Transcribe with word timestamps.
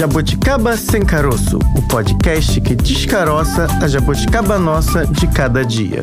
Jabuticaba 0.00 0.78
Sem 0.78 1.04
Caroço, 1.04 1.58
o 1.76 1.86
podcast 1.86 2.58
que 2.62 2.74
descaroça 2.74 3.66
a 3.82 3.86
jabuticaba 3.86 4.58
nossa 4.58 5.06
de 5.06 5.26
cada 5.26 5.62
dia. 5.62 6.02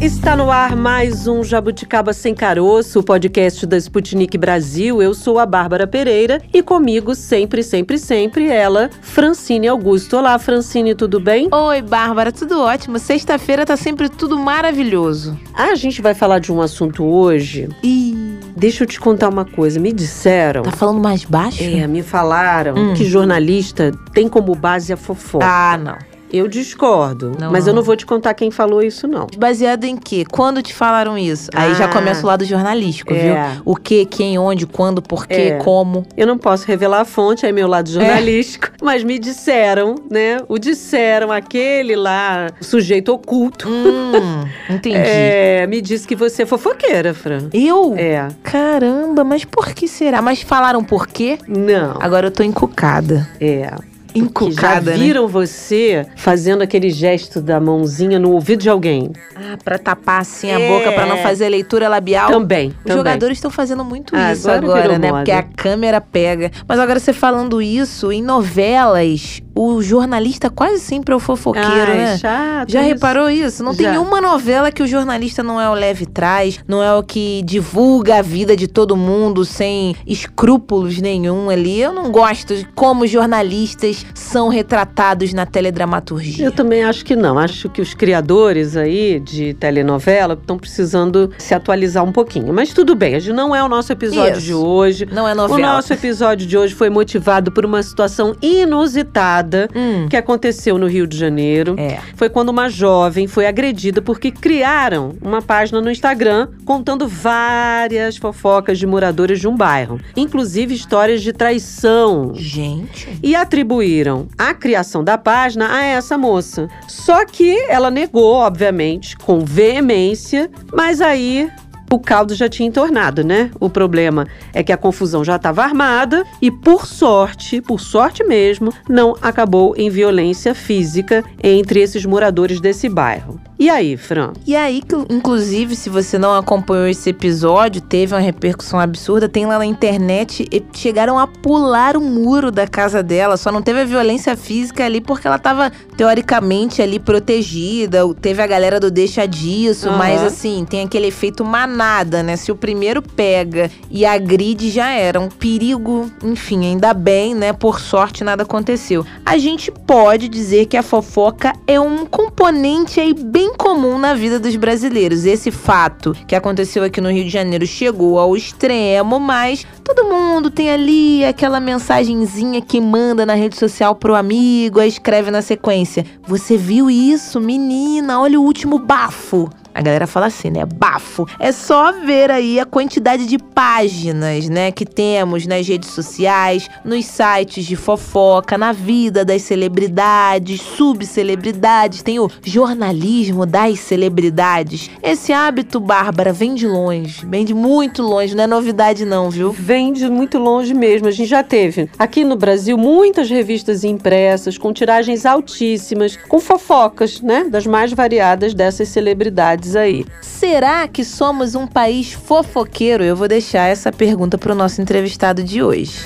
Está 0.00 0.36
no 0.36 0.52
ar 0.52 0.76
mais 0.76 1.26
um 1.26 1.42
Jabuticaba 1.42 2.12
Sem 2.12 2.32
Caroço, 2.32 3.00
o 3.00 3.02
podcast 3.02 3.66
da 3.66 3.76
Sputnik 3.76 4.38
Brasil. 4.38 5.02
Eu 5.02 5.14
sou 5.14 5.40
a 5.40 5.44
Bárbara 5.44 5.84
Pereira 5.84 6.40
e 6.54 6.62
comigo 6.62 7.12
sempre, 7.12 7.64
sempre, 7.64 7.98
sempre 7.98 8.46
ela, 8.46 8.88
Francine 9.02 9.66
Augusto. 9.66 10.16
Olá, 10.16 10.38
Francine, 10.38 10.94
tudo 10.94 11.18
bem? 11.18 11.48
Oi, 11.50 11.82
Bárbara, 11.82 12.30
tudo 12.30 12.60
ótimo. 12.60 13.00
Sexta-feira 13.00 13.66
tá 13.66 13.76
sempre 13.76 14.08
tudo 14.08 14.38
maravilhoso. 14.38 15.36
A 15.52 15.74
gente 15.74 16.00
vai 16.00 16.14
falar 16.14 16.38
de 16.38 16.52
um 16.52 16.60
assunto 16.60 17.02
hoje. 17.02 17.68
Ih, 17.82 18.35
Deixa 18.56 18.84
eu 18.84 18.88
te 18.88 18.98
contar 18.98 19.28
uma 19.28 19.44
coisa. 19.44 19.78
Me 19.78 19.92
disseram. 19.92 20.62
tá 20.62 20.70
falando 20.72 20.98
mais 20.98 21.24
baixo? 21.24 21.62
É, 21.62 21.86
me 21.86 22.02
falaram 22.02 22.74
Hum. 22.74 22.94
que 22.94 23.04
jornalista 23.04 23.92
tem 24.14 24.28
como 24.28 24.54
base 24.54 24.92
a 24.92 24.96
fofoca. 24.96 25.44
Ah, 25.46 25.76
não. 25.76 25.98
Eu 26.32 26.48
discordo, 26.48 27.32
Não, 27.38 27.50
mas 27.52 27.64
não. 27.64 27.70
eu 27.72 27.76
não 27.76 27.82
vou 27.82 27.96
te 27.96 28.04
contar 28.04 28.34
quem 28.34 28.50
falou 28.50 28.82
isso, 28.82 29.06
não. 29.06 29.26
Baseado 29.38 29.84
em 29.84 29.96
quê? 29.96 30.24
Quando 30.30 30.60
te 30.62 30.74
falaram 30.74 31.16
isso? 31.16 31.48
Aí 31.54 31.74
já 31.74 31.84
Ah. 31.86 31.88
começa 31.88 32.22
o 32.22 32.26
lado 32.26 32.44
jornalístico, 32.44 33.14
É. 33.14 33.18
viu? 33.52 33.62
O 33.64 33.76
que, 33.76 34.04
quem, 34.04 34.38
onde, 34.38 34.66
quando, 34.66 35.00
porquê, 35.00 35.34
É. 35.34 35.58
como. 35.58 36.04
Eu 36.16 36.26
não 36.26 36.36
posso 36.36 36.66
revelar 36.66 37.00
a 37.02 37.04
fonte, 37.04 37.46
é 37.46 37.52
meu 37.52 37.68
lado 37.68 37.88
jornalístico, 37.90 38.68
mas 38.82 39.04
me 39.04 39.18
disseram, 39.18 39.94
né? 40.10 40.38
O 40.48 40.58
disseram, 40.58 41.30
aquele 41.32 41.94
lá, 41.96 42.48
sujeito 42.60 43.12
oculto, 43.12 43.68
Hum, 43.68 44.44
entendi. 44.68 44.96
é, 44.98 45.66
me 45.66 45.80
disse 45.80 46.06
que 46.06 46.16
você 46.16 46.42
é 46.42 46.46
fofoqueira, 46.46 47.14
Fran. 47.14 47.48
Eu? 47.52 47.94
É. 47.96 48.28
Caramba, 48.42 49.22
mas 49.24 49.44
por 49.44 49.68
que 49.72 49.86
será? 49.88 50.20
Mas 50.20 50.42
falaram 50.42 50.82
por 50.82 51.06
quê? 51.06 51.38
Não. 51.46 51.96
Agora 52.00 52.26
eu 52.26 52.30
tô 52.30 52.42
encucada. 52.42 53.28
É. 53.40 53.70
Que 54.16 54.22
Encucada, 54.22 54.92
já 54.92 54.96
né? 54.98 55.04
viram 55.04 55.28
você 55.28 56.06
fazendo 56.16 56.62
aquele 56.62 56.88
gesto 56.90 57.40
da 57.40 57.60
mãozinha 57.60 58.18
no 58.18 58.32
ouvido 58.32 58.62
de 58.62 58.70
alguém? 58.70 59.10
Ah, 59.34 59.56
pra 59.62 59.78
tapar 59.78 60.20
assim 60.22 60.50
a 60.50 60.58
É. 60.60 60.68
boca, 60.68 60.90
pra 60.92 61.04
não 61.06 61.18
fazer 61.18 61.48
leitura 61.48 61.88
labial. 61.88 62.30
Também. 62.30 62.68
Os 62.68 62.74
também. 62.76 62.96
jogadores 62.96 63.36
estão 63.38 63.50
fazendo 63.50 63.84
muito 63.84 64.14
Ah, 64.16 64.32
isso 64.32 64.50
agora 64.50 64.80
agora, 64.80 64.98
né? 64.98 65.08
moda. 65.08 65.18
Porque 65.20 65.32
a 65.32 65.42
câmera 65.42 66.00
pega. 66.00 66.50
Mas 66.66 66.78
agora 66.78 66.98
você 66.98 67.12
falando 67.12 67.60
isso, 67.60 68.10
em 68.10 68.22
novelas, 68.22 69.42
o 69.58 69.80
jornalista 69.82 70.50
quase 70.50 70.80
sempre 70.80 71.14
é 71.14 71.16
o 71.16 71.18
fofoqueiro, 71.18 71.68
Ai, 71.92 71.96
né? 71.96 72.18
chato 72.18 72.70
Já 72.70 72.82
isso. 72.82 72.88
reparou 72.92 73.30
isso? 73.30 73.64
Não 73.64 73.74
tem 73.74 73.86
Já. 73.86 73.98
uma 73.98 74.20
novela 74.20 74.70
que 74.70 74.82
o 74.82 74.86
jornalista 74.86 75.42
não 75.42 75.58
é 75.58 75.68
o 75.70 75.72
leve 75.72 76.04
trás, 76.04 76.60
não 76.68 76.82
é 76.82 76.92
o 76.94 77.02
que 77.02 77.40
divulga 77.42 78.16
a 78.18 78.22
vida 78.22 78.54
de 78.54 78.68
todo 78.68 78.94
mundo 78.94 79.46
sem 79.46 79.96
escrúpulos 80.06 81.00
nenhum 81.00 81.48
ali. 81.48 81.80
Eu 81.80 81.94
não 81.94 82.10
gosto 82.12 82.54
de 82.54 82.66
como 82.74 83.06
jornalistas 83.06 84.04
são 84.14 84.48
retratados 84.50 85.32
na 85.32 85.46
teledramaturgia. 85.46 86.44
Eu 86.44 86.52
também 86.52 86.84
acho 86.84 87.02
que 87.02 87.16
não. 87.16 87.38
Acho 87.38 87.70
que 87.70 87.80
os 87.80 87.94
criadores 87.94 88.76
aí 88.76 89.18
de 89.20 89.54
telenovela 89.54 90.34
estão 90.34 90.58
precisando 90.58 91.30
se 91.38 91.54
atualizar 91.54 92.04
um 92.04 92.12
pouquinho. 92.12 92.52
Mas 92.52 92.74
tudo 92.74 92.94
bem, 92.94 93.18
não 93.32 93.56
é 93.56 93.62
o 93.64 93.68
nosso 93.68 93.90
episódio 93.90 94.32
Isso. 94.36 94.46
de 94.46 94.52
hoje. 94.54 95.08
Não 95.10 95.26
é 95.26 95.32
O 95.32 95.36
novela. 95.36 95.60
nosso 95.76 95.94
episódio 95.94 96.46
de 96.46 96.58
hoje 96.58 96.74
foi 96.74 96.90
motivado 96.90 97.50
por 97.50 97.64
uma 97.64 97.82
situação 97.82 98.34
inusitada 98.42 99.45
Hum, 99.74 100.08
que 100.08 100.16
aconteceu 100.16 100.78
no 100.78 100.86
Rio 100.86 101.06
de 101.06 101.16
Janeiro. 101.16 101.74
é. 101.78 101.98
Foi 102.14 102.28
quando 102.28 102.48
uma 102.48 102.68
jovem 102.68 103.26
foi 103.26 103.46
agredida 103.46 104.00
porque 104.00 104.30
criaram 104.30 105.14
uma 105.20 105.42
página 105.42 105.80
no 105.80 105.90
Instagram 105.90 106.48
contando 106.64 107.06
várias 107.08 108.16
fofocas 108.16 108.78
de 108.78 108.86
moradores 108.86 109.40
de 109.40 109.48
um 109.48 109.56
bairro, 109.56 110.00
inclusive 110.16 110.74
histórias 110.74 111.22
de 111.22 111.32
traição. 111.32 112.32
Gente. 112.34 113.18
E 113.22 113.34
atribuíram 113.34 114.28
a 114.38 114.54
criação 114.54 115.02
da 115.04 115.18
página 115.18 115.74
a 115.74 115.84
essa 115.84 116.16
moça. 116.16 116.68
Só 116.88 117.24
que 117.24 117.56
ela 117.68 117.90
negou, 117.90 118.34
obviamente, 118.34 119.16
com 119.16 119.40
veemência, 119.40 120.50
mas 120.72 121.00
aí 121.00 121.50
o 121.90 121.98
caldo 121.98 122.34
já 122.34 122.48
tinha 122.48 122.68
entornado, 122.68 123.24
né? 123.24 123.50
O 123.60 123.70
problema 123.70 124.26
é 124.52 124.62
que 124.62 124.72
a 124.72 124.76
confusão 124.76 125.24
já 125.24 125.36
estava 125.36 125.62
armada 125.62 126.24
e, 126.40 126.50
por 126.50 126.86
sorte, 126.86 127.60
por 127.60 127.80
sorte 127.80 128.24
mesmo, 128.24 128.72
não 128.88 129.16
acabou 129.22 129.74
em 129.76 129.88
violência 129.88 130.54
física 130.54 131.24
entre 131.42 131.80
esses 131.80 132.04
moradores 132.04 132.60
desse 132.60 132.88
bairro. 132.88 133.40
E 133.58 133.70
aí, 133.70 133.96
Fran? 133.96 134.34
E 134.46 134.54
aí, 134.54 134.82
que, 134.82 134.94
inclusive, 135.08 135.74
se 135.74 135.88
você 135.88 136.18
não 136.18 136.34
acompanhou 136.34 136.86
esse 136.86 137.08
episódio, 137.08 137.80
teve 137.80 138.14
uma 138.14 138.20
repercussão 138.20 138.78
absurda. 138.78 139.30
Tem 139.30 139.46
lá 139.46 139.58
na 139.58 139.64
internet, 139.64 140.46
e 140.52 140.62
chegaram 140.74 141.18
a 141.18 141.26
pular 141.26 141.96
o 141.96 142.00
muro 142.00 142.50
da 142.50 142.66
casa 142.66 143.02
dela. 143.02 143.38
Só 143.38 143.50
não 143.50 143.62
teve 143.62 143.80
a 143.80 143.84
violência 143.84 144.36
física 144.36 144.84
ali 144.84 145.00
porque 145.00 145.26
ela 145.26 145.38
tava, 145.38 145.72
teoricamente, 145.96 146.82
ali 146.82 146.98
protegida. 146.98 148.02
Teve 148.20 148.42
a 148.42 148.46
galera 148.46 148.78
do 148.78 148.90
deixa 148.90 149.26
disso, 149.26 149.88
Aham. 149.88 149.96
mas 149.96 150.22
assim, 150.22 150.66
tem 150.68 150.82
aquele 150.82 151.06
efeito 151.06 151.42
manada, 151.42 152.22
né? 152.22 152.36
Se 152.36 152.52
o 152.52 152.56
primeiro 152.56 153.00
pega 153.00 153.70
e 153.90 154.04
agride, 154.04 154.70
já 154.70 154.90
era. 154.90 155.18
Um 155.18 155.28
perigo, 155.28 156.10
enfim, 156.22 156.66
ainda 156.66 156.92
bem, 156.92 157.34
né? 157.34 157.54
Por 157.54 157.80
sorte, 157.80 158.22
nada 158.22 158.42
aconteceu. 158.42 159.06
A 159.24 159.38
gente 159.38 159.72
pode 159.72 160.28
dizer 160.28 160.66
que 160.66 160.76
a 160.76 160.82
fofoca 160.82 161.54
é 161.66 161.80
um 161.80 162.04
componente 162.04 163.00
aí 163.00 163.14
bem 163.14 163.45
comum 163.54 163.98
na 163.98 164.14
vida 164.14 164.40
dos 164.40 164.56
brasileiros. 164.56 165.24
Esse 165.24 165.50
fato 165.50 166.16
que 166.26 166.34
aconteceu 166.34 166.82
aqui 166.82 167.00
no 167.00 167.10
Rio 167.10 167.24
de 167.24 167.30
Janeiro 167.30 167.66
chegou 167.66 168.18
ao 168.18 168.36
extremo, 168.36 169.20
mas 169.20 169.66
todo 169.84 170.04
mundo 170.04 170.50
tem 170.50 170.70
ali 170.70 171.24
aquela 171.24 171.60
mensagenzinha 171.60 172.60
que 172.60 172.80
manda 172.80 173.26
na 173.26 173.34
rede 173.34 173.56
social 173.56 173.94
pro 173.94 174.14
amigo, 174.14 174.80
aí 174.80 174.88
escreve 174.88 175.30
na 175.30 175.42
sequência: 175.42 176.04
Você 176.26 176.56
viu 176.56 176.90
isso, 176.90 177.40
menina? 177.40 178.20
Olha 178.20 178.40
o 178.40 178.42
último 178.42 178.78
bafo. 178.78 179.50
A 179.76 179.82
galera 179.82 180.06
fala 180.06 180.26
assim, 180.26 180.48
né? 180.48 180.64
Bafo. 180.64 181.26
É 181.38 181.52
só 181.52 181.92
ver 181.92 182.30
aí 182.30 182.58
a 182.58 182.64
quantidade 182.64 183.26
de 183.26 183.36
páginas, 183.36 184.48
né, 184.48 184.72
que 184.72 184.86
temos 184.86 185.46
nas 185.46 185.68
redes 185.68 185.90
sociais, 185.90 186.66
nos 186.82 187.04
sites 187.04 187.66
de 187.66 187.76
fofoca, 187.76 188.56
na 188.56 188.72
vida 188.72 189.22
das 189.22 189.42
celebridades, 189.42 190.62
subcelebridades, 190.62 192.02
tem 192.02 192.18
o 192.18 192.30
jornalismo 192.42 193.44
das 193.44 193.78
celebridades. 193.80 194.90
Esse 195.02 195.30
hábito, 195.34 195.78
Bárbara, 195.78 196.32
vem 196.32 196.54
de 196.54 196.66
longe, 196.66 197.26
vem 197.26 197.44
de 197.44 197.52
muito 197.52 198.02
longe, 198.02 198.34
não 198.34 198.44
é 198.44 198.46
novidade 198.46 199.04
não, 199.04 199.28
viu? 199.28 199.52
Vem 199.52 199.92
de 199.92 200.08
muito 200.08 200.38
longe 200.38 200.72
mesmo. 200.72 201.08
A 201.08 201.10
gente 201.10 201.28
já 201.28 201.42
teve 201.42 201.90
aqui 201.98 202.24
no 202.24 202.36
Brasil 202.36 202.78
muitas 202.78 203.28
revistas 203.28 203.84
impressas 203.84 204.56
com 204.56 204.72
tiragens 204.72 205.26
altíssimas, 205.26 206.16
com 206.16 206.40
fofocas, 206.40 207.20
né? 207.20 207.44
Das 207.44 207.66
mais 207.66 207.92
variadas 207.92 208.54
dessas 208.54 208.88
celebridades 208.88 209.65
aí. 209.74 210.04
Será 210.20 210.86
que 210.86 211.04
somos 211.04 211.54
um 211.54 211.66
país 211.66 212.12
fofoqueiro? 212.12 213.02
Eu 213.02 213.16
vou 213.16 213.26
deixar 213.26 213.66
essa 213.66 213.90
pergunta 213.90 214.36
para 214.38 214.52
o 214.52 214.54
nosso 214.54 214.80
entrevistado 214.82 215.42
de 215.42 215.62
hoje. 215.62 216.04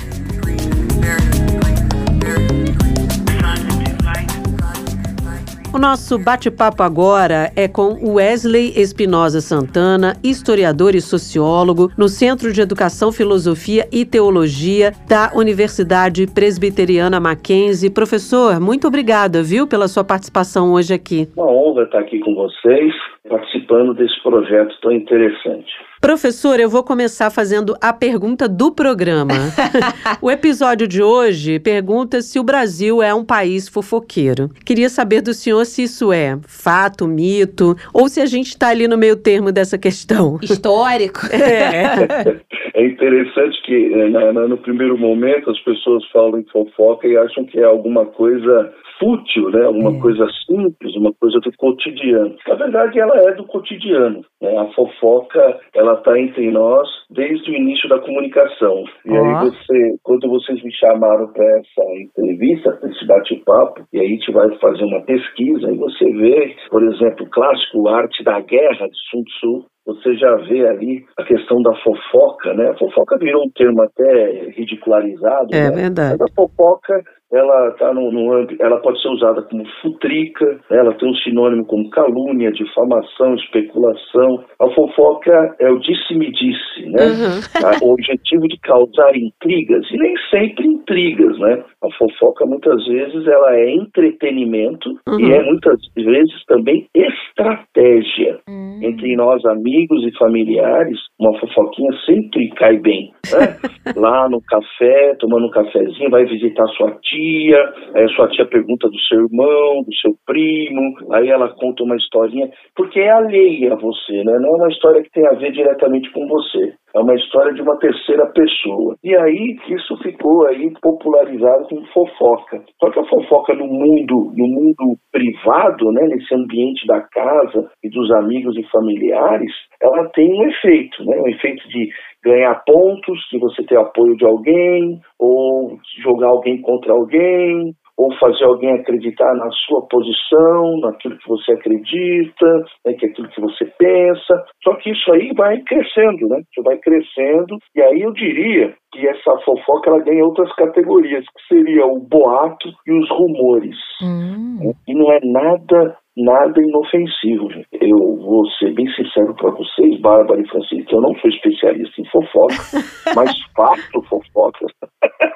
O 5.73 5.79
nosso 5.79 6.17
bate-papo 6.17 6.83
agora 6.83 7.49
é 7.55 7.65
com 7.65 7.97
Wesley 8.15 8.73
Espinosa 8.75 9.39
Santana, 9.39 10.17
historiador 10.21 10.95
e 10.95 11.01
sociólogo 11.01 11.89
no 11.95 12.09
Centro 12.09 12.51
de 12.51 12.59
Educação, 12.59 13.09
Filosofia 13.09 13.87
e 13.89 14.03
Teologia 14.03 14.93
da 15.07 15.31
Universidade 15.33 16.27
Presbiteriana 16.27 17.21
Mackenzie. 17.21 17.89
Professor, 17.89 18.59
muito 18.59 18.85
obrigada, 18.85 19.41
viu, 19.41 19.65
pela 19.65 19.87
sua 19.87 20.03
participação 20.03 20.73
hoje 20.73 20.93
aqui. 20.93 21.29
Uma 21.37 21.49
honra 21.71 21.83
estar 21.83 21.99
aqui 21.99 22.19
com 22.19 22.35
vocês, 22.35 22.93
participando 23.29 23.93
desse 23.93 24.21
projeto 24.21 24.73
tão 24.81 24.91
interessante. 24.91 25.67
Professor, 26.01 26.59
eu 26.59 26.69
vou 26.69 26.83
começar 26.83 27.29
fazendo 27.29 27.75
a 27.81 27.93
pergunta 27.93 28.47
do 28.49 28.71
programa. 28.71 29.33
o 30.21 30.29
episódio 30.31 30.87
de 30.87 31.01
hoje 31.01 31.59
pergunta 31.59 32.21
se 32.21 32.39
o 32.39 32.43
Brasil 32.43 33.01
é 33.01 33.13
um 33.13 33.23
país 33.23 33.69
fofoqueiro. 33.69 34.49
Queria 34.65 34.89
saber 34.89 35.21
do 35.21 35.33
senhor 35.33 35.63
se 35.65 35.83
isso 35.83 36.11
é 36.11 36.37
fato, 36.47 37.07
mito, 37.07 37.75
ou 37.93 38.07
se 38.09 38.19
a 38.19 38.25
gente 38.25 38.47
está 38.47 38.69
ali 38.69 38.87
no 38.87 38.97
meio 38.97 39.15
termo 39.15 39.51
dessa 39.51 39.77
questão. 39.77 40.37
Histórico? 40.41 41.21
É. 41.31 42.41
É 42.73 42.85
interessante 42.87 43.61
que 43.65 43.93
eh, 43.93 44.09
na- 44.09 44.31
na- 44.31 44.47
no 44.47 44.57
primeiro 44.57 44.97
momento 44.97 45.49
as 45.51 45.59
pessoas 45.59 46.03
falam 46.09 46.39
em 46.39 46.45
fofoca 46.45 47.05
e 47.05 47.17
acham 47.17 47.43
que 47.43 47.59
é 47.59 47.63
alguma 47.65 48.05
coisa 48.05 48.71
fútil, 48.97 49.49
né? 49.49 49.65
Alguma 49.65 49.99
coisa 49.99 50.25
simples, 50.47 50.95
uma 50.95 51.11
coisa 51.13 51.39
do 51.41 51.51
cotidiano. 51.61 52.35
Na 52.47 52.55
verdade, 52.55 52.99
ela 52.99 53.15
é 53.29 53.35
do 53.35 53.45
cotidiano. 53.45 54.25
né? 54.41 54.57
A 54.57 54.65
fofoca, 54.73 55.59
ela 55.75 55.93
está 55.93 56.19
entre 56.19 56.49
nós 56.49 56.89
desde 57.11 57.51
o 57.51 57.55
início 57.55 57.87
da 57.87 57.99
comunicação. 57.99 58.83
E 59.05 59.11
Ó. 59.11 59.23
aí 59.23 59.49
você, 59.51 59.95
quando 60.01 60.27
vocês 60.27 60.61
me 60.63 60.73
chamaram 60.73 61.31
para 61.31 61.45
essa 61.59 61.83
entrevista, 62.01 62.71
para 62.71 62.89
esse 62.89 63.05
bate-papo, 63.05 63.83
e 63.93 63.99
aí 63.99 64.07
a 64.07 64.09
gente 64.09 64.31
vai 64.31 64.49
fazer 64.57 64.83
uma 64.83 65.01
pesquisa 65.03 65.71
e 65.71 65.77
você 65.77 66.05
vê, 66.11 66.55
por 66.69 66.83
exemplo, 66.83 67.25
o 67.25 67.29
clássico 67.29 67.87
Arte 67.89 68.23
da 68.23 68.39
Guerra 68.39 68.87
de 68.87 68.97
Sun 69.11 69.23
Tzu, 69.23 69.65
você 69.85 70.15
já 70.15 70.35
vê 70.35 70.67
ali 70.67 71.03
a 71.17 71.23
questão 71.23 71.61
da 71.61 71.73
fofoca, 71.75 72.53
né? 72.53 72.69
A 72.69 72.77
fofoca 72.77 73.17
virou 73.17 73.43
um 73.43 73.49
termo 73.49 73.81
até 73.81 74.51
ridicularizado. 74.55 75.47
É 75.51 75.69
né? 75.69 75.75
verdade. 75.75 76.17
Mas 76.19 76.31
a 76.31 76.35
fofoca 76.35 77.03
ela 77.31 77.71
tá 77.79 77.93
no, 77.93 78.11
no 78.11 78.45
ela 78.59 78.81
pode 78.81 79.01
ser 79.01 79.07
usada 79.07 79.41
como 79.43 79.63
futrica, 79.81 80.45
né? 80.69 80.77
ela 80.77 80.93
tem 80.95 81.09
um 81.09 81.15
sinônimo 81.15 81.65
como 81.65 81.89
calúnia, 81.89 82.51
difamação, 82.51 83.35
especulação. 83.35 84.43
A 84.59 84.69
fofoca 84.71 85.55
é 85.59 85.69
o 85.69 85.79
disse-me-disse, 85.79 86.89
né? 86.89 87.05
Uhum. 87.05 87.87
O 87.87 87.93
objetivo 87.93 88.47
de 88.47 88.59
causar 88.59 89.15
intrigas, 89.15 89.85
e 89.91 89.97
nem 89.97 90.13
sempre 90.29 90.67
intrigas, 90.67 91.37
né? 91.39 91.63
A 91.81 91.87
fofoca 91.97 92.45
muitas 92.45 92.85
vezes 92.85 93.25
ela 93.25 93.55
é 93.55 93.75
entretenimento 93.75 94.91
Uhum. 95.07 95.19
e 95.19 95.31
é 95.33 95.43
muitas 95.43 95.79
vezes 95.95 96.45
também 96.47 96.87
estratégia. 96.95 98.39
Entre 98.81 99.15
nós 99.15 99.43
amigos 99.45 99.71
e 99.89 100.17
familiares, 100.17 100.97
uma 101.19 101.37
fofoquinha 101.39 101.91
sempre 102.05 102.49
cai 102.51 102.77
bem, 102.77 103.11
né? 103.31 103.57
Lá 103.95 104.29
no 104.29 104.41
café, 104.41 105.15
tomando 105.19 105.47
um 105.47 105.51
cafezinho, 105.51 106.09
vai 106.09 106.25
visitar 106.25 106.65
sua 106.77 106.91
tia, 107.01 107.57
aí 107.95 108.03
a 108.03 108.09
sua 108.09 108.27
tia 108.29 108.45
pergunta 108.45 108.87
do 108.89 108.99
seu 108.99 109.19
irmão, 109.21 109.83
do 109.83 109.93
seu 109.95 110.13
primo, 110.25 110.81
aí 111.13 111.29
ela 111.29 111.49
conta 111.49 111.83
uma 111.83 111.95
historinha, 111.95 112.49
porque 112.75 112.99
é 112.99 113.09
alheia 113.09 113.73
a 113.73 113.77
você, 113.77 114.23
né? 114.23 114.37
Não 114.39 114.49
é 114.49 114.57
uma 114.57 114.69
história 114.69 115.01
que 115.01 115.11
tem 115.11 115.25
a 115.27 115.33
ver 115.33 115.51
diretamente 115.51 116.11
com 116.11 116.27
você. 116.27 116.73
É 116.93 116.99
uma 116.99 117.15
história 117.15 117.53
de 117.53 117.61
uma 117.61 117.77
terceira 117.77 118.25
pessoa. 118.27 118.95
E 119.03 119.15
aí 119.15 119.57
isso 119.69 119.97
ficou 119.97 120.47
aí 120.47 120.71
popularizado 120.81 121.67
como 121.69 121.85
fofoca. 121.87 122.61
Só 122.79 122.91
que 122.91 122.99
a 122.99 123.05
fofoca 123.05 123.53
no 123.53 123.67
mundo, 123.67 124.31
no 124.35 124.47
mundo 124.47 124.97
privado, 125.11 125.91
né, 125.91 126.05
nesse 126.07 126.33
ambiente 126.35 126.85
da 126.87 127.01
casa 127.01 127.69
e 127.83 127.89
dos 127.89 128.11
amigos 128.11 128.57
e 128.57 128.63
familiares, 128.71 129.51
ela 129.81 130.09
tem 130.09 130.31
um 130.33 130.47
efeito, 130.47 131.03
né? 131.05 131.17
Um 131.19 131.27
efeito 131.27 131.67
de 131.69 131.89
ganhar 132.23 132.61
pontos, 132.65 133.19
de 133.31 133.39
você 133.39 133.63
ter 133.63 133.77
apoio 133.77 134.15
de 134.15 134.25
alguém, 134.25 134.99
ou 135.19 135.77
jogar 136.03 136.27
alguém 136.27 136.61
contra 136.61 136.93
alguém, 136.93 137.73
ou 137.97 138.13
fazer 138.15 138.43
alguém 138.45 138.71
acreditar 138.73 139.33
na 139.35 139.49
sua 139.51 139.81
posição, 139.87 140.79
naquilo 140.81 141.17
que 141.17 141.27
você 141.27 141.53
acredita, 141.53 142.47
né, 142.85 142.93
que 142.93 143.05
é 143.05 143.09
aquilo 143.09 143.29
que 143.29 143.41
você 143.41 143.65
pensa. 143.77 144.43
Só 144.63 144.75
que 144.75 144.91
isso 144.91 145.11
aí 145.13 145.31
vai 145.35 145.61
crescendo, 145.61 146.27
né? 146.27 146.41
Isso 146.51 146.63
vai 146.63 146.77
crescendo. 146.77 147.57
E 147.75 147.81
aí 147.81 148.01
eu 148.01 148.11
diria 148.13 148.73
que 148.91 149.07
essa 149.07 149.37
fofoca 149.45 149.89
ela 149.89 150.03
ganha 150.03 150.25
outras 150.25 150.53
categorias, 150.55 151.25
que 151.25 151.55
seria 151.55 151.85
o 151.85 151.99
boato 151.99 152.69
e 152.85 152.91
os 152.91 153.09
rumores. 153.09 153.75
Hum. 154.01 154.73
E 154.87 154.93
não 154.93 155.11
é 155.11 155.19
nada 155.23 155.97
nada 156.17 156.61
inofensivo. 156.61 157.49
Eu 157.71 157.97
vou 158.17 158.45
ser 158.59 158.73
bem 158.73 158.87
sincero 158.93 159.33
para 159.35 159.51
vocês, 159.51 159.99
Bárbara 160.01 160.41
e 160.41 160.47
Francisco, 160.47 160.85
que 160.85 160.95
eu 160.95 161.01
não 161.01 161.15
sou 161.15 161.29
especialista 161.29 162.01
em 162.01 162.05
fofoca, 162.05 162.55
mas 163.15 163.31
faço 163.55 164.01
fofocas. 164.03 164.71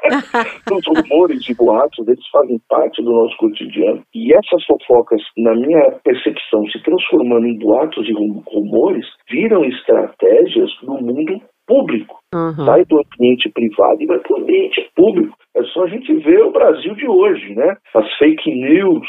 Os 0.72 0.86
rumores 0.88 1.48
e 1.50 1.56
boatos, 1.56 2.08
eles 2.08 2.28
fazem 2.32 2.60
parte 2.70 3.02
do 3.02 3.12
nosso 3.12 3.36
cotidiano. 3.38 4.02
E 4.14 4.34
essas 4.34 4.64
fofocas, 4.66 5.22
na 5.38 5.56
minha 5.56 5.92
percepção, 6.04 6.66
se 6.68 6.82
transformando 6.84 7.48
em 7.48 7.58
boatos 7.58 8.08
e 8.08 8.14
rum- 8.14 8.44
rumores, 8.48 9.06
viram 9.30 9.64
estratégias 9.66 10.70
no 10.84 11.02
mundo 11.02 11.42
público. 11.68 12.20
Uhum. 12.34 12.66
Sai 12.66 12.86
do 12.86 13.00
ambiente 13.00 13.50
privado 13.50 14.02
e 14.02 14.06
vai 14.06 14.20
para 14.20 14.38
o 14.38 14.42
ambiente 14.42 14.88
público. 14.96 15.36
É 15.56 15.64
só 15.64 15.84
a 15.84 15.88
gente 15.88 16.14
ver 16.16 16.44
o 16.44 16.52
Brasil 16.52 16.94
de 16.96 17.08
hoje, 17.08 17.56
né? 17.56 17.76
As 17.96 18.18
fake 18.18 18.54
news, 18.54 19.08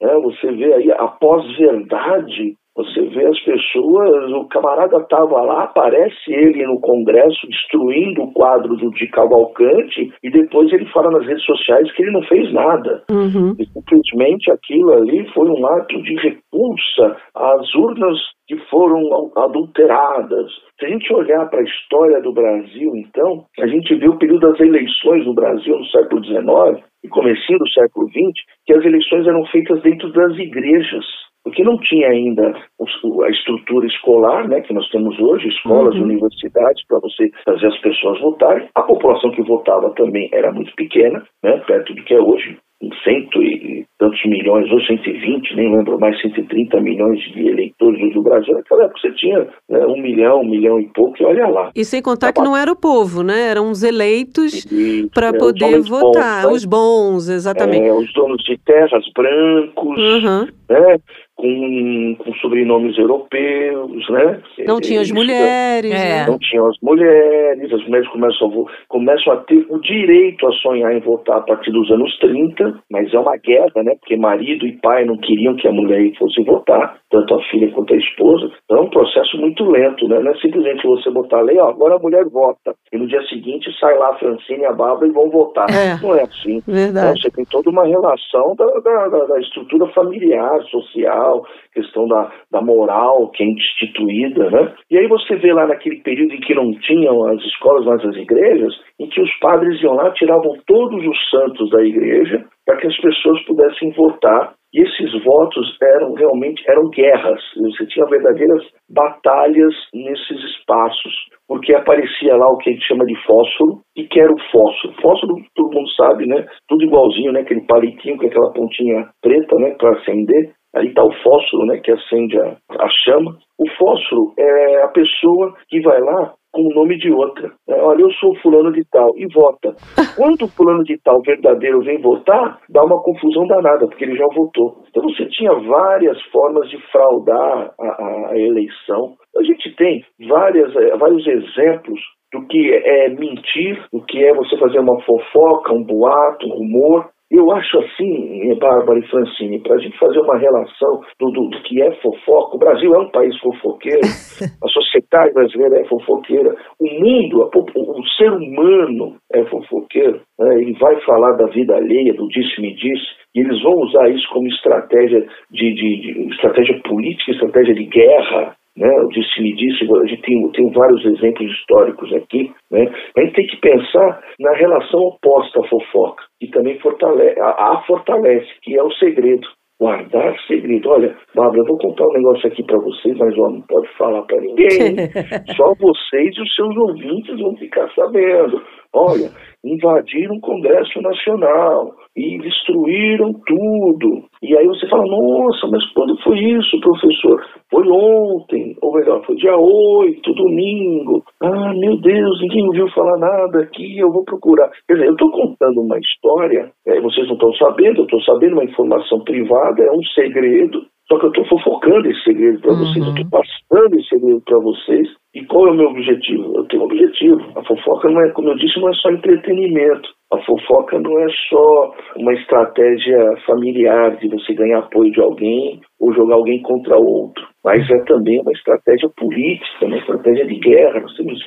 né? 0.00 0.14
Você 0.22 0.52
vê 0.52 0.74
aí 0.74 0.90
a 0.92 1.08
pós-verdade. 1.08 2.54
Você 2.76 3.00
vê 3.06 3.24
as 3.24 3.40
pessoas, 3.40 4.30
o 4.32 4.44
camarada 4.48 4.98
estava 4.98 5.40
lá, 5.40 5.64
aparece 5.64 6.30
ele 6.30 6.66
no 6.66 6.78
Congresso 6.78 7.46
destruindo 7.48 8.24
o 8.24 8.32
quadro 8.34 8.76
do 8.76 8.90
de 8.90 9.06
Cavalcante 9.08 10.12
e 10.22 10.30
depois 10.30 10.70
ele 10.70 10.84
fala 10.92 11.10
nas 11.10 11.26
redes 11.26 11.44
sociais 11.44 11.90
que 11.92 12.02
ele 12.02 12.12
não 12.12 12.22
fez 12.24 12.52
nada. 12.52 13.02
Uhum. 13.10 13.56
E 13.58 13.64
simplesmente 13.64 14.52
aquilo 14.52 14.92
ali 14.92 15.26
foi 15.32 15.48
um 15.48 15.66
ato 15.66 16.02
de 16.02 16.16
repulsa 16.16 17.16
às 17.34 17.74
urnas 17.74 18.18
que 18.46 18.58
foram 18.68 19.32
adulteradas. 19.36 20.52
Se 20.78 20.84
a 20.84 20.88
gente 20.90 21.10
olhar 21.14 21.48
para 21.48 21.60
a 21.60 21.64
história 21.64 22.20
do 22.20 22.34
Brasil, 22.34 22.92
então, 22.94 23.46
a 23.58 23.66
gente 23.66 23.94
vê 23.94 24.06
o 24.06 24.18
período 24.18 24.50
das 24.50 24.60
eleições 24.60 25.24
no 25.24 25.34
Brasil 25.34 25.78
no 25.78 25.86
século 25.86 26.22
XIX 26.22 26.84
e 27.06 27.08
comecinho 27.08 27.58
do 27.58 27.68
século 27.70 28.08
XX, 28.08 28.44
que 28.66 28.74
as 28.74 28.84
eleições 28.84 29.26
eram 29.26 29.44
feitas 29.46 29.80
dentro 29.82 30.12
das 30.12 30.36
igrejas. 30.36 31.04
Porque 31.44 31.62
não 31.62 31.78
tinha 31.78 32.08
ainda 32.08 32.48
a 32.50 33.30
estrutura 33.30 33.86
escolar, 33.86 34.48
né, 34.48 34.60
que 34.62 34.74
nós 34.74 34.88
temos 34.90 35.16
hoje, 35.20 35.46
escolas, 35.48 35.94
Uhum. 35.94 36.02
universidades, 36.02 36.84
para 36.88 36.98
você 36.98 37.30
fazer 37.44 37.68
as 37.68 37.78
pessoas 37.78 38.20
votarem. 38.20 38.68
A 38.74 38.82
população 38.82 39.30
que 39.30 39.42
votava 39.42 39.90
também 39.94 40.28
era 40.32 40.50
muito 40.52 40.74
pequena, 40.74 41.22
né, 41.44 41.56
perto 41.66 41.94
do 41.94 42.02
que 42.02 42.14
é 42.14 42.20
hoje, 42.20 42.58
em 42.82 42.90
cento 43.04 43.40
e 43.42 43.65
tantos 44.06 44.24
milhões, 44.26 44.70
ou 44.70 44.80
120, 44.80 45.56
nem 45.56 45.76
lembro 45.76 45.98
mais, 45.98 46.20
130 46.20 46.80
milhões 46.80 47.20
de 47.32 47.48
eleitores 47.48 48.14
no 48.14 48.22
Brasil. 48.22 48.54
Naquela 48.54 48.84
época 48.84 49.00
você 49.00 49.12
tinha 49.12 49.40
né, 49.68 49.86
um 49.86 50.00
milhão, 50.00 50.40
um 50.40 50.48
milhão 50.48 50.80
e 50.80 50.86
pouco, 50.94 51.20
e 51.20 51.24
olha 51.24 51.46
lá. 51.48 51.70
E 51.74 51.84
sem 51.84 52.00
contar 52.00 52.32
que 52.32 52.40
não 52.40 52.56
era 52.56 52.70
o 52.70 52.76
povo, 52.76 53.22
né? 53.22 53.50
Eram 53.50 53.70
os 53.70 53.82
eleitos 53.82 54.66
para 55.12 55.28
é, 55.28 55.32
poder 55.32 55.80
votar. 55.80 56.42
bons, 56.42 56.50
né? 56.50 56.56
Os 56.56 56.64
bons, 56.64 57.28
exatamente. 57.28 57.86
É, 57.86 57.92
os 57.92 58.12
donos 58.12 58.42
de 58.44 58.56
terras 58.58 59.04
brancos, 59.14 59.98
Uhum. 59.98 60.46
né? 60.68 60.98
Com, 61.36 62.16
com 62.18 62.32
sobrenomes 62.36 62.96
europeus, 62.96 64.08
né? 64.08 64.40
Não 64.66 64.80
tinha 64.80 65.02
as 65.02 65.10
mulheres, 65.10 65.90
É. 65.92 66.20
né? 66.20 66.26
Não 66.26 66.38
tinham 66.38 66.66
as 66.66 66.76
mulheres, 66.82 67.70
as 67.72 67.84
mulheres 67.86 68.08
começam 68.08 68.48
a, 68.48 68.64
começam 68.88 69.32
a 69.34 69.36
ter 69.44 69.66
o 69.68 69.78
direito 69.80 70.46
a 70.46 70.52
sonhar 70.52 70.94
em 70.96 71.00
votar 71.00 71.36
a 71.36 71.40
partir 71.42 71.70
dos 71.72 71.90
anos 71.90 72.16
30, 72.20 72.80
mas 72.90 73.12
é 73.12 73.18
uma 73.18 73.36
guerra, 73.36 73.82
né? 73.84 73.94
Porque 74.00 74.16
marido 74.16 74.66
e 74.66 74.72
pai 74.80 75.04
não 75.04 75.18
queriam 75.18 75.54
que 75.56 75.68
a 75.68 75.72
mulher 75.72 76.10
fosse 76.18 76.42
votar, 76.42 76.96
tanto 77.10 77.34
a 77.34 77.42
filha 77.50 77.70
quanto 77.72 77.92
a 77.92 77.98
esposa. 77.98 78.50
Então 78.64 78.78
é 78.78 78.80
um 78.80 78.90
processo 78.90 79.36
muito 79.38 79.62
lento, 79.70 80.08
né? 80.08 80.18
Não 80.20 80.30
é 80.32 80.36
simplesmente 80.38 80.86
você 80.86 81.10
botar 81.10 81.40
a 81.40 81.42
lei, 81.42 81.58
ó, 81.58 81.68
agora 81.68 81.96
a 81.96 81.98
mulher 81.98 82.24
vota. 82.30 82.74
E 82.90 82.96
no 82.96 83.06
dia 83.06 83.20
seguinte 83.28 83.70
sai 83.78 83.96
lá 83.98 84.08
a 84.10 84.18
Francine 84.18 84.60
e 84.62 84.64
a 84.66 84.72
Bárbara 84.72 85.06
e 85.06 85.12
vão 85.12 85.28
votar. 85.30 85.66
É. 85.68 86.00
Não 86.02 86.14
é 86.14 86.22
assim. 86.22 86.56
Então, 86.56 86.74
Verdade. 86.74 87.20
você 87.20 87.30
tem 87.30 87.44
toda 87.44 87.68
uma 87.68 87.84
relação 87.84 88.54
da- 88.56 88.80
da- 88.80 89.26
da 89.26 89.38
estrutura 89.40 89.86
familiar, 89.88 90.62
social, 90.70 91.25
questão 91.72 92.06
da, 92.08 92.30
da 92.50 92.60
moral 92.60 93.30
que 93.30 93.42
é 93.42 93.46
instituída, 93.46 94.50
né? 94.50 94.74
E 94.90 94.98
aí 94.98 95.06
você 95.06 95.36
vê 95.36 95.52
lá 95.52 95.66
naquele 95.66 96.00
período 96.00 96.34
em 96.34 96.40
que 96.40 96.54
não 96.54 96.72
tinham 96.80 97.26
as 97.28 97.42
escolas, 97.42 97.84
mas 97.84 98.04
as 98.04 98.16
igrejas, 98.16 98.74
em 98.98 99.08
que 99.08 99.20
os 99.20 99.30
padres 99.38 99.80
iam 99.82 99.94
lá, 99.94 100.10
tiravam 100.12 100.56
todos 100.66 101.06
os 101.06 101.30
santos 101.30 101.70
da 101.70 101.82
igreja 101.82 102.44
para 102.66 102.76
que 102.78 102.88
as 102.88 102.96
pessoas 102.98 103.40
pudessem 103.44 103.92
votar. 103.92 104.54
E 104.74 104.82
esses 104.82 105.24
votos 105.24 105.78
eram 105.80 106.12
realmente 106.12 106.62
eram 106.68 106.90
guerras. 106.90 107.40
Você 107.56 107.86
tinha 107.86 108.04
verdadeiras 108.06 108.62
batalhas 108.90 109.72
nesses 109.94 110.44
espaços, 110.50 111.14
porque 111.48 111.74
aparecia 111.74 112.36
lá 112.36 112.46
o 112.50 112.58
que 112.58 112.70
a 112.70 112.72
gente 112.72 112.86
chama 112.86 113.06
de 113.06 113.14
fósforo, 113.24 113.80
e 113.96 114.04
que 114.04 114.20
era 114.20 114.30
o 114.30 114.40
fósforo. 114.50 114.94
Fósforo, 115.00 115.36
todo 115.54 115.72
mundo 115.72 115.88
sabe, 115.92 116.26
né? 116.26 116.46
Tudo 116.68 116.84
igualzinho, 116.84 117.32
né? 117.32 117.40
Aquele 117.40 117.62
palitinho 117.62 118.18
com 118.18 118.26
aquela 118.26 118.52
pontinha 118.52 119.08
preta, 119.22 119.56
né? 119.56 119.74
Para 119.78 119.98
acender. 119.98 120.52
Aí 120.76 120.88
está 120.88 121.02
o 121.04 121.12
fósforo, 121.22 121.66
né? 121.66 121.78
Que 121.78 121.92
acende 121.92 122.38
a, 122.38 122.56
a 122.78 122.88
chama. 123.04 123.36
O 123.58 123.68
fósforo 123.78 124.32
é 124.38 124.82
a 124.82 124.88
pessoa 124.88 125.54
que 125.68 125.80
vai 125.80 126.00
lá 126.00 126.34
com 126.52 126.62
o 126.62 126.74
nome 126.74 126.96
de 126.98 127.10
outra. 127.10 127.52
É, 127.68 127.74
Olha, 127.82 128.00
eu 128.02 128.10
sou 128.12 128.34
fulano 128.36 128.72
de 128.72 128.82
tal 128.90 129.12
e 129.16 129.26
vota. 129.32 129.74
Quando 130.16 130.44
o 130.44 130.48
fulano 130.48 130.82
de 130.84 130.96
tal 131.02 131.20
verdadeiro 131.22 131.80
vem 131.82 132.00
votar, 132.00 132.58
dá 132.70 132.82
uma 132.84 133.02
confusão 133.02 133.46
danada, 133.46 133.86
porque 133.86 134.04
ele 134.04 134.16
já 134.16 134.26
votou. 134.34 134.82
Então 134.88 135.02
você 135.02 135.26
tinha 135.26 135.52
várias 135.52 136.20
formas 136.32 136.68
de 136.70 136.78
fraudar 136.90 137.72
a, 137.78 138.28
a- 138.30 138.38
eleição. 138.38 139.14
A 139.36 139.42
gente 139.42 139.74
tem 139.76 140.02
várias, 140.28 140.74
eh, 140.76 140.96
vários 140.96 141.26
exemplos 141.26 142.00
do 142.32 142.46
que 142.46 142.72
é 142.72 143.08
mentir, 143.10 143.82
do 143.92 144.02
que 144.02 144.24
é 144.24 144.32
você 144.34 144.56
fazer 144.58 144.78
uma 144.80 145.00
fofoca, 145.02 145.72
um 145.74 145.84
boato, 145.84 146.46
um 146.46 146.54
rumor. 146.54 147.08
Eu 147.30 147.50
acho 147.50 147.78
assim, 147.80 148.54
Bárbara 148.60 149.00
e 149.00 149.08
Francine, 149.08 149.58
para 149.60 149.74
a 149.74 149.78
gente 149.78 149.98
fazer 149.98 150.20
uma 150.20 150.38
relação 150.38 151.00
do, 151.18 151.30
do- 151.32 151.48
do 151.48 151.62
que 151.62 151.82
é 151.82 151.90
fofoca, 151.96 152.54
o 152.54 152.58
Brasil 152.58 152.94
é 152.94 152.98
um 152.98 153.10
país 153.10 153.36
fofoqueiro, 153.40 154.00
a 154.62 154.68
sociedade 154.68 155.34
brasileira 155.34 155.80
é 155.80 155.84
fofoqueira, 155.86 156.54
o 156.78 156.86
mundo, 156.86 157.42
a 157.42 157.50
pop- 157.50 157.72
o 157.76 158.02
ser 158.16 158.30
humano 158.32 159.16
é 159.32 159.44
fofoqueiro, 159.46 160.20
né? 160.38 160.60
ele 160.60 160.74
vai 160.78 161.00
falar 161.00 161.32
da 161.32 161.46
vida 161.46 161.74
alheia, 161.74 162.14
do 162.14 162.28
disse-me-disse, 162.28 163.06
e 163.34 163.40
eles 163.40 163.60
vão 163.60 163.72
usar 163.74 164.08
isso 164.08 164.28
como 164.32 164.46
estratégia 164.46 165.26
de, 165.50 165.74
de- 165.74 166.00
de- 166.00 166.28
estratégia 166.32 166.80
política, 166.84 167.32
estratégia 167.32 167.74
de 167.74 167.84
guerra, 167.86 168.54
né? 168.76 168.88
O 169.00 169.08
disse-me-disse, 169.08 169.84
a 169.84 170.06
gente 170.06 170.22
tem, 170.22 170.48
tem 170.52 170.70
vários 170.70 171.04
exemplos 171.04 171.50
históricos 171.50 172.12
aqui, 172.12 172.52
né? 172.70 172.92
A 173.16 173.20
gente 173.20 173.34
tem 173.34 173.46
que 173.46 173.56
pensar 173.56 174.22
na 174.38 174.52
relação 174.54 175.00
oposta 175.00 175.60
à 175.60 175.68
fofoca, 175.68 176.24
que 176.40 176.48
também 176.50 176.78
fortalece, 176.80 177.40
a, 177.40 177.72
a 177.72 177.82
fortalece, 177.86 178.48
que 178.62 178.76
é 178.76 178.82
o 178.82 178.92
segredo. 178.92 179.46
Guardar 179.78 180.34
segredo. 180.46 180.88
Olha, 180.88 181.14
Bárbara, 181.34 181.58
eu 181.58 181.66
vou 181.66 181.76
contar 181.76 182.06
um 182.06 182.12
negócio 182.14 182.48
aqui 182.48 182.62
para 182.62 182.78
vocês, 182.78 183.14
mas 183.18 183.38
ó, 183.38 183.50
não 183.50 183.60
pode 183.60 183.86
falar 183.98 184.22
para 184.22 184.40
ninguém. 184.40 184.96
Só 185.54 185.74
vocês 185.78 186.34
e 186.34 186.40
os 186.40 186.54
seus 186.54 186.74
ouvintes 186.78 187.38
vão 187.38 187.54
ficar 187.56 187.86
sabendo. 187.94 188.62
Olha, 188.94 189.30
invadiram 189.62 190.36
o 190.36 190.40
Congresso 190.40 191.02
Nacional 191.02 191.92
e 192.16 192.38
destruíram 192.38 193.34
tudo. 193.46 194.24
E 194.42 194.56
aí 194.56 194.66
você 194.66 194.88
fala, 194.88 195.04
nossa, 195.06 195.66
mas 195.68 195.84
quando 195.92 196.16
foi 196.22 196.38
isso, 196.38 196.80
professor? 196.80 197.44
Foi 197.70 197.86
ontem, 197.88 198.74
ou 198.80 198.94
melhor, 198.94 199.22
foi 199.26 199.36
dia 199.36 199.56
8, 199.56 200.32
domingo. 200.32 201.22
Ah, 201.42 201.74
meu 201.74 201.98
Deus, 201.98 202.40
ninguém 202.40 202.66
ouviu 202.66 202.88
falar 202.90 203.18
nada 203.18 203.60
aqui, 203.60 203.98
eu 203.98 204.10
vou 204.10 204.24
procurar. 204.24 204.70
Quer 204.88 204.94
dizer, 204.94 205.08
eu 205.08 205.12
estou 205.12 205.30
contando 205.30 205.80
uma 205.82 205.98
história, 205.98 206.70
é, 206.86 207.00
vocês 207.00 207.26
não 207.26 207.34
estão 207.34 207.52
sabendo, 207.54 208.00
eu 208.00 208.04
estou 208.04 208.22
sabendo 208.22 208.54
uma 208.54 208.64
informação 208.64 209.20
privada, 209.20 209.82
é 209.82 209.92
um 209.92 210.02
segredo, 210.14 210.86
só 211.08 211.18
que 211.18 211.26
eu 211.26 211.30
estou 211.30 211.46
fofocando 211.46 212.08
esse 212.08 212.22
segredo 212.24 212.60
para 212.60 212.72
uhum. 212.72 212.78
vocês, 212.78 213.06
eu 213.06 213.14
estou 213.14 213.30
passando 213.30 213.94
esse 213.94 214.08
segredo 214.08 214.42
para 214.44 214.58
vocês. 214.58 215.08
E 215.34 215.44
qual 215.44 215.68
é 215.68 215.70
o 215.70 215.74
meu 215.74 215.90
objetivo? 215.90 216.52
Eu 216.56 216.64
tenho 216.64 216.82
um 216.82 216.86
objetivo. 216.86 217.40
A 217.54 217.62
fofoca 217.62 218.10
não 218.10 218.20
é, 218.22 218.30
como 218.30 218.48
eu 218.48 218.56
disse, 218.56 218.80
não 218.80 218.88
é 218.88 218.94
só 218.94 219.10
entretenimento. 219.10 220.08
A 220.32 220.38
fofoca 220.38 220.98
não 220.98 221.18
é 221.20 221.26
só 221.48 221.94
uma 222.16 222.32
estratégia 222.34 223.36
familiar 223.46 224.16
de 224.16 224.28
você 224.28 224.54
ganhar 224.54 224.80
apoio 224.80 225.12
de 225.12 225.20
alguém 225.20 225.80
ou 226.00 226.12
jogar 226.12 226.34
alguém 226.34 226.60
contra 226.62 226.96
outro, 226.96 227.46
mas 227.64 227.88
é 227.88 227.98
também 228.04 228.40
uma 228.40 228.52
estratégia 228.52 229.08
política, 229.16 229.86
uma 229.86 229.98
estratégia 229.98 230.46
de 230.46 230.56
guerra. 230.56 231.00
Nós 231.00 231.14
temos 231.14 231.38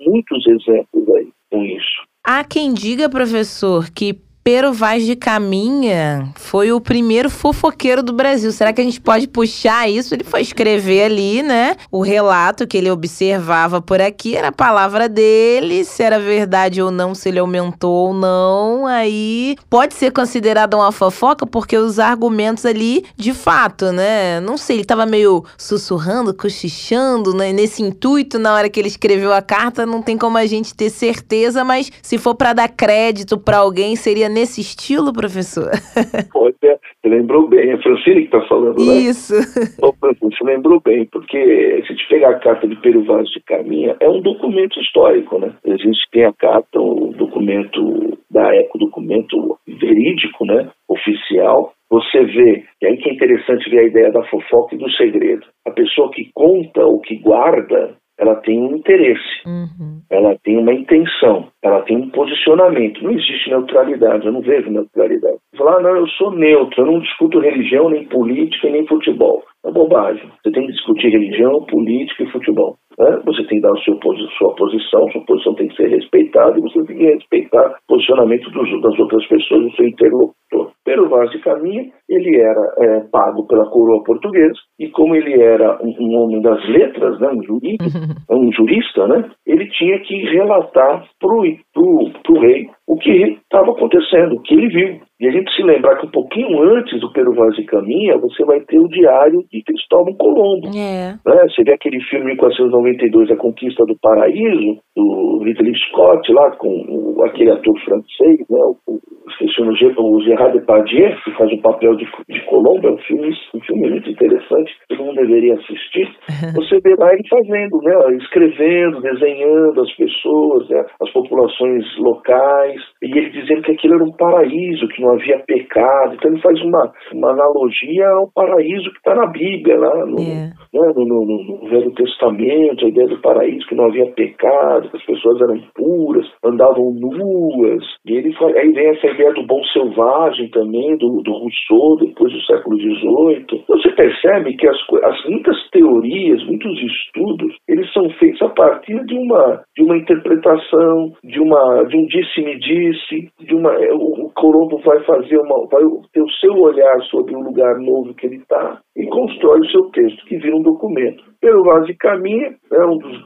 muitos 0.00 0.46
exemplos 0.46 1.08
aí 1.16 1.28
com 1.50 1.62
isso. 1.64 2.02
Há 2.26 2.42
quem 2.42 2.72
diga, 2.72 3.10
professor, 3.10 3.90
que 3.94 4.14
Pero 4.44 4.74
Vaz 4.74 5.06
de 5.06 5.16
Caminha 5.16 6.28
foi 6.34 6.70
o 6.70 6.78
primeiro 6.78 7.30
fofoqueiro 7.30 8.02
do 8.02 8.12
Brasil. 8.12 8.52
Será 8.52 8.74
que 8.74 8.80
a 8.82 8.84
gente 8.84 9.00
pode 9.00 9.26
puxar 9.26 9.88
isso? 9.88 10.14
Ele 10.14 10.22
foi 10.22 10.42
escrever 10.42 11.04
ali, 11.04 11.42
né? 11.42 11.76
O 11.90 12.02
relato 12.02 12.66
que 12.66 12.76
ele 12.76 12.90
observava 12.90 13.80
por 13.80 14.02
aqui 14.02 14.36
era 14.36 14.48
a 14.48 14.52
palavra 14.52 15.08
dele, 15.08 15.82
se 15.82 16.02
era 16.02 16.20
verdade 16.20 16.82
ou 16.82 16.90
não, 16.90 17.14
se 17.14 17.30
ele 17.30 17.38
aumentou 17.38 18.08
ou 18.08 18.12
não. 18.12 18.86
Aí 18.86 19.56
pode 19.70 19.94
ser 19.94 20.12
considerada 20.12 20.76
uma 20.76 20.92
fofoca 20.92 21.46
porque 21.46 21.78
os 21.78 21.98
argumentos 21.98 22.66
ali, 22.66 23.02
de 23.16 23.32
fato, 23.32 23.92
né? 23.92 24.40
Não 24.40 24.58
sei, 24.58 24.76
ele 24.76 24.84
tava 24.84 25.06
meio 25.06 25.42
sussurrando, 25.56 26.34
cochichando, 26.34 27.32
né? 27.32 27.50
Nesse 27.50 27.82
intuito, 27.82 28.38
na 28.38 28.52
hora 28.52 28.68
que 28.68 28.78
ele 28.78 28.88
escreveu 28.88 29.32
a 29.32 29.40
carta, 29.40 29.86
não 29.86 30.02
tem 30.02 30.18
como 30.18 30.36
a 30.36 30.44
gente 30.44 30.74
ter 30.74 30.90
certeza, 30.90 31.64
mas 31.64 31.90
se 32.02 32.18
for 32.18 32.34
para 32.34 32.52
dar 32.52 32.68
crédito 32.68 33.38
para 33.38 33.56
alguém, 33.56 33.96
seria 33.96 34.33
nesse 34.34 34.60
estilo, 34.60 35.12
professor? 35.12 35.70
Pode, 36.32 36.56
é. 36.64 36.76
Você 37.00 37.08
lembrou 37.08 37.48
bem, 37.48 37.70
é 37.70 37.82
Francine 37.82 38.26
que 38.26 38.36
está 38.36 38.40
falando, 38.48 38.78
né? 38.78 38.94
Isso. 38.94 39.34
Ô, 39.80 39.92
Francine, 39.92 40.34
você 40.34 40.44
lembrou 40.44 40.80
bem, 40.80 41.06
porque 41.06 41.38
se 41.86 41.92
a 41.92 41.94
gente 41.94 42.08
pegar 42.08 42.30
a 42.30 42.40
carta 42.40 42.66
de 42.66 42.76
Peru 42.76 43.04
Vaz 43.04 43.28
de 43.28 43.40
Caminha, 43.40 43.96
é 44.00 44.08
um 44.08 44.20
documento 44.20 44.80
histórico, 44.80 45.38
né? 45.38 45.54
A 45.64 45.76
gente 45.76 45.98
tem 46.10 46.24
a 46.24 46.32
carta, 46.32 46.80
o 46.80 47.12
documento 47.16 48.18
da 48.30 48.54
época, 48.54 48.78
documento 48.78 49.58
verídico, 49.68 50.44
né? 50.44 50.70
Oficial. 50.88 51.72
Você 51.90 52.24
vê, 52.24 52.64
e 52.82 52.86
aí 52.86 52.96
que 52.96 53.10
é 53.10 53.12
interessante 53.12 53.70
ver 53.70 53.80
a 53.80 53.86
ideia 53.86 54.10
da 54.10 54.24
fofoca 54.24 54.74
e 54.74 54.78
do 54.78 54.90
segredo. 54.92 55.46
A 55.66 55.70
pessoa 55.70 56.10
que 56.10 56.30
conta 56.34 56.84
ou 56.84 57.00
que 57.00 57.16
guarda, 57.18 57.96
ela 58.18 58.36
tem 58.36 58.60
um 58.60 58.76
interesse, 58.76 59.42
uhum. 59.46 60.00
ela 60.10 60.36
tem 60.44 60.56
uma 60.56 60.72
intenção, 60.72 61.48
ela 61.62 61.82
tem 61.82 61.96
um 61.96 62.10
posicionamento. 62.10 63.02
Não 63.02 63.10
existe 63.10 63.50
neutralidade, 63.50 64.26
eu 64.26 64.32
não 64.32 64.40
vejo 64.40 64.70
neutralidade. 64.70 65.38
Falar, 65.56 65.78
ah, 65.78 65.82
não, 65.82 65.96
eu 65.96 66.06
sou 66.08 66.30
neutro, 66.30 66.82
eu 66.82 66.86
não 66.86 67.00
discuto 67.00 67.40
religião, 67.40 67.88
nem 67.88 68.04
política, 68.06 68.70
nem 68.70 68.86
futebol. 68.86 69.42
É 69.64 69.70
bobagem. 69.70 70.30
Você 70.42 70.50
tem 70.52 70.66
que 70.66 70.72
discutir 70.72 71.08
religião, 71.08 71.64
política 71.64 72.22
e 72.22 72.30
futebol. 72.30 72.76
Né? 72.98 73.20
Você 73.24 73.44
tem 73.44 73.60
que 73.60 73.60
dar 73.60 73.72
a 73.72 73.76
sua, 73.76 73.98
posição, 73.98 75.10
sua 75.10 75.24
posição 75.26 75.54
tem 75.54 75.68
que 75.68 75.76
ser 75.76 75.88
respeitada 75.88 76.58
e 76.58 76.62
você 76.62 76.82
tem 76.84 76.96
que 76.96 77.04
respeitar 77.04 77.66
o 77.66 77.94
posicionamento 77.94 78.50
dos, 78.50 78.82
das 78.82 78.98
outras 78.98 79.26
pessoas, 79.26 79.62
do 79.62 79.76
seu 79.76 79.86
interlocutor. 79.86 80.70
Pero 80.84 81.08
Vaz 81.08 81.30
de 81.30 81.38
Caminha, 81.40 81.90
ele 82.08 82.40
era 82.40 82.74
é, 82.78 83.00
pago 83.10 83.46
pela 83.46 83.68
coroa 83.70 84.02
portuguesa 84.04 84.58
e 84.78 84.88
como 84.90 85.14
ele 85.14 85.42
era 85.42 85.78
um, 85.82 85.94
um 85.98 86.18
homem 86.18 86.40
das 86.42 86.62
letras, 86.68 87.18
né, 87.20 87.28
um, 87.28 87.42
jurista, 87.42 87.84
um 88.30 88.52
jurista, 88.52 89.06
né, 89.08 89.30
ele 89.46 89.66
tinha 89.70 89.98
que 90.00 90.14
relatar 90.30 91.04
para 91.18 91.34
o 91.34 92.40
rei 92.40 92.68
o 92.86 92.96
que 92.98 93.10
estava 93.10 93.70
acontecendo, 93.70 94.34
o 94.34 94.42
que 94.42 94.54
ele 94.54 94.68
viu. 94.68 95.00
E 95.20 95.28
a 95.28 95.30
gente 95.30 95.50
se 95.54 95.62
lembrar 95.62 95.96
que 95.96 96.06
um 96.06 96.10
pouquinho 96.10 96.62
antes 96.76 97.00
do 97.00 97.10
Pero 97.12 97.32
Vaz 97.34 97.54
de 97.54 97.64
Caminha, 97.64 98.18
você 98.18 98.44
vai 98.44 98.60
ter 98.60 98.78
o 98.78 98.88
diário 98.88 99.42
de 99.50 99.62
Cristóvão 99.62 100.14
Colombo. 100.14 100.68
É. 100.76 101.12
Né? 101.24 101.42
Você 101.48 101.62
vê 101.62 101.72
aquele 101.72 102.00
filme 102.02 102.36
1492, 102.84 103.30
A 103.30 103.36
Conquista 103.36 103.84
do 103.86 103.96
Paraíso, 104.00 104.78
do 104.96 105.42
Ridley 105.42 105.74
Scott, 105.88 106.32
lá 106.32 106.50
com 106.52 107.22
aquele 107.24 107.50
ator 107.50 107.78
francês, 107.80 108.38
né? 108.48 108.58
o, 108.58 108.76
o, 108.86 109.00
esqueci 109.28 109.62
o 109.96 110.20
Gerard 110.22 110.58
Depardieu, 110.58 111.16
que 111.24 111.30
faz 111.32 111.52
o 111.52 111.62
papel 111.62 111.96
de, 111.96 112.06
de 112.28 112.40
Colombo, 112.46 112.88
é 112.88 112.92
um 112.92 112.98
filme, 112.98 113.30
um 113.54 113.60
filme 113.60 113.90
muito 113.90 114.10
interessante, 114.10 114.72
todo 114.88 115.04
mundo 115.04 115.16
deveria 115.16 115.54
assistir. 115.54 116.08
Você 116.54 116.80
vê 116.80 116.94
lá 116.98 117.12
ele 117.12 117.28
fazendo, 117.28 117.78
né? 117.82 118.16
escrevendo, 118.16 119.00
desenhando 119.00 119.80
as 119.80 119.92
pessoas, 119.96 120.68
né? 120.68 120.84
as 121.00 121.10
populações 121.10 121.84
locais, 121.98 122.80
e 123.02 123.06
ele 123.06 123.30
dizendo 123.30 123.62
que 123.62 123.72
aquilo 123.72 123.94
era 123.94 124.04
um 124.04 124.12
paraíso, 124.12 124.88
que 124.88 125.02
não 125.02 125.12
havia 125.12 125.38
pecado. 125.40 126.14
Então 126.14 126.30
ele 126.30 126.40
faz 126.40 126.60
uma, 126.62 126.92
uma 127.12 127.30
analogia 127.30 128.08
ao 128.08 128.30
paraíso 128.32 128.90
que 128.90 128.98
está 128.98 129.14
na 129.14 129.26
Bíblia, 129.26 129.78
lá 129.78 130.06
no. 130.06 130.20
É. 130.20 130.52
né, 130.72 130.92
no, 130.94 131.04
no, 131.04 131.24
no, 131.44 131.68
Velho 131.68 131.90
Testamento, 131.92 132.73
a 132.82 132.88
ideia 132.88 133.08
do 133.08 133.20
paraíso, 133.20 133.66
que 133.66 133.74
não 133.74 133.86
havia 133.86 134.06
pecado, 134.12 134.88
que 134.88 134.96
as 134.96 135.04
pessoas 135.04 135.40
eram 135.40 135.60
puras, 135.74 136.26
andavam 136.44 136.92
nuas. 136.92 137.84
E 138.06 138.14
ele 138.14 138.34
aí 138.56 138.72
vem 138.72 138.86
essa 138.88 139.06
ideia 139.06 139.32
do 139.34 139.46
bom 139.46 139.62
selvagem 139.72 140.48
também, 140.50 140.96
do, 140.96 141.22
do 141.22 141.32
Rousseau, 141.32 141.96
depois 141.98 142.32
do 142.32 142.40
século 142.42 142.78
XVIII. 142.78 143.63
Percebe 144.04 144.54
que 144.58 144.68
as, 144.68 144.76
as 145.02 145.24
muitas 145.24 145.56
teorias, 145.70 146.44
muitos 146.44 146.78
estudos, 146.78 147.56
eles 147.66 147.90
são 147.94 148.10
feitos 148.18 148.42
a 148.42 148.50
partir 148.50 149.02
de 149.06 149.14
uma, 149.14 149.62
de 149.74 149.82
uma 149.82 149.96
interpretação, 149.96 151.14
de, 151.24 151.40
uma, 151.40 151.84
de 151.84 151.96
um 151.96 152.04
disse-me-disse, 152.04 153.30
de 153.40 153.54
uma, 153.54 153.70
o, 153.94 154.26
o 154.26 154.30
Colombo 154.34 154.76
vai 154.84 155.02
fazer 155.04 155.38
uma, 155.38 155.66
vai 155.68 155.80
ter 156.12 156.20
o 156.20 156.30
seu 156.32 156.52
olhar 156.52 157.00
sobre 157.04 157.34
o 157.34 157.40
lugar 157.40 157.78
novo 157.78 158.12
que 158.12 158.26
ele 158.26 158.36
está 158.36 158.78
e 158.94 159.06
constrói 159.06 159.60
o 159.60 159.70
seu 159.70 159.84
texto, 159.84 160.26
que 160.26 160.36
vira 160.36 160.54
um 160.54 160.62
documento. 160.62 161.24
Pelo 161.40 161.64
Vaz 161.64 161.86
de 161.86 161.94
Caminha, 161.94 162.54
é 162.72 162.84
um 162.84 162.98
dos, 162.98 163.24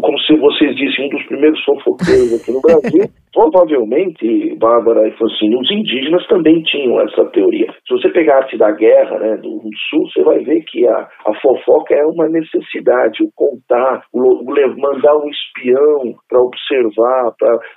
como 0.00 0.18
se 0.20 0.34
vocês 0.36 0.74
dissem, 0.74 1.04
um 1.04 1.10
dos 1.10 1.26
primeiros 1.26 1.62
fofoqueiros 1.64 2.40
aqui 2.40 2.50
no 2.50 2.62
Brasil, 2.62 3.04
Provavelmente, 3.32 4.54
Bárbara 4.56 5.08
e 5.08 5.16
Francine, 5.16 5.56
os 5.56 5.70
indígenas 5.70 6.26
também 6.28 6.62
tinham 6.62 7.00
essa 7.00 7.24
teoria. 7.26 7.66
Se 7.86 7.94
você 7.94 8.08
pegar 8.10 8.34
a 8.34 8.38
arte 8.38 8.58
da 8.58 8.70
guerra 8.70 9.18
né, 9.18 9.36
do 9.38 9.60
Sul, 9.88 10.06
você 10.08 10.22
vai 10.22 10.38
ver 10.40 10.62
que 10.64 10.86
a, 10.86 11.08
a 11.26 11.34
fofoca 11.40 11.94
é 11.94 12.04
uma 12.04 12.28
necessidade, 12.28 13.22
o 13.22 13.30
contar, 13.34 14.02
o, 14.12 14.20
o 14.20 14.80
mandar 14.80 15.16
um 15.16 15.28
espião 15.28 16.14
para 16.28 16.40
observar, 16.40 17.32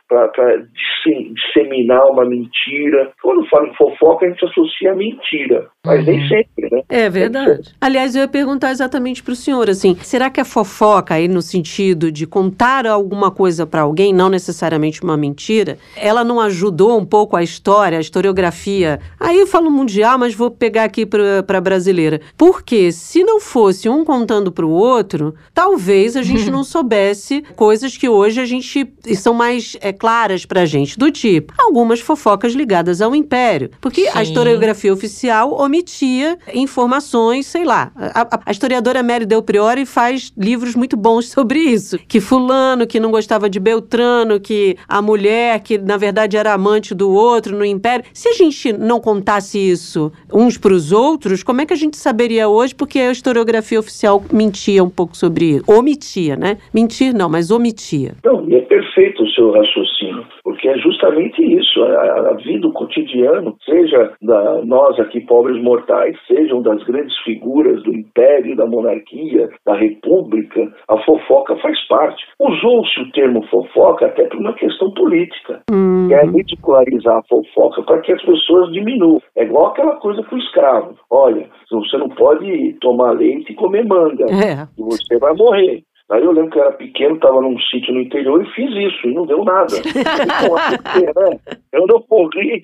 para 0.08 0.68
disseminar 0.74 2.04
uma 2.12 2.26
mentira. 2.26 3.12
Quando 3.22 3.48
fala 3.50 3.68
em 3.68 3.76
fofoca, 3.76 4.26
a 4.26 4.30
gente 4.30 4.46
associa 4.46 4.92
a 4.92 4.96
mentira, 4.96 5.68
mas 5.86 6.00
uhum. 6.00 6.14
nem 6.14 6.28
sempre, 6.28 6.70
né? 6.72 6.82
É 6.90 7.10
verdade. 7.10 7.74
Aliás, 7.80 8.16
eu 8.16 8.24
ia 8.24 8.28
perguntar 8.28 8.72
exatamente 8.72 9.24
para 9.24 9.32
o 9.34 9.36
senhor, 9.36 9.70
assim, 9.70 9.96
será 9.96 10.30
que 10.30 10.42
a 10.42 10.46
fofoca 10.46 11.16
aí 11.16 11.28
no 11.28 11.42
sentido 11.42 12.12
de 12.12 12.28
contar 12.28 12.86
alguma 12.86 13.32
coisa 13.32 13.66
para 13.66 13.82
alguém, 13.82 14.14
não 14.14 14.30
necessariamente 14.30 15.04
uma 15.04 15.16
mentira, 15.18 15.45
mentira, 15.46 15.78
ela 15.96 16.24
não 16.24 16.40
ajudou 16.40 16.98
um 16.98 17.06
pouco 17.06 17.36
a 17.36 17.44
história, 17.44 18.00
a 18.00 18.02
historiografia. 18.02 19.00
Aí 19.20 19.40
eu 19.40 19.46
falo 19.46 19.70
mundial, 19.70 20.18
mas 20.18 20.34
vou 20.34 20.50
pegar 20.50 20.86
aqui 20.86 21.06
para 21.06 21.62
brasileira. 21.62 22.20
Porque 22.36 22.92
se 22.92 23.24
não 23.24 23.40
fosse 23.40 23.88
um 23.88 24.04
contando 24.04 24.52
para 24.52 24.66
o 24.66 24.72
outro, 24.72 25.36
talvez 25.54 26.18
a 26.18 26.24
gente 26.24 26.50
não 26.50 26.64
soubesse 26.66 27.44
coisas 27.56 27.96
que 27.96 28.10
hoje 28.10 28.42
a 28.42 28.46
gente 28.46 28.92
são 29.16 29.34
mais 29.34 29.78
é, 29.82 29.94
claras 29.94 30.46
para 30.46 30.62
a 30.62 30.66
gente, 30.66 30.98
do 30.98 31.12
tipo 31.12 31.54
algumas 31.60 32.00
fofocas 32.00 32.54
ligadas 32.54 33.02
ao 33.02 33.16
Império. 33.16 33.70
Porque 33.80 34.06
Sim. 34.06 34.12
a 34.14 34.24
historiografia 34.24 34.94
oficial 34.94 35.54
omitia 35.54 36.38
informações, 36.54 37.46
sei 37.46 37.64
lá. 37.64 37.92
A, 37.96 38.40
a 38.46 38.52
historiadora 38.52 39.04
Mary 39.04 39.26
Del 39.26 39.44
Priori 39.44 39.86
faz 39.86 40.32
livros 40.38 40.76
muito 40.76 40.98
bons 40.98 41.30
sobre 41.30 41.60
isso. 41.60 42.00
Que 42.08 42.20
fulano, 42.20 42.88
que 42.88 43.00
não 43.00 43.12
gostava 43.12 43.50
de 43.50 43.60
Beltrano, 43.60 44.40
que 44.40 44.78
a 44.88 45.02
mulher 45.02 45.35
mulher 45.36 45.60
que 45.60 45.78
na 45.78 45.98
verdade 45.98 46.38
era 46.38 46.54
amante 46.54 46.96
do 46.96 47.12
outro 47.12 47.56
no 47.56 47.66
império. 47.66 48.06
Se 48.14 48.30
a 48.30 48.34
gente 48.34 48.72
não 48.74 49.00
contasse 49.00 49.60
isso 49.60 50.12
uns 50.34 50.58
para 50.58 50.74
os 50.74 50.92
outros, 50.92 51.44
como 51.44 51.62
é 51.62 51.66
que 51.66 51.74
a 51.74 51.78
gente 51.78 51.98
saberia 51.98 52.48
hoje? 52.48 52.74
Porque 52.74 53.00
a 53.00 53.12
historiografia 53.12 53.80
oficial 53.80 54.24
mentia 54.32 54.84
um 54.84 54.90
pouco 54.90 55.16
sobre 55.16 55.56
isso. 55.56 55.66
Omitia, 55.68 56.36
né? 56.36 56.58
Mentir 56.74 57.14
não, 57.14 57.30
mas 57.30 57.52
omitia. 57.52 58.14
Não, 58.24 58.48
e 58.50 58.56
é 58.56 58.62
perfeito 58.62 59.24
o 59.24 59.30
seu 59.30 59.52
raciocínio, 59.52 60.26
porque 60.66 60.70
é 60.70 60.78
justamente 60.80 61.42
isso, 61.44 61.84
a, 61.84 62.32
a 62.32 62.34
vida, 62.34 62.68
o 62.68 62.74
cotidiano, 62.74 63.56
seja 63.64 64.14
da, 64.22 64.64
nós 64.66 65.00
aqui 65.00 65.22
pobres 65.22 65.62
mortais, 65.62 66.18
sejam 66.28 66.62
das 66.62 66.82
grandes 66.84 67.16
figuras 67.20 67.84
do 67.84 67.94
império, 67.94 68.56
da 68.56 68.66
monarquia, 68.66 69.50
da 69.66 69.76
república, 69.76 70.68
a 70.88 70.98
fofoca 71.04 71.56
faz 71.58 71.80
parte. 71.88 72.24
Usou-se 72.40 73.00
o 73.00 73.12
termo 73.12 73.44
fofoca 73.48 74.08
até 74.08 74.24
por 74.26 74.40
uma 74.40 74.54
questão 74.54 74.92
política, 74.92 75.62
uhum. 75.70 76.08
que 76.08 76.14
é 76.14 76.26
ridicularizar 76.26 77.18
a 77.18 77.24
fofoca 77.24 77.84
para 77.84 78.02
que 78.02 78.14
as 78.14 78.22
pessoas 78.24 78.72
diminuam. 78.72 79.22
É 79.36 79.44
igual 79.44 79.68
aquela 79.68 79.98
coisa 79.98 80.24
com 80.24 80.36
o 80.36 80.40
escravo. 80.40 80.96
Olha, 81.12 81.48
você 81.70 81.98
não 81.98 82.10
pode 82.10 82.74
tomar 82.82 83.12
leite 83.12 83.52
e 83.52 83.56
comer 83.56 83.86
manga, 83.86 84.26
é. 84.26 84.68
você 84.78 85.18
vai 85.20 85.34
morrer. 85.34 85.84
Aí 86.12 86.24
eu 86.24 86.32
lembro 86.32 86.52
que 86.52 86.60
eu 86.60 86.64
era 86.64 86.72
pequeno, 86.74 87.16
estava 87.16 87.42
num 87.42 87.58
sítio 87.60 87.94
no 87.94 88.02
interior 88.02 88.40
e 88.42 88.52
fiz 88.52 88.70
isso, 88.70 89.08
e 89.08 89.14
não 89.14 89.26
deu 89.26 89.44
nada. 89.44 89.74
Eu 91.74 91.86
não 91.88 92.02
morri, 92.10 92.64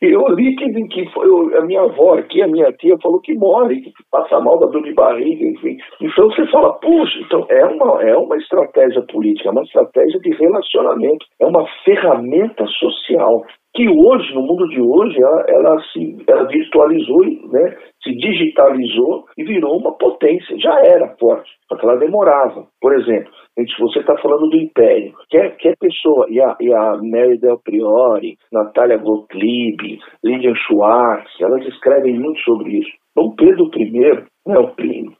eu 0.00 0.28
li 0.28 0.54
que, 0.54 0.70
que 0.70 1.10
foi 1.10 1.26
a 1.56 1.60
minha 1.62 1.80
avó 1.80 2.14
aqui, 2.14 2.40
a 2.40 2.46
minha 2.46 2.72
tia, 2.74 2.96
falou 3.02 3.20
que 3.20 3.34
morre, 3.34 3.80
que 3.80 3.92
passa 4.12 4.38
mal 4.38 4.60
da 4.60 4.66
dor 4.66 4.84
de 4.84 4.94
barriga, 4.94 5.44
enfim. 5.44 5.76
Então 6.00 6.30
você 6.30 6.46
fala, 6.46 6.74
puxa, 6.74 7.18
então 7.18 7.44
é 7.50 7.64
uma, 7.64 8.00
é 8.00 8.16
uma 8.16 8.36
estratégia 8.36 9.02
política, 9.10 9.48
é 9.48 9.52
uma 9.52 9.64
estratégia 9.64 10.20
de 10.20 10.30
relacionamento, 10.36 11.26
é 11.40 11.46
uma 11.46 11.66
ferramenta 11.84 12.64
social 12.66 13.44
que 13.74 13.88
hoje, 13.88 14.34
no 14.34 14.42
mundo 14.42 14.66
de 14.68 14.80
hoje, 14.80 15.16
ela, 15.22 15.44
ela 15.48 15.82
se 15.92 16.16
ela 16.26 16.44
virtualizou, 16.44 17.24
né, 17.52 17.76
se 18.02 18.14
digitalizou 18.14 19.24
e 19.36 19.44
virou 19.44 19.76
uma 19.76 19.92
potência. 19.96 20.58
Já 20.58 20.80
era 20.84 21.14
forte, 21.18 21.50
só 21.68 21.76
que 21.76 21.84
ela 21.84 21.96
demorava. 21.96 22.66
Por 22.80 22.98
exemplo, 22.98 23.30
se 23.56 23.80
você 23.80 24.00
está 24.00 24.16
falando 24.18 24.48
do 24.48 24.56
Império, 24.56 25.12
quer, 25.30 25.56
quer 25.56 25.76
pessoa, 25.78 26.26
e 26.28 26.40
a, 26.40 26.56
e 26.60 26.72
a 26.72 26.96
Mary 27.02 27.38
Del 27.38 27.58
Priori, 27.62 28.36
Natália 28.52 28.96
Gottlieb, 28.98 29.98
Lilian 30.24 30.54
Schwartz, 30.54 31.30
elas 31.40 31.66
escrevem 31.66 32.18
muito 32.18 32.40
sobre 32.40 32.78
isso. 32.78 32.90
Dom 33.16 33.34
Pedro 33.34 33.68
I, 33.76 34.24
né, 34.46 34.56
o, 34.58 34.72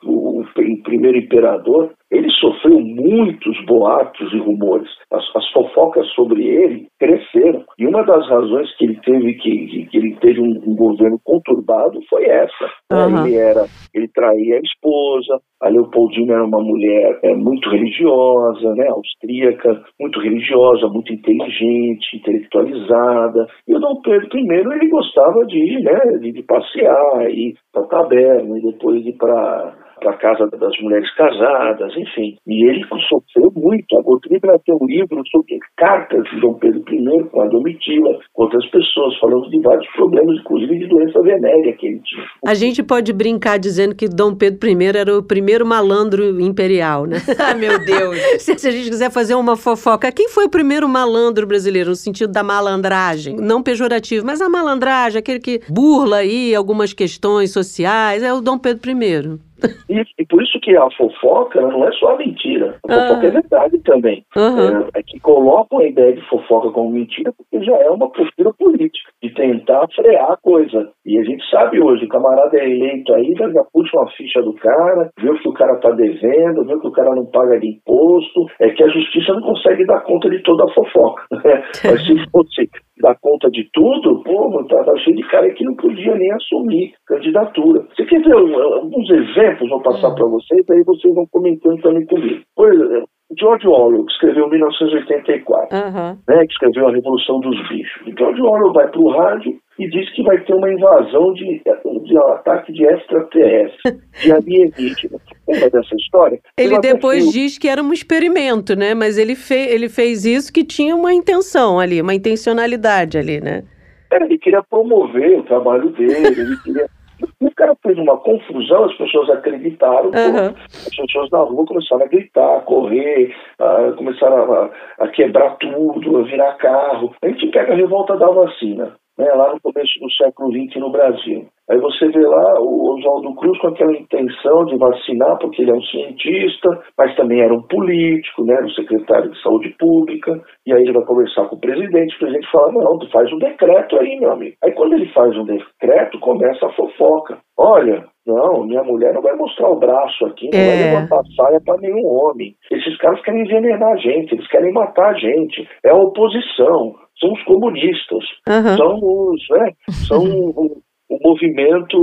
o, 0.04 0.40
o 0.40 0.82
primeiro 0.82 1.18
imperador, 1.18 1.92
ele 2.10 2.30
sofreu 2.30 2.80
muitos 2.80 3.64
boatos 3.66 4.32
e 4.32 4.38
rumores. 4.38 4.88
As, 5.12 5.24
as, 5.36 5.48
fofocas 5.52 6.06
sobre 6.14 6.46
ele 6.46 6.86
cresceram. 6.98 7.64
E 7.78 7.86
uma 7.86 8.02
das 8.04 8.26
razões 8.28 8.74
que 8.76 8.84
ele 8.84 9.00
teve 9.04 9.34
que, 9.34 9.86
que 9.90 9.96
ele 9.96 10.16
teve 10.16 10.40
um, 10.40 10.62
um, 10.66 10.74
governo 10.74 11.20
conturbado 11.22 12.00
foi 12.08 12.24
essa. 12.24 12.70
Uhum. 12.92 13.26
Ele 13.26 13.36
era, 13.36 13.66
ele 13.94 14.08
traía 14.08 14.56
a 14.56 14.60
esposa. 14.60 15.40
A 15.60 15.68
Leopoldina 15.68 16.34
era 16.34 16.44
uma 16.44 16.60
mulher 16.60 17.18
é, 17.22 17.34
muito 17.34 17.68
religiosa, 17.68 18.74
né, 18.74 18.86
austríaca, 18.88 19.82
muito 20.00 20.20
religiosa, 20.20 20.86
muito 20.88 21.12
inteligente, 21.12 22.16
intelectualizada. 22.16 23.46
E 23.66 23.74
o 23.74 23.80
Dom 23.80 24.00
Pedro 24.02 24.38
I 24.38 24.46
ele 24.48 24.88
gostava 24.88 25.44
de 25.46 25.82
né, 25.82 26.18
de, 26.20 26.32
de 26.32 26.42
passear, 26.44 27.30
ir 27.30 27.54
para 27.72 27.84
taberna 27.84 28.58
e 28.58 28.62
depois 28.62 29.04
ir 29.04 29.17
para 29.18 29.74
para 29.98 30.12
a 30.12 30.16
casa 30.16 30.46
das 30.46 30.72
mulheres 30.80 31.12
casadas, 31.14 31.92
enfim. 31.96 32.36
E 32.46 32.68
ele 32.68 32.84
sofreu 33.08 33.52
muito. 33.54 33.98
A 33.98 34.02
Gotribra 34.02 34.58
tem 34.64 34.74
um 34.74 34.86
livro 34.86 35.22
sobre 35.30 35.58
cartas 35.76 36.24
de 36.30 36.40
Dom 36.40 36.54
Pedro 36.54 36.82
I 36.88 37.24
com 37.30 37.40
a 37.42 37.48
Domitila, 37.48 38.18
com 38.32 38.42
outras 38.44 38.66
pessoas, 38.70 39.18
falando 39.18 39.48
de 39.50 39.60
vários 39.60 39.86
problemas, 39.92 40.38
inclusive 40.40 40.78
de 40.78 40.86
doença 40.86 41.20
venérea 41.22 41.72
que 41.76 41.86
ele 41.86 42.00
tinha. 42.04 42.24
A 42.46 42.54
gente 42.54 42.82
pode 42.82 43.12
brincar 43.12 43.58
dizendo 43.58 43.94
que 43.94 44.08
Dom 44.08 44.34
Pedro 44.34 44.68
I 44.68 44.96
era 44.96 45.18
o 45.18 45.22
primeiro 45.22 45.66
malandro 45.66 46.40
imperial, 46.40 47.06
né? 47.06 47.18
ah, 47.38 47.54
meu 47.54 47.78
Deus! 47.84 48.16
se, 48.42 48.58
se 48.58 48.68
a 48.68 48.70
gente 48.70 48.88
quiser 48.90 49.10
fazer 49.10 49.34
uma 49.34 49.56
fofoca, 49.56 50.12
quem 50.12 50.28
foi 50.28 50.46
o 50.46 50.50
primeiro 50.50 50.88
malandro 50.88 51.46
brasileiro, 51.46 51.90
no 51.90 51.96
sentido 51.96 52.32
da 52.32 52.42
malandragem? 52.42 53.36
Não 53.36 53.62
pejorativo, 53.62 54.24
mas 54.24 54.40
a 54.40 54.48
malandragem, 54.48 55.18
aquele 55.18 55.40
que 55.40 55.60
burla 55.68 56.18
aí 56.18 56.54
algumas 56.54 56.92
questões 56.92 57.52
sociais, 57.52 58.22
é 58.22 58.32
o 58.32 58.40
Dom 58.40 58.58
Pedro 58.58 58.90
I. 58.90 59.47
E, 59.88 60.02
e, 60.18 60.26
por 60.26 60.42
isso 60.42 60.58
que 60.60 60.76
a 60.76 60.88
fofoca 60.90 61.60
não 61.60 61.86
é 61.86 61.92
só 61.92 62.14
a 62.14 62.18
mentira. 62.18 62.76
A 62.88 62.94
fofoca 62.94 63.26
é 63.26 63.30
verdade 63.30 63.78
também. 63.80 64.24
Uhum. 64.36 64.88
É, 64.94 64.98
é, 64.98 65.02
que 65.02 65.18
colocam 65.20 65.78
a 65.80 65.84
ideia 65.84 66.14
de 66.14 66.28
fofoca 66.28 66.70
como 66.70 66.90
mentira 66.90 67.32
porque 67.32 67.64
já 67.64 67.76
é 67.76 67.90
uma 67.90 68.10
postura 68.10 68.52
política, 68.52 69.10
de 69.22 69.32
tentar 69.34 69.86
frear 69.94 70.32
a 70.32 70.36
coisa. 70.36 70.90
E 71.04 71.18
a 71.18 71.24
gente 71.24 71.42
sabe 71.50 71.80
hoje, 71.80 72.04
o 72.04 72.08
camarada 72.08 72.58
é 72.58 72.64
eleito 72.64 73.14
aí, 73.14 73.34
já 73.34 73.64
puxa 73.72 73.96
uma 73.96 74.10
ficha 74.10 74.42
do 74.42 74.52
cara, 74.54 75.10
vê 75.20 75.30
o 75.30 75.38
que 75.38 75.48
o 75.48 75.54
cara 75.54 75.74
está 75.74 75.90
devendo, 75.90 76.64
vê 76.64 76.78
que 76.78 76.86
o 76.86 76.92
cara 76.92 77.14
não 77.14 77.26
paga 77.26 77.58
de 77.58 77.68
imposto, 77.68 78.46
é 78.60 78.70
que 78.70 78.82
a 78.82 78.88
justiça 78.88 79.32
não 79.32 79.42
consegue 79.42 79.84
dar 79.86 80.00
conta 80.00 80.28
de 80.28 80.42
toda 80.42 80.64
a 80.64 80.74
fofoca. 80.74 81.22
Né? 81.32 81.62
Mas 81.84 82.06
se 82.06 82.30
fosse 82.30 82.68
dar 83.00 83.16
conta 83.20 83.50
de 83.50 83.68
tudo, 83.72 84.22
pô, 84.22 84.64
tá, 84.64 84.84
tá 84.84 84.96
cheio 84.98 85.16
de 85.16 85.28
cara 85.28 85.50
que 85.50 85.64
não 85.64 85.74
podia 85.74 86.14
nem 86.14 86.32
assumir 86.32 86.92
candidatura. 87.06 87.84
Você 87.94 88.04
quer 88.04 88.22
ver 88.22 88.32
alguns 88.32 89.10
exemplos, 89.10 89.70
vou 89.70 89.82
passar 89.82 90.14
para 90.14 90.26
vocês, 90.26 90.64
aí 90.70 90.82
vocês 90.84 91.14
vão 91.14 91.26
comentando 91.30 91.80
também 91.80 92.06
comigo. 92.06 92.42
Por 92.54 92.72
exemplo, 92.72 93.08
George 93.38 93.68
Orwell, 93.68 94.06
que 94.06 94.12
escreveu 94.12 94.46
em 94.46 94.50
1984, 94.50 95.76
uhum. 95.76 96.18
né, 96.26 96.46
que 96.46 96.52
escreveu 96.52 96.88
A 96.88 96.92
Revolução 96.92 97.40
dos 97.40 97.68
Bichos. 97.68 98.14
George 98.16 98.40
Orwell 98.40 98.72
vai 98.72 98.88
para 98.88 99.00
o 99.00 99.10
rádio 99.10 99.58
e 99.78 99.88
diz 99.88 100.10
que 100.14 100.22
vai 100.22 100.40
ter 100.44 100.54
uma 100.54 100.72
invasão 100.72 101.32
de, 101.34 101.62
de 102.04 102.18
um 102.18 102.32
ataque 102.32 102.72
de 102.72 102.84
extraterrestre, 102.84 104.00
de 104.22 104.32
alienígena. 104.32 105.18
Lembra 105.48 105.70
dessa 105.70 105.94
história? 105.94 106.38
Ele 106.56 106.78
depois 106.78 107.30
diz 107.32 107.56
que 107.56 107.68
era 107.68 107.82
um 107.82 107.92
experimento, 107.92 108.76
né? 108.76 108.94
Mas 108.94 109.16
ele, 109.16 109.34
fe 109.34 109.54
ele 109.54 109.88
fez 109.88 110.24
isso 110.24 110.52
que 110.52 110.62
tinha 110.62 110.94
uma 110.94 111.12
intenção 111.12 111.80
ali, 111.80 112.02
uma 112.02 112.14
intencionalidade 112.14 113.16
ali, 113.16 113.40
né? 113.40 113.64
É, 114.12 114.22
ele 114.22 114.38
queria 114.38 114.62
promover 114.62 115.38
o 115.38 115.42
trabalho 115.44 115.90
dele, 115.90 116.40
ele 116.40 116.56
queria 116.62 116.88
o 117.40 117.50
cara 117.54 117.76
fez 117.82 117.98
uma 117.98 118.16
confusão, 118.18 118.84
as 118.84 118.96
pessoas 118.96 119.30
acreditaram, 119.30 120.06
uhum. 120.06 120.54
as 120.66 120.96
pessoas 120.96 121.30
na 121.30 121.38
rua 121.38 121.66
começaram 121.66 122.04
a 122.04 122.08
gritar, 122.08 122.56
a 122.58 122.60
correr, 122.60 123.34
a, 123.58 123.92
começaram 123.92 124.52
a, 124.52 124.70
a, 124.98 125.08
quebrar 125.08 125.56
tudo, 125.56 126.18
a 126.18 126.22
virar 126.22 126.54
carro. 126.54 127.14
A 127.22 127.28
gente 127.28 127.48
pega 127.48 127.72
a 127.72 127.76
revolta 127.76 128.16
da 128.16 128.28
vacina, 128.28 128.96
né, 129.18 129.26
lá 129.34 129.52
no 129.52 129.60
começo 129.60 129.98
do 130.00 130.10
século 130.12 130.52
XX 130.52 130.80
no 130.80 130.92
Brasil. 130.92 131.46
Aí 131.70 131.78
você 131.78 132.08
vê 132.08 132.24
lá 132.24 132.60
o 132.60 132.94
Oswaldo 132.94 133.34
Cruz 133.34 133.58
com 133.58 133.68
aquela 133.68 133.92
intenção 133.92 134.64
de 134.66 134.78
vacinar, 134.78 135.38
porque 135.38 135.62
ele 135.62 135.72
é 135.72 135.74
um 135.74 135.82
cientista, 135.82 136.68
mas 136.96 137.14
também 137.16 137.40
era 137.40 137.52
um 137.52 137.62
político, 137.62 138.44
né, 138.44 138.56
um 138.62 138.70
secretário 138.70 139.30
de 139.30 139.42
saúde 139.42 139.74
pública, 139.78 140.40
e 140.66 140.72
aí 140.72 140.82
ele 140.82 140.92
vai 140.92 141.04
conversar 141.04 141.46
com 141.48 141.56
o 141.56 141.60
presidente, 141.60 142.14
o 142.16 142.18
presidente 142.20 142.50
fala, 142.50 142.72
não, 142.72 142.98
tu 142.98 143.10
faz 143.10 143.30
um 143.32 143.38
decreto 143.38 143.98
aí, 143.98 144.18
meu 144.18 144.32
amigo. 144.32 144.56
Aí 144.64 144.72
quando 144.72 144.94
ele 144.94 145.12
faz 145.12 145.36
um 145.36 145.44
decreto, 145.44 146.18
começa 146.20 146.66
a 146.66 146.72
fofoca. 146.72 147.38
Olha, 147.58 148.06
não, 148.28 148.64
minha 148.64 148.84
mulher 148.84 149.14
não 149.14 149.22
vai 149.22 149.34
mostrar 149.34 149.70
o 149.70 149.78
braço 149.78 150.26
aqui, 150.26 150.50
não 150.52 150.60
é. 150.60 150.66
vai 150.66 150.76
levantar 150.76 151.22
saia 151.34 151.60
para 151.64 151.80
nenhum 151.80 152.06
homem. 152.06 152.54
Esses 152.70 152.96
caras 152.98 153.20
querem 153.22 153.42
envenenar 153.42 153.92
a 153.92 153.96
gente, 153.96 154.34
eles 154.34 154.46
querem 154.48 154.72
matar 154.72 155.10
a 155.10 155.18
gente. 155.18 155.66
É 155.84 155.90
a 155.90 155.96
oposição, 155.96 156.94
são 157.18 157.32
os 157.32 157.42
comunistas, 157.44 158.24
uhum. 158.48 158.76
são 158.76 158.98
os, 159.02 159.48
né, 159.50 159.72
são 160.06 160.22
o 161.10 161.18
movimento, 161.22 161.98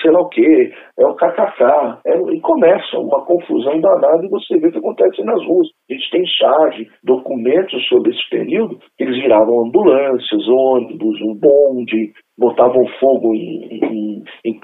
sei 0.00 0.10
lá 0.10 0.20
o 0.20 0.28
quê, 0.28 0.72
é 0.98 1.06
o 1.06 1.14
kkk. 1.14 2.00
É, 2.06 2.18
e 2.32 2.40
começa 2.40 2.98
uma 2.98 3.24
confusão 3.24 3.78
danada 3.80 4.24
e 4.24 4.28
você 4.28 4.58
vê 4.58 4.68
o 4.68 4.72
que 4.72 4.78
acontece 4.78 5.22
nas 5.22 5.44
ruas. 5.44 5.68
A 5.90 5.92
gente 5.92 6.10
tem 6.10 6.24
charge, 6.26 6.88
documentos 7.04 7.86
sobre 7.86 8.12
esse 8.12 8.30
período, 8.30 8.78
eles 8.98 9.16
viravam 9.20 9.66
ambulâncias, 9.66 10.48
ônibus, 10.48 11.20
um 11.20 11.34
bonde, 11.34 12.12
botavam 12.38 12.86
fogo 13.00 13.34
em 13.34 13.86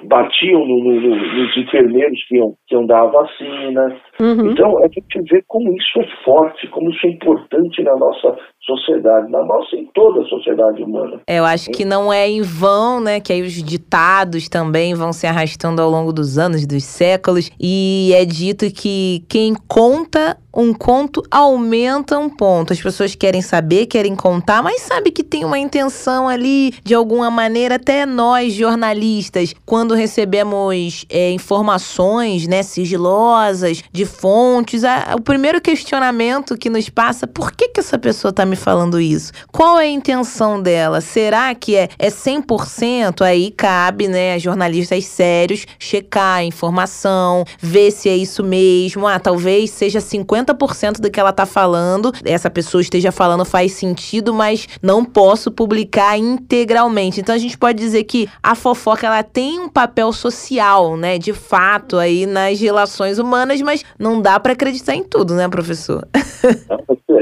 batiam 0.05 0.67
no, 0.67 0.85
no, 0.85 1.17
nos 1.17 1.57
enfermeiros 1.57 2.19
que 2.29 2.37
iam, 2.37 2.55
que 2.67 2.75
iam 2.75 2.87
dar 2.87 3.03
a 3.03 3.07
vacina. 3.07 3.97
Uhum. 4.21 4.51
Então 4.51 4.79
a 4.79 4.89
gente 4.89 5.23
vê 5.31 5.43
como 5.47 5.73
isso 5.75 6.01
é 6.01 6.07
forte, 6.25 6.69
como 6.69 6.91
isso 6.91 7.07
é 7.07 7.11
importante 7.11 7.83
na 7.83 7.97
nossa 7.97 8.37
sociedade, 8.63 9.31
na 9.31 9.45
nossa 9.45 9.77
em 9.77 9.87
toda 9.95 10.23
a 10.23 10.29
sociedade 10.29 10.83
humana. 10.83 11.21
É, 11.27 11.39
eu 11.39 11.45
acho 11.45 11.71
que 11.71 11.85
não 11.85 12.13
é 12.13 12.29
em 12.29 12.43
vão, 12.43 13.01
né, 13.01 13.21
que 13.21 13.33
aí 13.33 13.43
os 13.43 13.63
ditados 13.63 14.49
também 14.49 14.95
vão 14.95 15.13
se 15.13 15.27
arrastando 15.27 15.83
ao 15.83 15.91
longo 15.91 16.13
dos 16.13 16.39
anos, 16.39 16.67
dos 16.67 16.85
séculos, 16.85 17.51
e 17.61 18.13
é 18.15 18.25
dito 18.25 18.67
que 18.73 19.25
quem 19.29 19.55
conta 19.69 20.37
um 20.55 20.75
conto 20.75 21.23
aumenta 21.31 22.19
um 22.19 22.29
ponto. 22.29 22.73
As 22.73 22.81
pessoas 22.81 23.15
querem 23.15 23.41
saber, 23.41 23.87
querem 23.87 24.15
contar, 24.15 24.62
mas 24.62 24.83
sabe 24.83 25.11
que 25.11 25.25
tem 25.25 25.45
uma 25.45 25.59
intenção 25.59 26.29
ali, 26.29 26.75
de 26.85 26.95
alguma 26.95 27.31
maneira, 27.31 27.77
até 27.77 28.05
nós, 28.05 28.53
jornalistas, 28.53 29.55
quando 29.65 29.95
recebemos 29.95 31.07
é, 31.09 31.31
informações 31.31 32.47
né, 32.47 32.62
sigilosas 32.62 33.83
de 33.91 34.05
fontes, 34.05 34.85
a, 34.85 35.15
o 35.17 35.21
primeiro 35.21 35.61
questionamento 35.61 36.57
que 36.57 36.69
nos 36.69 36.88
passa, 36.88 37.27
por 37.27 37.53
que, 37.53 37.69
que 37.69 37.81
essa 37.81 37.99
pessoa 37.99 38.31
está 38.31 38.45
me 38.45 38.57
falando 38.57 39.01
isso? 39.01 39.33
Qual 39.51 39.79
é 39.79 39.85
a 39.85 39.91
intenção 39.91 40.61
dela? 40.61 41.01
Será 41.01 41.55
que 41.55 41.77
é, 41.77 41.88
é 41.99 42.09
100%? 42.09 43.23
Aí 43.23 43.51
cabe, 43.51 44.09
né, 44.09 44.38
jornalistas 44.38 45.05
sérios 45.07 45.67
checar 45.79 46.38
a 46.38 46.45
informação, 46.45 47.45
ver 47.59 47.91
se 47.91 48.09
é 48.09 48.17
isso 48.17 48.43
mesmo. 48.43 49.07
Ah, 49.07 49.19
talvez 49.19 49.71
seja 49.71 50.01
50 50.01 50.42
50% 50.45 51.01
do 51.01 51.11
que 51.11 51.19
ela 51.19 51.33
tá 51.33 51.47
falando, 51.47 52.13
essa 52.25 52.51
pessoa 52.51 52.81
esteja 52.81 53.13
falando 53.13 53.45
faz 53.45 53.73
sentido, 53.73 54.35
mas 54.35 54.69
não 54.83 55.05
posso 55.05 55.51
publicar 55.51 56.19
integralmente. 56.19 57.21
Então 57.21 57.35
a 57.35 57.39
gente 57.39 57.57
pode 57.57 57.79
dizer 57.79 58.05
que 58.05 58.29
a 58.43 58.55
fofoca 58.55 59.07
ela 59.07 59.23
tem 59.23 59.61
um 59.61 59.69
papel 59.69 60.13
social, 60.13 60.97
né, 60.97 61.19
de 61.19 61.33
fato 61.33 61.97
aí 61.99 62.27
nas 62.27 62.61
relações 62.61 63.19
humanas, 63.19 63.61
mas 63.63 63.85
não 63.99 64.21
dá 64.21 64.39
para 64.39 64.53
acreditar 64.53 64.95
em 64.95 65.03
tudo, 65.03 65.35
né, 65.35 65.49
professor? 65.49 66.07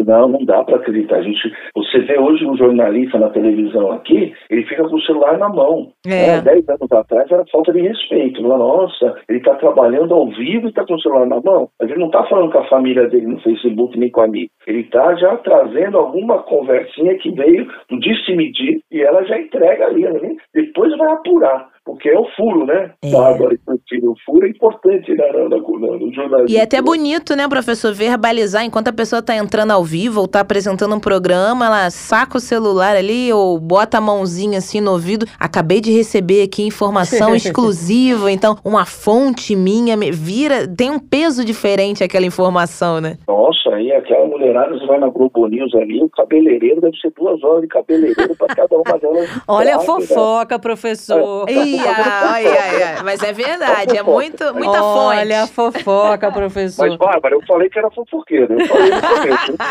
Não, 0.06 0.28
não 0.28 0.44
dá 0.44 0.64
para 0.64 0.76
acreditar. 0.76 1.16
A 1.16 1.22
gente, 1.22 1.52
você 1.74 2.00
vê 2.00 2.18
hoje 2.18 2.46
um 2.46 2.56
jornalista 2.56 3.18
na 3.18 3.28
televisão 3.30 3.92
aqui, 3.92 4.32
ele 4.48 4.64
fica 4.64 4.88
com 4.88 4.96
o 4.96 5.02
celular 5.02 5.38
na 5.38 5.48
mão. 5.48 5.92
É. 6.06 6.36
é 6.36 6.40
dez 6.40 6.68
anos 6.68 6.90
atrás 6.90 7.30
era 7.30 7.44
falta 7.52 7.72
de 7.72 7.80
respeito. 7.80 8.42
Nossa, 8.42 9.16
ele 9.28 9.38
está 9.38 9.54
trabalhando 9.56 10.14
ao 10.14 10.28
vivo 10.28 10.66
e 10.66 10.70
está 10.70 10.84
com 10.84 10.94
o 10.94 11.00
celular 11.00 11.26
na 11.26 11.40
mão. 11.40 11.68
Mas 11.78 11.90
ele 11.90 12.00
não 12.00 12.06
está 12.06 12.24
falando 12.24 12.52
com 12.52 12.58
a 12.58 12.68
família 12.68 13.08
dele 13.08 13.26
no 13.26 13.40
Facebook 13.40 13.98
nem 13.98 14.10
com 14.10 14.22
a 14.22 14.30
amigo. 14.30 14.50
Ele 14.66 14.80
está 14.80 15.14
já 15.16 15.36
trazendo 15.38 15.98
alguma 15.98 16.38
conversinha 16.44 17.16
que 17.18 17.30
veio 17.32 17.68
do 17.88 17.98
disse-medir 17.98 18.80
e 18.90 19.02
ela 19.02 19.24
já 19.24 19.38
entrega 19.38 19.86
ali. 19.86 20.02
Né? 20.02 20.36
Depois 20.54 20.96
vai 20.96 21.12
apurar 21.12 21.68
porque 21.90 22.08
é 22.08 22.18
o 22.18 22.24
furo, 22.36 22.64
né? 22.66 22.92
É. 23.02 23.10
Bárbara 23.10 23.54
e 23.54 24.06
O 24.06 24.14
furo 24.24 24.46
é 24.46 24.50
importante 24.50 25.12
né, 25.12 25.24
no, 25.32 25.48
no, 25.48 25.98
no 25.98 26.14
jornalismo. 26.14 26.48
E 26.48 26.56
é 26.56 26.62
até 26.62 26.80
bonito, 26.80 27.34
né, 27.34 27.48
professor, 27.48 27.92
verbalizar 27.92 28.64
enquanto 28.64 28.88
a 28.88 28.92
pessoa 28.92 29.18
está 29.18 29.36
entrando 29.36 29.72
ao 29.72 29.84
vivo 29.84 30.20
ou 30.20 30.26
está 30.26 30.40
apresentando 30.40 30.94
um 30.94 31.00
programa, 31.00 31.66
ela 31.66 31.90
saca 31.90 32.38
o 32.38 32.40
celular 32.40 32.96
ali 32.96 33.32
ou 33.32 33.58
bota 33.58 33.98
a 33.98 34.00
mãozinha 34.00 34.58
assim 34.58 34.80
no 34.80 34.92
ouvido. 34.92 35.26
Acabei 35.38 35.80
de 35.80 35.92
receber 35.92 36.42
aqui 36.44 36.62
informação 36.62 37.34
exclusiva, 37.36 38.30
então 38.30 38.56
uma 38.64 38.86
fonte 38.86 39.56
minha 39.56 39.96
vira, 40.12 40.68
tem 40.68 40.90
um 40.90 40.98
peso 40.98 41.44
diferente 41.44 42.04
aquela 42.04 42.24
informação, 42.24 43.00
né? 43.00 43.16
Nossa, 43.26 43.70
aí 43.74 43.92
aquela 43.92 44.26
mulherada, 44.26 44.78
você 44.78 44.86
vai 44.86 44.98
na 45.00 45.08
Globo 45.08 45.46
News 45.48 45.74
ali, 45.74 46.02
o 46.02 46.08
cabeleireiro 46.08 46.80
deve 46.80 46.96
ser 46.98 47.12
duas 47.18 47.42
horas 47.42 47.62
de 47.62 47.68
cabeleireiro 47.68 48.36
para 48.36 48.54
cada 48.54 48.76
uma 48.76 48.98
delas. 48.98 49.28
Olha 49.48 49.74
a 49.74 49.78
né? 49.78 49.84
fofoca, 49.84 50.58
professor. 50.58 51.46
É 51.48 51.79
ai, 51.86 52.46
ai. 52.46 53.02
Mas 53.02 53.22
é 53.22 53.32
verdade, 53.32 53.96
é 53.96 54.02
muito, 54.02 54.52
muita 54.54 54.78
fonte. 54.78 55.18
Olha 55.18 55.42
a 55.42 55.46
fofoca, 55.46 56.30
professor. 56.32 56.88
Mas, 56.88 56.98
Bárbara, 56.98 57.34
eu 57.34 57.42
falei 57.46 57.68
que 57.68 57.78
era 57.78 57.90
fofoqueira. 57.90 58.52
Eu 58.52 58.66
falei 58.66 58.90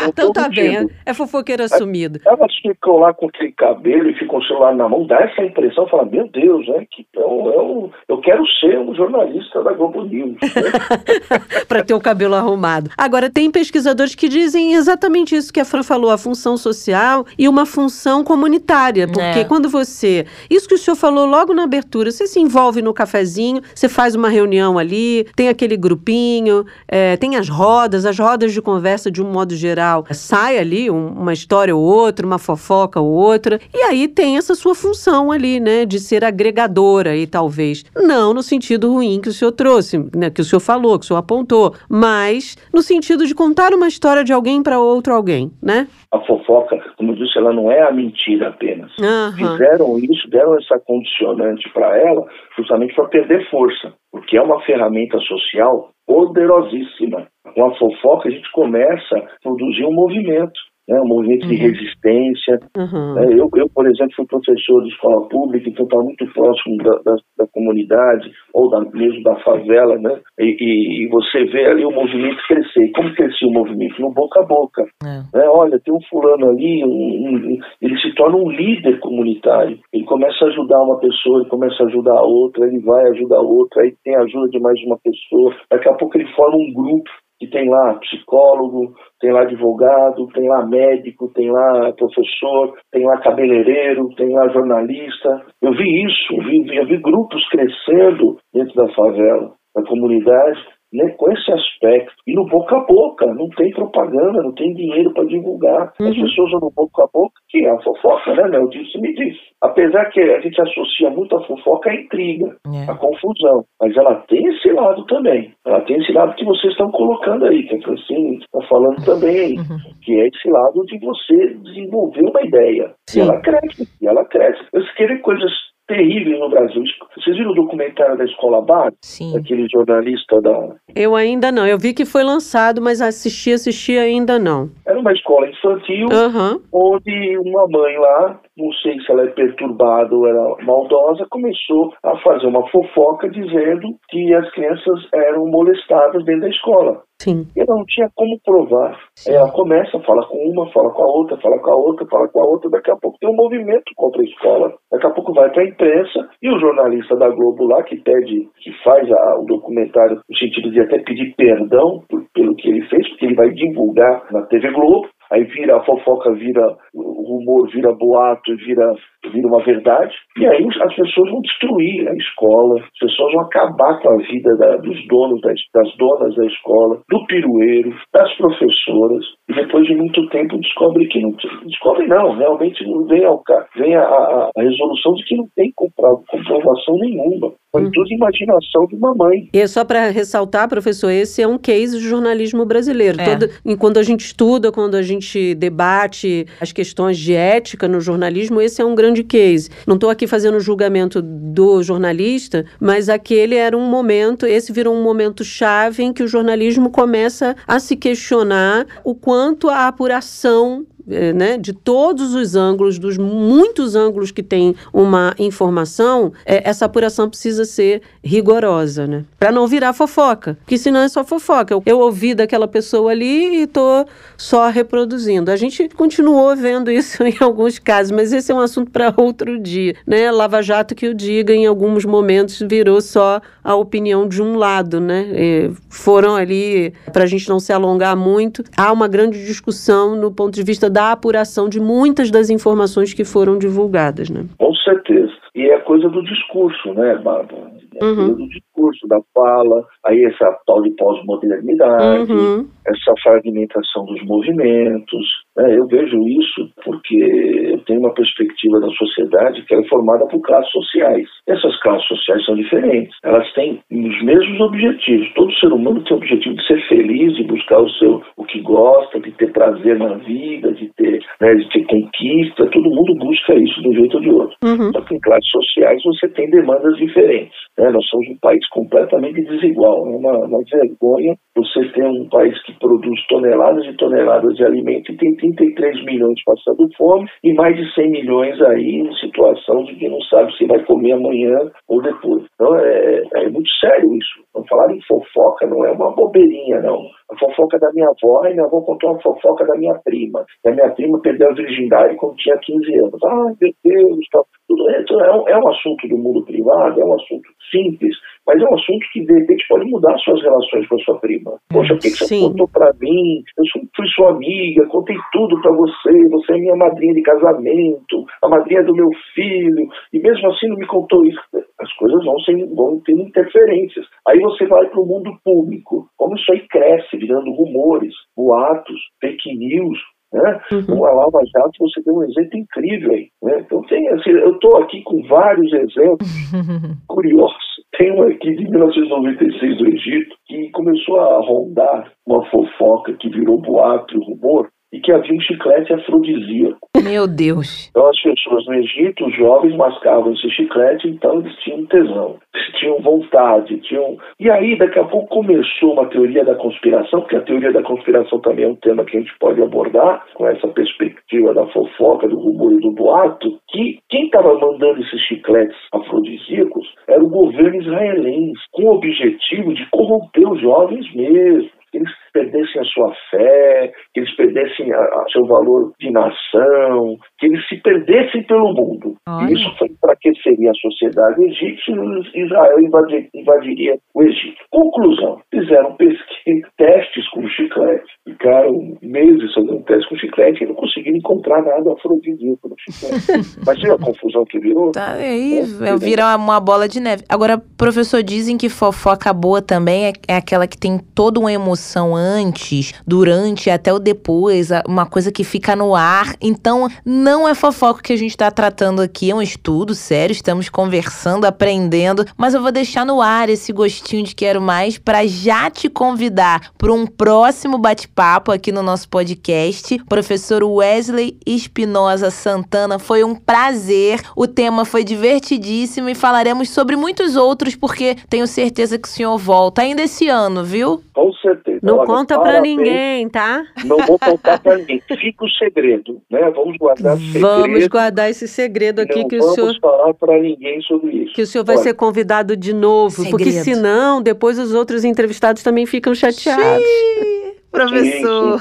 então 0.08 0.32
tá 0.32 0.48
bem, 0.48 0.88
é 1.04 1.14
fofoqueira 1.14 1.64
assumido. 1.64 2.20
Elas 2.24 2.54
ficam 2.60 2.98
lá 2.98 3.12
com 3.12 3.26
aquele 3.26 3.52
cabelo 3.52 4.10
e 4.10 4.14
ficam 4.14 4.38
o 4.38 4.44
celular 4.44 4.74
na 4.74 4.88
mão, 4.88 5.06
dá 5.06 5.20
essa 5.20 5.42
impressão, 5.42 5.86
fala, 5.88 6.04
meu 6.04 6.28
Deus, 6.28 6.66
né? 6.68 6.86
Que 6.90 7.06
eu, 7.14 7.22
eu, 7.22 7.92
eu 8.08 8.20
quero 8.20 8.44
ser 8.60 8.78
um 8.78 8.94
jornalista 8.94 9.62
da 9.62 9.72
Globo 9.72 10.04
News. 10.04 10.36
Né? 10.40 11.60
Para 11.68 11.84
ter 11.84 11.94
o 11.94 12.00
cabelo 12.00 12.34
arrumado. 12.34 12.90
Agora, 12.96 13.30
tem 13.30 13.50
pesquisadores 13.50 14.14
que 14.14 14.28
dizem 14.28 14.74
exatamente 14.74 15.34
isso 15.34 15.52
que 15.52 15.60
a 15.60 15.64
Fran 15.64 15.82
falou, 15.82 16.10
a 16.10 16.18
função 16.18 16.56
social 16.56 17.24
e 17.38 17.48
uma 17.48 17.66
função 17.66 18.24
comunitária. 18.24 19.06
Porque 19.06 19.40
é. 19.40 19.44
quando 19.44 19.68
você. 19.68 20.26
Isso 20.48 20.68
que 20.68 20.74
o 20.74 20.78
senhor 20.78 20.96
falou 20.96 21.26
logo 21.26 21.52
na 21.52 21.64
abertura 21.64 21.89
você 21.98 22.26
se 22.26 22.40
envolve 22.40 22.82
no 22.82 22.92
cafezinho, 22.92 23.62
você 23.74 23.88
faz 23.88 24.14
uma 24.14 24.28
reunião 24.28 24.78
ali, 24.78 25.26
tem 25.34 25.48
aquele 25.48 25.76
grupinho, 25.76 26.64
é, 26.88 27.16
tem 27.16 27.36
as 27.36 27.48
rodas, 27.48 28.04
as 28.04 28.18
rodas 28.18 28.52
de 28.52 28.62
conversa 28.62 29.10
de 29.10 29.22
um 29.22 29.30
modo 29.30 29.54
geral. 29.54 30.04
Sai 30.12 30.58
ali 30.58 30.90
um, 30.90 31.08
uma 31.08 31.32
história 31.32 31.74
ou 31.74 31.82
outra, 31.82 32.26
uma 32.26 32.38
fofoca 32.38 33.00
ou 33.00 33.10
outra, 33.10 33.60
e 33.74 33.82
aí 33.82 34.08
tem 34.08 34.36
essa 34.36 34.54
sua 34.54 34.74
função 34.74 35.32
ali, 35.32 35.60
né, 35.60 35.84
de 35.84 35.98
ser 35.98 36.24
agregadora 36.24 37.16
e 37.16 37.26
talvez 37.26 37.84
não 37.94 38.32
no 38.34 38.42
sentido 38.42 38.92
ruim 38.92 39.20
que 39.20 39.28
o 39.28 39.32
senhor 39.32 39.52
trouxe, 39.52 39.98
né, 40.14 40.30
que 40.30 40.40
o 40.40 40.44
senhor 40.44 40.60
falou, 40.60 40.98
que 40.98 41.04
o 41.04 41.08
senhor 41.08 41.18
apontou, 41.18 41.74
mas 41.88 42.56
no 42.72 42.82
sentido 42.82 43.26
de 43.26 43.34
contar 43.34 43.72
uma 43.72 43.88
história 43.88 44.24
de 44.24 44.32
alguém 44.32 44.62
para 44.62 44.78
outro 44.78 45.14
alguém, 45.14 45.50
né? 45.62 45.86
A 46.12 46.18
fofoca, 46.20 46.76
como 46.96 47.12
eu 47.12 47.16
disse, 47.16 47.38
ela 47.38 47.52
não 47.52 47.70
é 47.70 47.82
a 47.82 47.92
mentira 47.92 48.48
apenas. 48.48 48.90
Uhum. 48.98 49.32
Fizeram 49.36 49.96
isso, 49.98 50.28
deram 50.28 50.56
essa 50.58 50.78
condicionante 50.80 51.68
para 51.72 51.96
ela, 51.96 52.26
justamente 52.56 52.94
para 52.94 53.08
perder 53.08 53.48
força, 53.48 53.92
porque 54.10 54.36
é 54.36 54.42
uma 54.42 54.60
ferramenta 54.62 55.18
social 55.20 55.90
poderosíssima. 56.06 57.28
Com 57.54 57.64
a 57.64 57.74
fofoca, 57.76 58.28
a 58.28 58.32
gente 58.32 58.50
começa 58.50 59.16
a 59.16 59.26
produzir 59.42 59.84
um 59.84 59.92
movimento 59.92 60.58
né, 60.88 61.00
um 61.00 61.06
movimento 61.06 61.44
uhum. 61.44 61.50
de 61.50 61.56
resistência. 61.56 62.58
Uhum. 62.76 63.18
É, 63.18 63.24
eu, 63.34 63.48
eu, 63.54 63.68
por 63.74 63.86
exemplo, 63.86 64.12
fui 64.16 64.26
professor 64.26 64.82
de 64.82 64.88
escola 64.90 65.28
pública, 65.28 65.68
então 65.68 65.84
estava 65.84 66.02
muito 66.02 66.26
próximo 66.32 66.76
da, 66.78 66.90
da, 67.04 67.16
da, 67.38 67.46
comunidade, 67.52 68.30
ou 68.52 68.68
da, 68.70 68.80
mesmo 68.80 69.22
da 69.22 69.36
favela, 69.36 69.96
né? 69.98 70.20
E, 70.38 70.56
e, 70.60 71.04
e, 71.04 71.08
você 71.08 71.44
vê 71.44 71.66
ali 71.66 71.84
o 71.84 71.90
movimento 71.90 72.42
crescer. 72.48 72.84
E 72.84 72.92
como 72.92 73.14
crescia 73.14 73.48
o 73.48 73.52
movimento? 73.52 74.00
No 74.00 74.10
boca 74.10 74.40
a 74.40 74.46
boca. 74.46 74.84
É. 75.04 75.38
Né? 75.38 75.48
Olha, 75.48 75.78
tem 75.80 75.94
um 75.94 76.00
fulano 76.08 76.50
ali, 76.50 76.84
um, 76.84 76.88
um, 76.88 77.58
ele 77.80 77.98
se 78.00 78.14
torna 78.14 78.36
um 78.36 78.50
líder 78.50 78.98
comunitário. 79.00 79.78
Ele 79.92 80.04
começa 80.04 80.44
a 80.44 80.48
ajudar 80.48 80.82
uma 80.82 80.98
pessoa, 80.98 81.40
ele 81.40 81.48
começa 81.48 81.82
a 81.82 81.86
ajudar 81.86 82.18
a 82.18 82.26
outra, 82.26 82.66
ele 82.66 82.80
vai 82.80 83.04
ajudar 83.10 83.36
a 83.36 83.42
outra, 83.42 83.82
aí 83.82 83.94
tem 84.04 84.14
a 84.16 84.22
ajuda 84.22 84.48
de 84.48 84.58
mais 84.58 84.80
uma 84.84 84.98
pessoa. 84.98 85.54
Daqui 85.70 85.88
a 85.88 85.94
pouco 85.94 86.16
ele 86.16 86.26
forma 86.34 86.56
um 86.56 86.72
grupo 86.72 87.10
que 87.40 87.46
tem 87.48 87.70
lá 87.70 87.94
psicólogo, 87.94 88.94
tem 89.18 89.32
lá 89.32 89.40
advogado, 89.42 90.26
tem 90.34 90.46
lá 90.46 90.66
médico, 90.66 91.32
tem 91.32 91.50
lá 91.50 91.90
professor, 91.94 92.76
tem 92.92 93.06
lá 93.06 93.18
cabeleireiro, 93.22 94.14
tem 94.14 94.28
lá 94.34 94.46
jornalista. 94.48 95.46
Eu 95.62 95.72
vi 95.72 96.04
isso, 96.04 96.34
eu 96.34 96.44
vi, 96.44 96.76
eu 96.76 96.86
vi 96.86 96.98
grupos 96.98 97.42
crescendo 97.48 98.36
dentro 98.52 98.74
da 98.74 98.92
favela, 98.92 99.52
da 99.74 99.82
comunidade, 99.84 100.60
né, 100.92 101.08
com 101.16 101.30
esse 101.32 101.52
aspecto. 101.52 102.12
E 102.26 102.34
no 102.34 102.46
boca 102.46 102.76
a 102.76 102.84
boca, 102.84 103.26
não 103.26 103.48
tem 103.50 103.70
propaganda, 103.70 104.42
não 104.42 104.52
tem 104.52 104.74
dinheiro 104.74 105.12
para 105.12 105.24
divulgar. 105.24 105.92
Uhum. 106.00 106.08
As 106.08 106.16
pessoas 106.16 106.50
vão 106.52 106.60
no 106.60 106.70
boca 106.70 107.04
a 107.04 107.08
boca, 107.12 107.34
que 107.48 107.64
é 107.64 107.70
a 107.70 107.80
fofoca, 107.80 108.34
né? 108.34 108.58
O 108.58 108.68
disse 108.68 108.98
me 109.00 109.14
disse. 109.14 109.40
Apesar 109.62 110.06
que 110.10 110.20
a 110.20 110.40
gente 110.40 110.60
associa 110.60 111.10
muito 111.10 111.36
a 111.36 111.44
fofoca 111.44 111.90
à 111.90 111.94
intriga, 111.94 112.56
é. 112.66 112.90
à 112.90 112.94
confusão. 112.94 113.64
Mas 113.80 113.96
ela 113.96 114.16
tem 114.28 114.44
esse 114.46 114.72
lado 114.72 115.04
também. 115.06 115.52
Ela 115.66 115.80
tem 115.82 115.96
esse 115.98 116.12
lado 116.12 116.34
que 116.34 116.44
vocês 116.44 116.72
estão 116.72 116.90
colocando 116.90 117.46
aí, 117.46 117.62
que 117.64 117.76
a 117.76 117.82
Francine 117.82 118.38
está 118.38 118.60
falando 118.68 119.04
também 119.04 119.38
aí. 119.38 119.56
Uhum. 119.56 119.94
Que 120.02 120.20
é 120.20 120.28
esse 120.28 120.48
lado 120.48 120.84
de 120.86 120.98
você 120.98 121.54
desenvolver 121.62 122.22
uma 122.22 122.42
ideia. 122.42 122.92
Sim. 123.08 123.20
E 123.20 123.22
ela 123.22 123.40
cresce, 123.40 123.88
e 124.00 124.06
ela 124.06 124.24
cresce. 124.24 124.62
Eu 124.72 124.82
querer 125.00 125.20
coisas 125.20 125.50
terríveis 125.90 126.38
no 126.38 126.48
Brasil. 126.48 126.82
Vocês 127.16 127.36
viram 127.36 127.50
o 127.50 127.54
documentário 127.54 128.16
da 128.16 128.24
Escola 128.24 128.62
Bar? 128.62 128.92
Sim. 129.02 129.36
Aquele 129.36 129.66
jornalista 129.68 130.40
da. 130.40 130.76
Eu 130.94 131.16
ainda 131.16 131.50
não. 131.50 131.66
Eu 131.66 131.78
vi 131.78 131.92
que 131.92 132.04
foi 132.04 132.22
lançado, 132.22 132.80
mas 132.80 133.02
assisti, 133.02 133.52
assisti 133.52 133.98
ainda 133.98 134.38
não. 134.38 134.70
Era 134.86 134.98
uma 134.98 135.12
escola 135.12 135.48
infantil, 135.48 136.06
uhum. 136.06 136.60
onde 136.72 137.38
uma 137.38 137.66
mãe 137.68 137.98
lá, 137.98 138.40
não 138.56 138.72
sei 138.74 139.00
se 139.00 139.10
ela 139.10 139.24
é 139.24 139.28
perturbada 139.28 140.14
ou 140.14 140.26
era 140.26 140.64
maldosa, 140.64 141.26
começou 141.28 141.92
a 142.04 142.16
fazer 142.18 142.46
uma 142.46 142.66
fofoca 142.68 143.28
dizendo 143.28 143.88
que 144.08 144.32
as 144.34 144.48
crianças 144.52 145.08
eram 145.12 145.46
molestadas 145.46 146.24
dentro 146.24 146.42
da 146.42 146.48
escola. 146.48 147.02
Sim. 147.20 147.44
E 147.54 147.60
ela 147.60 147.76
não 147.76 147.84
tinha 147.84 148.08
como 148.16 148.40
provar. 148.42 148.96
Sim. 149.14 149.34
Ela 149.34 149.52
começa, 149.52 150.00
fala 150.00 150.26
com 150.26 150.38
uma, 150.38 150.72
fala 150.72 150.90
com 150.90 151.02
a 151.02 151.06
outra, 151.06 151.36
fala 151.36 151.58
com 151.58 151.70
a 151.70 151.76
outra, 151.76 152.06
fala 152.06 152.28
com 152.28 152.40
a 152.40 152.46
outra, 152.46 152.70
daqui 152.70 152.90
a 152.90 152.96
pouco 152.96 153.18
tem 153.20 153.28
um 153.28 153.36
movimento 153.36 153.92
contra 153.94 154.22
a 154.22 154.24
escola, 154.24 154.72
daqui 154.90 155.06
a 155.06 155.10
pouco 155.10 155.34
vai 155.34 155.50
para 155.50 155.62
a 155.62 155.68
imprensa 155.68 156.28
e 156.42 156.48
o 156.48 156.58
jornalista 156.58 157.14
da 157.16 157.28
Globo 157.28 157.66
lá 157.66 157.82
que 157.82 157.96
pede, 158.00 158.48
que 158.62 158.72
faz 158.82 159.06
a, 159.12 159.38
o 159.38 159.44
documentário 159.44 160.16
no 160.16 160.36
sentido 160.36 160.70
de 160.70 160.80
até 160.80 160.98
pedir 161.00 161.34
perdão 161.36 162.02
por, 162.08 162.24
pelo 162.32 162.56
que 162.56 162.70
ele 162.70 162.88
fez, 162.88 163.06
porque 163.10 163.26
ele 163.26 163.34
vai 163.34 163.50
divulgar 163.50 164.24
na 164.32 164.46
TV 164.46 164.72
Globo, 164.72 165.06
aí 165.30 165.44
vira 165.44 165.76
a 165.76 165.84
fofoca, 165.84 166.32
vira 166.32 166.76
rumor, 166.94 167.68
vira 167.70 167.92
boato, 167.92 168.56
vira, 168.56 168.94
vira 169.32 169.46
uma 169.46 169.62
verdade, 169.62 170.14
e 170.36 170.46
aí 170.46 170.66
as 170.82 170.94
pessoas 170.94 171.30
vão 171.30 171.40
destruir 171.40 172.08
a 172.08 172.14
escola, 172.14 172.80
as 172.80 172.98
pessoas 172.98 173.32
vão 173.32 173.42
acabar 173.42 174.00
com 174.00 174.10
a 174.10 174.16
vida 174.16 174.56
da, 174.56 174.76
dos 174.76 175.06
donos, 175.06 175.40
das, 175.42 175.60
das 175.74 175.96
donas 175.96 176.34
da 176.34 176.46
escola, 176.46 177.00
do 177.08 177.26
pirueiro, 177.26 177.94
das 178.12 178.32
professoras, 178.36 179.24
e 179.48 179.54
depois 179.54 179.86
de 179.86 179.94
muito 179.94 180.28
tempo 180.28 180.58
descobre 180.58 181.06
que 181.06 181.20
não 181.20 181.32
descobre 181.64 182.06
não, 182.06 182.36
realmente 182.36 182.84
não 182.86 183.04
vem, 183.06 183.24
ao, 183.24 183.42
vem 183.76 183.94
a, 183.94 184.02
a, 184.02 184.50
a 184.56 184.62
resolução 184.62 185.14
de 185.14 185.24
que 185.24 185.36
não 185.36 185.46
tem 185.54 185.72
comprovação 185.76 186.96
nenhuma. 186.96 187.52
Foi 187.72 187.84
hum. 187.84 187.90
tudo 187.92 188.12
imaginação 188.12 188.86
de 188.88 188.96
uma 188.96 189.14
mãe. 189.14 189.48
E 189.52 189.58
é 189.58 189.66
só 189.66 189.84
para 189.84 190.08
ressaltar, 190.08 190.68
professor, 190.68 191.10
esse 191.10 191.40
é 191.40 191.46
um 191.46 191.56
case 191.56 191.98
de 191.98 192.04
jornalismo 192.04 192.64
brasileiro. 192.64 193.20
É. 193.20 193.36
Todo, 193.36 193.78
quando 193.78 193.98
a 193.98 194.02
gente 194.02 194.24
estuda, 194.24 194.72
quando 194.72 194.96
a 194.96 195.02
gente 195.02 195.54
debate 195.54 196.46
as 196.60 196.72
questões 196.72 197.16
de 197.16 197.32
ética 197.32 197.86
no 197.86 198.00
jornalismo, 198.00 198.60
esse 198.60 198.82
é 198.82 198.84
um 198.84 198.96
grande 198.96 199.22
case. 199.22 199.70
Não 199.86 199.94
estou 199.94 200.10
aqui 200.10 200.26
fazendo 200.26 200.58
julgamento 200.58 201.22
do 201.22 201.80
jornalista, 201.80 202.64
mas 202.80 203.08
aquele 203.08 203.54
era 203.54 203.76
um 203.76 203.88
momento, 203.88 204.46
esse 204.46 204.72
virou 204.72 204.94
um 204.94 205.02
momento 205.02 205.44
chave 205.44 206.02
em 206.02 206.12
que 206.12 206.24
o 206.24 206.28
jornalismo 206.28 206.90
começa 206.90 207.54
a 207.68 207.78
se 207.78 207.94
questionar 207.94 208.84
o 209.04 209.14
quanto 209.14 209.68
a 209.68 209.86
apuração 209.86 210.84
né, 211.32 211.58
de 211.58 211.72
todos 211.72 212.34
os 212.34 212.54
ângulos, 212.54 212.98
dos 212.98 213.18
muitos 213.18 213.94
ângulos 213.94 214.30
que 214.30 214.42
tem 214.42 214.74
uma 214.92 215.34
informação, 215.38 216.32
eh, 216.46 216.62
essa 216.64 216.84
apuração 216.84 217.28
precisa 217.28 217.64
ser 217.64 218.02
rigorosa, 218.22 219.06
né? 219.06 219.24
Para 219.38 219.52
não 219.52 219.66
virar 219.66 219.92
fofoca, 219.92 220.56
porque 220.60 220.78
senão 220.78 221.00
é 221.00 221.08
só 221.08 221.24
fofoca. 221.24 221.74
Eu, 221.74 221.82
eu 221.86 221.98
ouvi 222.00 222.34
daquela 222.34 222.68
pessoa 222.68 223.10
ali 223.10 223.62
e 223.62 223.66
tô 223.66 224.06
só 224.36 224.68
reproduzindo. 224.68 225.50
A 225.50 225.56
gente 225.56 225.88
continuou 225.90 226.54
vendo 226.56 226.90
isso 226.92 227.22
em 227.22 227.36
alguns 227.40 227.78
casos, 227.78 228.12
mas 228.12 228.32
esse 228.32 228.52
é 228.52 228.54
um 228.54 228.60
assunto 228.60 228.90
para 228.90 229.12
outro 229.16 229.58
dia, 229.58 229.94
né? 230.06 230.30
Lava 230.30 230.62
Jato 230.62 230.94
que 230.94 231.06
eu 231.06 231.14
diga, 231.14 231.52
em 231.52 231.66
alguns 231.66 232.04
momentos 232.04 232.60
virou 232.60 233.00
só 233.00 233.40
a 233.62 233.74
opinião 233.74 234.28
de 234.28 234.42
um 234.42 234.56
lado, 234.56 235.00
né? 235.00 235.26
E 235.32 235.70
foram 235.88 236.34
ali, 236.34 236.92
para 237.12 237.24
a 237.24 237.26
gente 237.26 237.48
não 237.48 237.58
se 237.60 237.72
alongar 237.72 238.16
muito, 238.16 238.62
há 238.76 238.92
uma 238.92 239.08
grande 239.08 239.44
discussão 239.44 240.16
no 240.16 240.30
ponto 240.30 240.54
de 240.54 240.62
vista 240.62 240.88
da 240.88 240.99
apuração 241.00 241.68
de 241.68 241.80
muitas 241.80 242.30
das 242.30 242.50
informações 242.50 243.14
que 243.14 243.24
foram 243.24 243.58
divulgadas, 243.58 244.28
né? 244.30 244.44
Com 244.58 244.74
certeza. 244.74 245.32
E 245.54 245.68
é 245.68 245.78
coisa 245.80 246.08
do 246.08 246.22
discurso, 246.22 246.94
né, 246.94 247.16
Bárbara? 247.16 247.79
É 247.96 248.04
uhum. 248.04 248.34
do 248.34 248.48
discurso, 248.48 249.06
da 249.08 249.20
fala, 249.34 249.84
aí 250.06 250.24
essa 250.24 250.58
tal 250.66 250.82
de 250.82 250.90
pós-modernidade, 250.96 252.32
uhum. 252.32 252.68
essa 252.86 253.14
fragmentação 253.22 254.04
dos 254.04 254.22
movimentos. 254.24 255.26
Né? 255.56 255.76
Eu 255.78 255.86
vejo 255.86 256.18
isso 256.28 256.70
porque 256.84 257.16
eu 257.16 257.78
tenho 257.84 258.00
uma 258.00 258.14
perspectiva 258.14 258.80
da 258.80 258.88
sociedade 258.90 259.64
que 259.66 259.74
é 259.74 259.82
formada 259.88 260.26
por 260.26 260.40
classes 260.42 260.70
sociais. 260.70 261.28
Essas 261.46 261.78
classes 261.80 262.06
sociais 262.06 262.44
são 262.44 262.54
diferentes. 262.54 263.16
Elas 263.24 263.50
têm 263.54 263.80
os 263.90 264.22
mesmos 264.22 264.60
objetivos. 264.60 265.32
Todo 265.34 265.52
ser 265.54 265.72
humano 265.72 266.02
tem 266.04 266.16
o 266.16 266.20
objetivo 266.20 266.54
de 266.56 266.66
ser 266.66 266.80
feliz, 266.88 267.36
de 267.36 267.44
buscar 267.44 267.80
o 267.80 267.90
seu 267.90 268.22
o 268.36 268.44
que 268.44 268.60
gosta, 268.60 269.20
de 269.20 269.30
ter 269.32 269.52
prazer 269.52 269.98
na 269.98 270.14
vida, 270.14 270.72
de 270.72 270.88
ter, 270.94 271.22
né, 271.40 271.54
de 271.54 271.68
ter 271.70 271.84
conquista. 271.84 272.66
Todo 272.70 272.90
mundo 272.90 273.14
busca 273.16 273.54
isso 273.54 273.80
de 273.82 273.88
um 273.88 273.94
jeito 273.94 274.16
ou 274.16 274.22
de 274.22 274.30
outro. 274.30 274.56
Uhum. 274.64 274.92
Só 274.92 275.00
que 275.02 275.14
em 275.14 275.20
classes 275.20 275.50
sociais 275.50 276.02
você 276.02 276.28
tem 276.28 276.50
demandas 276.50 276.96
diferentes. 276.96 277.54
Né? 277.80 277.88
Nós 277.90 278.06
somos 278.08 278.28
um 278.28 278.36
país 278.42 278.66
completamente 278.68 279.42
desigual. 279.42 280.06
É 280.06 280.16
uma, 280.16 280.38
uma 280.44 280.60
vergonha 280.70 281.34
você 281.56 281.88
ter 281.92 282.04
um 282.04 282.28
país 282.28 282.62
que 282.64 282.78
produz 282.78 283.26
toneladas 283.26 283.86
e 283.86 283.96
toneladas 283.96 284.54
de 284.54 284.64
alimento 284.64 285.10
e 285.10 285.16
tem 285.16 285.34
33 285.36 286.04
milhões 286.04 286.38
passando 286.44 286.86
fome 286.96 287.26
e 287.42 287.54
mais 287.54 287.74
de 287.76 287.94
100 287.94 288.10
milhões 288.10 288.60
aí 288.62 289.00
em 289.00 289.14
situação 289.14 289.84
de 289.84 289.94
que 289.96 290.08
não 290.08 290.20
sabe 290.22 290.54
se 290.56 290.66
vai 290.66 290.84
comer 290.84 291.12
amanhã 291.12 291.56
ou 291.88 292.02
depois. 292.02 292.44
Então 292.54 292.78
é, 292.78 293.22
é 293.34 293.48
muito 293.48 293.70
sério 293.80 294.14
isso. 294.14 294.44
Não 294.54 294.64
falar 294.66 294.92
em 294.92 295.00
fofoca 295.06 295.66
não 295.66 295.84
é 295.86 295.92
uma 295.92 296.14
bobeirinha, 296.14 296.80
não. 296.80 297.00
A 297.30 297.38
fofoca 297.38 297.78
da 297.78 297.90
minha 297.92 298.08
avó, 298.08 298.44
e 298.46 298.52
minha 298.52 298.66
avó 298.66 298.80
contou 298.82 299.10
uma 299.10 299.22
fofoca 299.22 299.64
da 299.64 299.76
minha 299.76 299.94
prima. 300.04 300.44
E 300.64 300.68
a 300.68 300.72
minha 300.72 300.90
prima 300.90 301.20
perdeu 301.22 301.48
a 301.48 301.54
virgindade 301.54 302.16
quando 302.16 302.36
tinha 302.36 302.58
15 302.58 302.98
anos. 302.98 303.24
Ai, 303.24 303.54
meu 303.60 303.72
Deus, 303.84 304.26
tal. 304.32 304.44
Tudo, 304.70 304.88
é, 304.88 305.34
um, 305.34 305.48
é 305.48 305.58
um 305.58 305.68
assunto 305.68 306.06
do 306.06 306.16
mundo 306.16 306.44
privado, 306.44 307.00
é 307.00 307.04
um 307.04 307.14
assunto 307.14 307.50
simples, 307.72 308.16
mas 308.46 308.62
é 308.62 308.64
um 308.64 308.74
assunto 308.74 309.04
que 309.12 309.26
de 309.26 309.32
repente 309.32 309.66
pode 309.68 309.84
mudar 309.90 310.16
suas 310.18 310.40
relações 310.40 310.86
com 310.86 310.94
a 310.94 310.98
sua 311.00 311.18
prima. 311.18 311.58
Poxa, 311.70 311.94
o 311.94 311.98
que, 311.98 312.10
você 312.10 312.38
contou 312.38 312.68
para 312.68 312.92
mim? 313.00 313.42
Eu 313.58 313.64
fui 313.96 314.06
sua 314.14 314.30
amiga, 314.30 314.86
contei 314.86 315.16
tudo 315.32 315.60
para 315.60 315.72
você, 315.72 316.28
você 316.28 316.52
é 316.52 316.58
minha 316.58 316.76
madrinha 316.76 317.14
de 317.14 317.22
casamento, 317.22 318.24
a 318.44 318.48
madrinha 318.48 318.84
do 318.84 318.94
meu 318.94 319.10
filho, 319.34 319.88
e 320.12 320.20
mesmo 320.20 320.48
assim 320.48 320.68
não 320.68 320.76
me 320.76 320.86
contou 320.86 321.26
isso. 321.26 321.40
As 321.80 321.92
coisas 321.94 322.24
vão, 322.24 322.38
ser, 322.38 322.64
vão 322.72 323.00
ter 323.00 323.14
interferências. 323.14 324.06
Aí 324.28 324.38
você 324.38 324.66
vai 324.66 324.86
para 324.86 325.00
o 325.00 325.06
mundo 325.06 325.32
público, 325.44 326.08
como 326.16 326.36
isso 326.36 326.52
aí 326.52 326.60
cresce, 326.68 327.16
virando 327.16 327.50
rumores, 327.50 328.14
boatos, 328.36 329.00
fake 329.20 329.52
news, 329.56 329.98
né? 330.32 330.60
Uhum. 330.72 331.04
A 331.04 331.12
Lava 331.12 331.40
Jato, 331.52 331.72
você 331.80 332.02
tem 332.02 332.12
um 332.12 332.22
exemplo 332.22 332.58
incrível 332.58 333.10
aí. 333.12 333.28
Né? 333.42 333.60
Então, 333.60 333.82
tem, 333.82 334.08
assim, 334.10 334.30
eu 334.30 334.52
estou 334.52 334.76
aqui 334.78 335.02
com 335.02 335.22
vários 335.28 335.72
exemplos 335.72 336.28
curiosos. 337.08 337.70
Tem 337.98 338.12
um 338.12 338.22
aqui 338.22 338.54
de 338.54 338.70
1996 338.70 339.78
do 339.78 339.88
Egito, 339.88 340.36
que 340.46 340.70
começou 340.70 341.20
a 341.20 341.40
rondar 341.40 342.12
uma 342.26 342.44
fofoca 342.50 343.12
que 343.14 343.28
virou 343.28 343.60
boato 343.60 344.14
e 344.16 344.24
rumor, 344.24 344.68
e 344.92 345.00
que 345.00 345.12
havia 345.12 345.34
um 345.34 345.40
chiclete 345.40 345.92
afrodisíaco. 345.92 346.88
Meu 347.02 347.26
Deus! 347.26 347.88
Então 347.90 348.06
as 348.08 348.20
pessoas 348.20 348.66
no 348.66 348.74
Egito, 348.74 349.26
os 349.26 349.36
jovens 349.36 349.76
mascavam 349.76 350.32
esse 350.32 350.50
chiclete, 350.50 351.08
então 351.08 351.40
eles 351.40 351.54
tinham 351.58 351.86
tesão, 351.86 352.36
eles 352.54 352.66
tinham 352.78 353.00
vontade, 353.00 353.78
tinham... 353.80 354.16
E 354.38 354.50
aí 354.50 354.76
daqui 354.76 354.98
a 354.98 355.04
pouco 355.04 355.28
começou 355.28 355.92
uma 355.92 356.06
teoria 356.06 356.44
da 356.44 356.54
conspiração, 356.54 357.20
porque 357.20 357.36
a 357.36 357.42
teoria 357.42 357.72
da 357.72 357.82
conspiração 357.82 358.40
também 358.40 358.64
é 358.64 358.68
um 358.68 358.76
tema 358.76 359.04
que 359.04 359.16
a 359.16 359.20
gente 359.20 359.36
pode 359.38 359.62
abordar, 359.62 360.24
com 360.34 360.46
essa 360.46 360.68
perspectiva 360.68 361.54
da 361.54 361.66
fofoca, 361.68 362.28
do 362.28 362.38
rumor 362.38 362.72
e 362.72 362.80
do 362.80 362.90
boato, 362.92 363.58
que 363.68 363.98
quem 364.08 364.26
estava 364.26 364.58
mandando 364.58 365.00
esses 365.00 365.20
chicletes 365.22 365.76
afrodisíacos 365.92 366.86
era 367.08 367.22
o 367.22 367.28
governo 367.28 367.80
israelense, 367.80 368.60
com 368.72 368.84
o 368.84 368.94
objetivo 368.94 369.74
de 369.74 369.86
corromper 369.90 370.48
os 370.48 370.60
jovens 370.60 371.14
mesmo 371.14 371.79
que 371.90 371.98
eles 371.98 372.10
perdessem 372.32 372.80
a 372.80 372.84
sua 372.84 373.14
fé, 373.30 373.92
que 374.14 374.20
eles 374.20 374.36
perdessem 374.36 374.92
a 374.92 375.24
seu 375.32 375.44
valor 375.46 375.92
de 375.98 376.10
nação, 376.10 377.16
que 377.40 377.46
eles 377.46 377.66
se 377.68 377.76
perdessem 377.78 378.42
pelo 378.44 378.74
mundo. 378.74 379.16
Olha. 379.26 379.50
E 379.50 379.54
isso 379.54 379.74
foi 379.78 379.88
enfraqueceria 379.88 380.70
a 380.70 380.74
sociedade 380.74 381.42
egípcia 381.44 381.94
e 382.34 382.44
Israel 382.44 382.80
invadir, 382.80 383.28
invadiria 383.34 383.98
o 384.14 384.22
Egito. 384.22 384.56
Conclusão: 384.70 385.40
fizeram 385.50 385.94
pesquisa, 385.96 386.68
testes 386.76 387.28
com 387.30 387.46
chiclete, 387.48 388.04
ficaram 388.28 388.96
meses 389.02 389.52
fazendo 389.54 389.82
testes 389.84 390.08
com 390.08 390.16
chiclete 390.16 390.64
e 390.64 390.66
não 390.66 390.74
conseguiram 390.74 391.16
encontrar 391.16 391.62
nada 391.62 391.92
afrodisíaco 391.92 392.68
no 392.68 392.76
chiclete. 392.78 393.58
Imagina 393.62 393.94
a 393.94 393.98
confusão 393.98 394.44
que 394.44 394.58
virou. 394.58 394.92
Tá 394.92 395.12
aí, 395.12 395.60
é, 395.60 395.96
vira 395.96 396.36
uma 396.36 396.60
bola 396.60 396.86
de 396.86 397.00
neve. 397.00 397.24
Agora, 397.28 397.58
professor, 397.78 398.22
dizem 398.22 398.58
que 398.58 398.68
fofoca 398.68 399.32
boa 399.32 399.62
também 399.62 400.06
é, 400.06 400.12
é 400.28 400.36
aquela 400.36 400.66
que 400.66 400.78
tem 400.78 400.98
toda 401.14 401.40
uma 401.40 401.52
emoção 401.52 402.14
antes, 402.14 402.92
durante 403.06 403.68
e 403.68 403.70
até 403.70 403.92
o 403.92 403.98
depois, 403.98 404.70
uma 404.86 405.06
coisa 405.06 405.32
que 405.32 405.44
fica 405.44 405.74
no 405.74 405.94
ar. 405.94 406.34
Então, 406.40 406.88
não 407.04 407.29
é 407.30 407.54
fofoca 407.54 408.02
que 408.02 408.12
a 408.12 408.16
gente 408.16 408.30
está 408.30 408.50
tratando 408.50 409.00
aqui, 409.00 409.30
é 409.30 409.34
um 409.34 409.40
estudo 409.40 409.94
sério, 409.94 410.32
estamos 410.32 410.68
conversando, 410.68 411.44
aprendendo, 411.44 412.24
mas 412.36 412.54
eu 412.54 412.62
vou 412.62 412.72
deixar 412.72 413.06
no 413.06 413.22
ar 413.22 413.48
esse 413.48 413.72
gostinho 413.72 414.24
de 414.24 414.34
quero 414.34 414.60
mais 414.60 414.98
para 414.98 415.26
já 415.26 415.70
te 415.70 415.88
convidar 415.88 416.72
para 416.76 416.92
um 416.92 417.06
próximo 417.06 417.78
bate-papo 417.78 418.50
aqui 418.50 418.72
no 418.72 418.82
nosso 418.82 419.08
podcast. 419.08 419.98
Professor 420.08 420.64
Wesley 420.64 421.38
Espinosa 421.46 422.30
Santana, 422.30 422.98
foi 422.98 423.22
um 423.22 423.34
prazer. 423.34 424.20
O 424.34 424.46
tema 424.46 424.84
foi 424.84 425.04
divertidíssimo 425.04 426.08
e 426.08 426.14
falaremos 426.14 426.70
sobre 426.70 426.96
muitos 426.96 427.36
outros 427.36 427.76
porque 427.76 428.16
tenho 428.28 428.46
certeza 428.46 428.98
que 428.98 429.06
o 429.06 429.10
senhor 429.10 429.38
volta 429.38 429.82
ainda 429.82 430.02
esse 430.02 430.28
ano, 430.28 430.64
viu? 430.64 431.02
Com 431.14 431.32
certeza. 431.34 431.59
Não 431.82 432.04
conta 432.04 432.38
para 432.38 432.60
ninguém, 432.60 433.28
tá? 433.28 433.64
Não 433.84 433.98
vou 433.98 434.18
contar 434.18 434.60
para 434.60 434.78
ninguém. 434.78 435.02
Fica 435.08 435.44
o 435.44 435.48
segredo, 435.50 436.20
né? 436.30 436.50
Vamos 436.50 436.76
guardar 436.76 437.16
o 437.16 437.20
segredo. 437.20 437.40
Vamos 437.40 437.86
guardar 437.88 438.30
esse 438.30 438.46
segredo 438.46 439.00
aqui 439.00 439.20
não 439.20 439.28
que 439.28 439.36
o 439.36 439.42
senhor. 439.42 439.56
Não 439.56 439.64
vamos 439.64 439.78
falar 439.78 440.14
para 440.14 440.38
ninguém 440.38 440.80
sobre 440.82 441.10
isso. 441.10 441.34
Que 441.34 441.42
o 441.42 441.46
senhor 441.46 441.64
vai 441.64 441.76
Olha. 441.76 441.82
ser 441.82 441.94
convidado 441.94 442.56
de 442.56 442.72
novo, 442.72 443.10
segredo. 443.10 443.30
porque 443.30 443.52
senão 443.52 444.22
depois 444.22 444.58
os 444.58 444.74
outros 444.74 445.04
entrevistados 445.04 445.62
também 445.62 445.86
ficam 445.86 446.14
chateados. 446.14 446.84
Xiii. 446.84 447.39
Professor, 447.70 448.60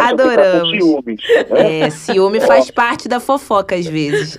adoramos. 0.00 0.70
Ciúmes, 0.70 1.20
né? 1.50 1.80
É, 1.80 1.90
ciúme 1.90 2.40
faz 2.40 2.70
parte 2.70 3.08
da 3.08 3.18
fofoca 3.18 3.74
às 3.74 3.86
vezes. 3.86 4.38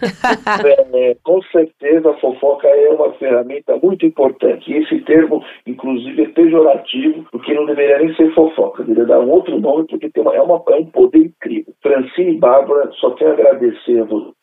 É, 0.93 1.15
com 1.23 1.41
certeza 1.43 2.09
a 2.09 2.17
fofoca 2.17 2.67
é 2.67 2.89
uma 2.89 3.11
ferramenta 3.13 3.77
muito 3.81 4.05
importante. 4.05 4.71
E 4.71 4.77
esse 4.77 4.99
termo, 5.01 5.43
inclusive, 5.65 6.23
é 6.23 6.27
pejorativo, 6.29 7.25
porque 7.31 7.53
não 7.53 7.65
deveria 7.65 7.99
nem 7.99 8.15
ser 8.15 8.33
fofoca, 8.33 8.83
deveria 8.83 9.05
dar 9.05 9.19
um 9.19 9.29
outro 9.29 9.59
nome, 9.59 9.85
porque 9.87 10.09
tem 10.09 10.23
uma, 10.23 10.35
é, 10.35 10.41
uma, 10.41 10.61
é 10.69 10.75
um 10.75 10.85
poder 10.85 11.19
incrível. 11.19 11.73
Francine 11.81 12.35
e 12.35 12.37
Bárbara, 12.37 12.89
só 12.99 13.11
tenho 13.11 13.31
a 13.31 13.33
agradecer 13.33 14.01
a 14.01 14.05
vocês 14.05 14.36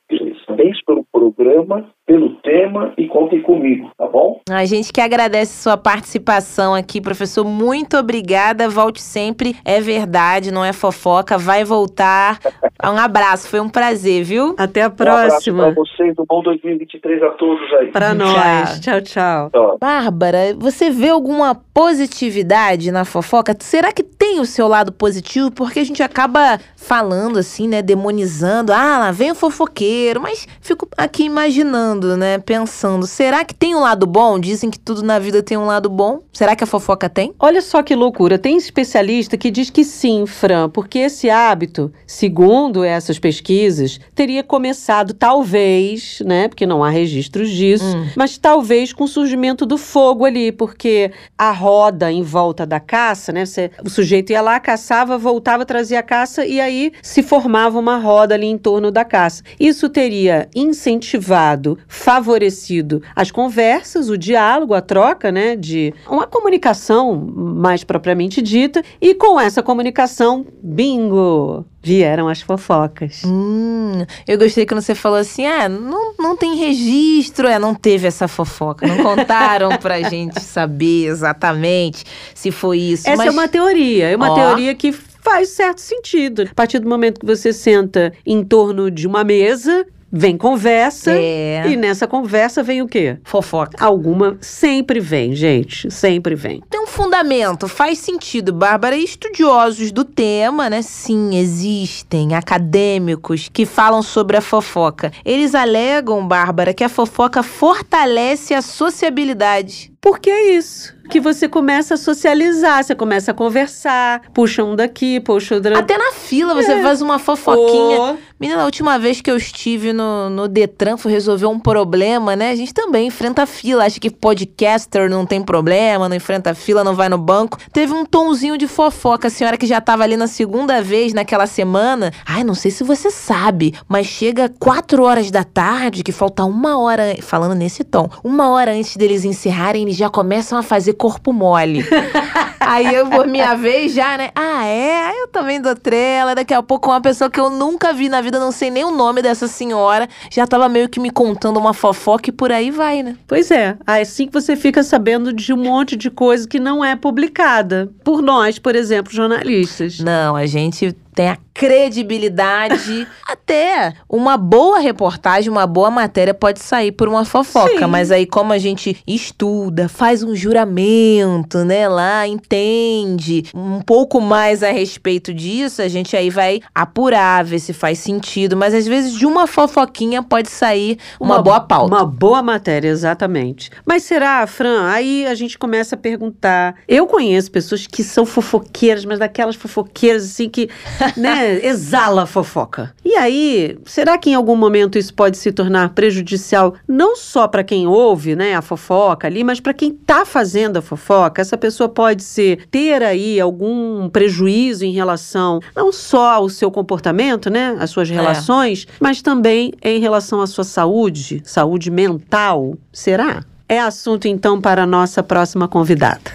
Parabéns 0.54 0.80
pelo 0.84 1.04
programa, 1.12 1.90
pelo 2.06 2.36
tema 2.36 2.94
e 2.96 3.08
contem 3.08 3.42
comigo, 3.42 3.90
tá 3.98 4.06
bom? 4.06 4.40
A 4.48 4.64
gente 4.64 4.92
que 4.92 5.00
agradece 5.00 5.62
sua 5.62 5.76
participação 5.76 6.74
aqui, 6.74 7.00
professor. 7.00 7.44
Muito 7.44 7.96
obrigada. 7.96 8.68
Volte 8.68 9.02
sempre. 9.02 9.56
É 9.64 9.80
verdade, 9.80 10.52
não 10.52 10.64
é 10.64 10.72
fofoca. 10.72 11.36
Vai 11.36 11.64
voltar. 11.64 12.38
Um 12.84 12.98
abraço, 12.98 13.48
foi 13.48 13.60
um 13.60 13.68
prazer, 13.68 14.24
viu? 14.24 14.54
Até 14.58 14.82
a 14.82 14.90
próxima. 14.90 15.64
Um 15.64 15.68
abraço 15.68 15.96
pra 15.96 16.04
vocês. 16.04 16.18
Um 16.18 16.24
bom 16.28 16.42
2023 16.42 17.22
a 17.22 17.30
todos 17.30 17.72
aí. 17.74 17.90
Pra 17.90 18.12
nós. 18.12 18.78
Tchau, 18.80 19.00
tchau. 19.00 19.48
tchau. 19.50 19.78
Bárbara, 19.80 20.54
você 20.58 20.90
vê 20.90 21.08
alguma 21.08 21.54
positividade 21.54 22.90
na 22.90 23.06
fofoca? 23.06 23.56
Será 23.58 23.90
que 23.90 24.02
tem 24.02 24.38
o 24.38 24.44
seu 24.44 24.68
lado 24.68 24.92
positivo? 24.92 25.50
Porque 25.50 25.78
a 25.78 25.84
gente 25.84 26.02
acaba 26.02 26.58
falando 26.76 27.38
assim, 27.38 27.66
né? 27.68 27.80
Demonizando. 27.80 28.70
Ah, 28.70 28.98
lá 28.98 29.10
vem 29.10 29.30
o 29.30 29.34
fofoqueiro. 29.34 29.93
Mas 30.20 30.46
fico 30.60 30.88
aqui 30.96 31.24
imaginando 31.24 32.16
né? 32.16 32.38
Pensando, 32.38 33.06
será 33.06 33.44
que 33.44 33.54
tem 33.54 33.74
um 33.74 33.80
lado 33.80 34.06
bom? 34.06 34.38
Dizem 34.38 34.70
que 34.70 34.78
tudo 34.78 35.02
na 35.02 35.18
vida 35.18 35.42
tem 35.42 35.56
um 35.56 35.66
lado 35.66 35.88
bom. 35.88 36.20
Será 36.32 36.54
que 36.56 36.64
a 36.64 36.66
fofoca 36.66 37.08
tem? 37.08 37.34
Olha 37.38 37.60
só 37.62 37.82
que 37.82 37.94
loucura. 37.94 38.38
Tem 38.38 38.56
especialista 38.56 39.36
que 39.36 39.50
diz 39.50 39.70
que 39.70 39.84
sim, 39.84 40.26
Fran, 40.26 40.68
porque 40.68 40.98
esse 40.98 41.30
hábito, 41.30 41.92
segundo 42.06 42.84
essas 42.84 43.18
pesquisas, 43.18 43.98
teria 44.14 44.42
começado 44.42 45.14
talvez, 45.14 46.20
né? 46.24 46.48
Porque 46.48 46.66
não 46.66 46.82
há 46.82 46.90
registros 46.90 47.50
disso, 47.50 47.84
Hum. 47.84 48.08
mas 48.16 48.38
talvez 48.38 48.92
com 48.92 49.04
o 49.04 49.08
surgimento 49.08 49.66
do 49.66 49.76
fogo 49.76 50.24
ali, 50.24 50.50
porque 50.50 51.12
a 51.38 51.50
roda 51.50 52.10
em 52.10 52.22
volta 52.22 52.66
da 52.66 52.80
caça, 52.80 53.32
né? 53.32 53.44
Você, 53.44 53.70
o 53.84 53.90
sujeito 53.90 54.30
ia 54.30 54.40
lá, 54.40 54.58
caçava, 54.58 55.16
voltava, 55.18 55.64
trazia 55.64 56.00
a 56.00 56.02
caça 56.02 56.44
e 56.46 56.60
aí 56.60 56.92
se 57.02 57.22
formava 57.22 57.78
uma 57.78 57.98
roda 57.98 58.34
ali 58.34 58.46
em 58.46 58.58
torno 58.58 58.90
da 58.90 59.04
caça. 59.04 59.42
Isso 59.60 59.83
teria 59.88 60.48
incentivado, 60.54 61.78
favorecido 61.86 63.02
as 63.14 63.30
conversas, 63.30 64.08
o 64.08 64.18
diálogo, 64.18 64.74
a 64.74 64.80
troca, 64.80 65.30
né? 65.30 65.56
De 65.56 65.94
uma 66.08 66.26
comunicação 66.26 67.14
mais 67.14 67.84
propriamente 67.84 68.42
dita, 68.42 68.82
e 69.00 69.14
com 69.14 69.38
essa 69.38 69.62
comunicação, 69.62 70.46
bingo! 70.62 71.64
Vieram 71.84 72.28
as 72.28 72.40
fofocas. 72.40 73.20
Hum, 73.26 74.06
eu 74.26 74.38
gostei 74.38 74.64
quando 74.64 74.80
você 74.80 74.94
falou 74.94 75.18
assim: 75.18 75.44
ah, 75.44 75.68
não, 75.68 76.14
não 76.18 76.34
tem 76.34 76.56
registro, 76.56 77.46
é, 77.46 77.58
não 77.58 77.74
teve 77.74 78.06
essa 78.06 78.26
fofoca. 78.26 78.86
Não 78.86 79.02
contaram 79.02 79.68
pra 79.76 80.00
gente 80.00 80.40
saber 80.40 81.08
exatamente 81.08 82.02
se 82.34 82.50
foi 82.50 82.78
isso. 82.78 83.06
Essa 83.06 83.18
mas... 83.18 83.26
é 83.26 83.30
uma 83.30 83.46
teoria, 83.48 84.08
é 84.08 84.16
uma 84.16 84.30
Ó. 84.30 84.34
teoria 84.34 84.74
que 84.74 84.94
faz 85.24 85.48
certo 85.48 85.80
sentido. 85.80 86.42
A 86.50 86.54
partir 86.54 86.78
do 86.78 86.88
momento 86.88 87.18
que 87.18 87.26
você 87.26 87.52
senta 87.52 88.12
em 88.26 88.44
torno 88.44 88.90
de 88.90 89.06
uma 89.06 89.24
mesa, 89.24 89.86
vem 90.12 90.36
conversa, 90.36 91.10
É. 91.10 91.64
e 91.66 91.76
nessa 91.76 92.06
conversa 92.06 92.62
vem 92.62 92.80
o 92.82 92.86
quê? 92.86 93.16
Fofoca. 93.24 93.82
Alguma 93.84 94.36
sempre 94.40 95.00
vem, 95.00 95.34
gente, 95.34 95.90
sempre 95.90 96.36
vem. 96.36 96.62
Tem 96.70 96.80
um 96.80 96.86
fundamento, 96.86 97.66
faz 97.66 97.98
sentido, 97.98 98.52
Bárbara. 98.52 98.96
Estudiosos 98.96 99.90
do 99.90 100.04
tema, 100.04 100.70
né? 100.70 100.82
Sim, 100.82 101.36
existem 101.36 102.34
acadêmicos 102.36 103.48
que 103.52 103.66
falam 103.66 104.02
sobre 104.02 104.36
a 104.36 104.40
fofoca. 104.40 105.10
Eles 105.24 105.52
alegam, 105.54 106.28
Bárbara, 106.28 106.72
que 106.74 106.84
a 106.84 106.88
fofoca 106.88 107.42
fortalece 107.42 108.54
a 108.54 108.62
sociabilidade. 108.62 109.90
Porque 110.00 110.28
é 110.30 110.52
isso. 110.56 110.94
Que 111.08 111.20
você 111.20 111.48
começa 111.48 111.94
a 111.94 111.96
socializar, 111.96 112.82
você 112.82 112.94
começa 112.94 113.30
a 113.30 113.34
conversar, 113.34 114.22
puxa 114.32 114.64
um 114.64 114.74
daqui, 114.74 115.20
puxa 115.20 115.56
outro. 115.56 115.76
Até 115.76 115.98
na 115.98 116.12
fila 116.12 116.54
você 116.54 116.82
faz 116.82 117.02
uma 117.02 117.18
fofoquinha. 117.18 118.00
Ô, 118.00 118.16
Menina, 118.40 118.62
a 118.62 118.64
última 118.64 118.98
vez 118.98 119.20
que 119.20 119.30
eu 119.30 119.36
estive 119.36 119.92
no, 119.92 120.28
no 120.30 120.48
Detran 120.48 120.96
foi 120.96 121.12
resolver 121.12 121.46
um 121.46 121.58
problema, 121.58 122.34
né? 122.34 122.50
A 122.50 122.56
gente 122.56 122.74
também 122.74 123.06
enfrenta 123.06 123.46
fila. 123.46 123.84
Acha 123.84 124.00
que 124.00 124.10
podcaster 124.10 125.08
não 125.08 125.24
tem 125.24 125.42
problema, 125.42 126.08
não 126.08 126.16
enfrenta 126.16 126.54
fila, 126.54 126.82
não 126.82 126.94
vai 126.94 127.08
no 127.08 127.18
banco. 127.18 127.58
Teve 127.72 127.92
um 127.92 128.04
tonzinho 128.04 128.58
de 128.58 128.66
fofoca. 128.66 129.28
A 129.28 129.30
senhora 129.30 129.56
que 129.56 129.66
já 129.66 129.80
tava 129.80 130.02
ali 130.02 130.16
na 130.16 130.26
segunda 130.26 130.82
vez 130.82 131.12
naquela 131.12 131.46
semana. 131.46 132.12
Ai, 132.26 132.42
não 132.42 132.54
sei 132.54 132.70
se 132.70 132.82
você 132.82 133.10
sabe, 133.10 133.74
mas 133.88 134.06
chega 134.06 134.48
quatro 134.58 135.04
horas 135.04 135.30
da 135.30 135.44
tarde, 135.44 136.02
que 136.02 136.12
falta 136.12 136.44
uma 136.44 136.78
hora, 136.78 137.16
falando 137.20 137.54
nesse 137.54 137.84
tom, 137.84 138.08
uma 138.22 138.50
hora 138.50 138.72
antes 138.72 138.96
deles 138.96 139.24
encerrarem, 139.24 139.82
eles 139.82 139.96
já 139.96 140.08
começam 140.08 140.58
a 140.58 140.62
fazer 140.62 140.93
corpo 140.94 141.32
mole. 141.32 141.84
Aí 142.60 142.94
eu, 142.94 143.06
por 143.08 143.26
minha 143.26 143.54
vez, 143.54 143.92
já, 143.92 144.16
né? 144.16 144.30
Ah, 144.34 144.64
é? 144.64 145.22
Eu 145.22 145.28
também 145.28 145.60
dou 145.60 145.74
trela. 145.74 146.34
Daqui 146.34 146.54
a 146.54 146.62
pouco, 146.62 146.90
uma 146.90 147.00
pessoa 147.00 147.30
que 147.30 147.38
eu 147.38 147.50
nunca 147.50 147.92
vi 147.92 148.08
na 148.08 148.20
vida, 148.20 148.40
não 148.40 148.50
sei 148.50 148.70
nem 148.70 148.84
o 148.84 148.90
nome 148.90 149.20
dessa 149.20 149.46
senhora, 149.46 150.08
já 150.30 150.46
tava 150.46 150.68
meio 150.68 150.88
que 150.88 150.98
me 150.98 151.10
contando 151.10 151.58
uma 151.58 151.74
fofoca 151.74 152.30
e 152.30 152.32
por 152.32 152.50
aí 152.50 152.70
vai, 152.70 153.02
né? 153.02 153.16
Pois 153.26 153.50
é, 153.50 153.76
assim 153.86 154.26
que 154.26 154.32
você 154.32 154.56
fica 154.56 154.82
sabendo 154.82 155.32
de 155.32 155.52
um 155.52 155.56
monte 155.56 155.96
de 155.96 156.10
coisa 156.10 156.48
que 156.48 156.58
não 156.58 156.84
é 156.84 156.96
publicada 156.96 157.90
por 158.02 158.22
nós, 158.22 158.58
por 158.58 158.74
exemplo, 158.74 159.12
jornalistas. 159.12 160.00
Não, 160.00 160.34
a 160.34 160.46
gente 160.46 160.96
tem 161.14 161.28
a 161.28 161.38
credibilidade. 161.54 163.06
Até 163.26 163.94
uma 164.08 164.36
boa 164.36 164.80
reportagem, 164.80 165.50
uma 165.50 165.66
boa 165.66 165.90
matéria 165.90 166.34
pode 166.34 166.60
sair 166.60 166.92
por 166.92 167.08
uma 167.08 167.24
fofoca. 167.24 167.78
Sim. 167.78 167.86
Mas 167.86 168.10
aí, 168.10 168.26
como 168.26 168.52
a 168.52 168.58
gente 168.58 168.96
estuda, 169.06 169.88
faz 169.88 170.22
um 170.22 170.34
juramento, 170.34 171.58
né? 171.64 171.88
Lá, 171.88 172.26
entende 172.26 173.44
um 173.54 173.80
pouco 173.80 174.20
mais 174.20 174.62
a 174.62 174.70
respeito 174.70 175.32
disso, 175.32 175.80
a 175.80 175.88
gente 175.88 176.16
aí 176.16 176.28
vai 176.28 176.60
apurar, 176.74 177.44
ver 177.44 177.60
se 177.60 177.72
faz 177.72 177.98
sentido. 177.98 178.56
Mas 178.56 178.74
às 178.74 178.86
vezes, 178.86 179.14
de 179.14 179.24
uma 179.24 179.46
fofoquinha 179.46 180.22
pode 180.22 180.50
sair 180.50 180.98
uma, 181.20 181.40
boa 181.40 181.60
pauta. 181.60 181.94
Uma 181.94 182.04
boa 182.04 182.42
matéria, 182.42 182.88
exatamente. 182.88 183.70
Mas 183.86 184.02
será, 184.02 184.46
Fran? 184.46 184.88
Aí 184.88 185.26
a 185.26 185.34
gente 185.34 185.58
começa 185.58 185.94
a 185.94 185.98
perguntar. 185.98 186.74
Eu 186.88 187.06
conheço 187.06 187.50
pessoas 187.50 187.86
que 187.86 188.02
são 188.02 188.26
fofoqueiras, 188.26 189.04
mas 189.04 189.18
daquelas 189.18 189.54
fofoqueiras 189.54 190.24
assim 190.24 190.48
que, 190.48 190.68
né, 191.16 191.64
exala 191.64 192.22
a 192.22 192.26
fofoca. 192.26 192.94
E 193.04 193.14
aí, 193.14 193.78
será 193.84 194.18
que 194.18 194.30
em 194.30 194.34
algum 194.34 194.56
momento 194.56 194.98
isso 194.98 195.12
pode 195.14 195.36
se 195.36 195.52
tornar 195.52 195.90
prejudicial 195.90 196.74
não 196.86 197.16
só 197.16 197.46
para 197.46 197.64
quem 197.64 197.86
ouve, 197.86 198.34
né, 198.34 198.54
a 198.54 198.62
fofoca 198.62 199.26
ali, 199.26 199.44
mas 199.44 199.60
para 199.60 199.74
quem 199.74 199.92
tá 199.92 200.24
fazendo 200.24 200.78
a 200.78 200.82
fofoca? 200.82 201.40
Essa 201.40 201.56
pessoa 201.56 201.88
pode 201.88 202.22
ser 202.22 202.66
ter 202.70 203.02
aí 203.02 203.40
algum 203.40 204.08
prejuízo 204.08 204.84
em 204.84 204.92
relação 204.92 205.60
não 205.74 205.92
só 205.92 206.30
ao 206.30 206.48
seu 206.48 206.70
comportamento, 206.70 207.50
né, 207.50 207.76
às 207.78 207.90
suas 207.90 208.08
relações, 208.08 208.86
mas 209.00 209.22
também 209.22 209.72
em 209.82 210.00
relação 210.00 210.40
à 210.40 210.46
sua 210.46 210.64
saúde, 210.64 211.42
saúde 211.44 211.90
mental. 211.90 212.76
Será? 212.92 213.44
É 213.68 213.80
assunto 213.80 214.28
então 214.28 214.60
para 214.60 214.82
a 214.82 214.86
nossa 214.86 215.22
próxima 215.22 215.66
convidada. 215.66 216.30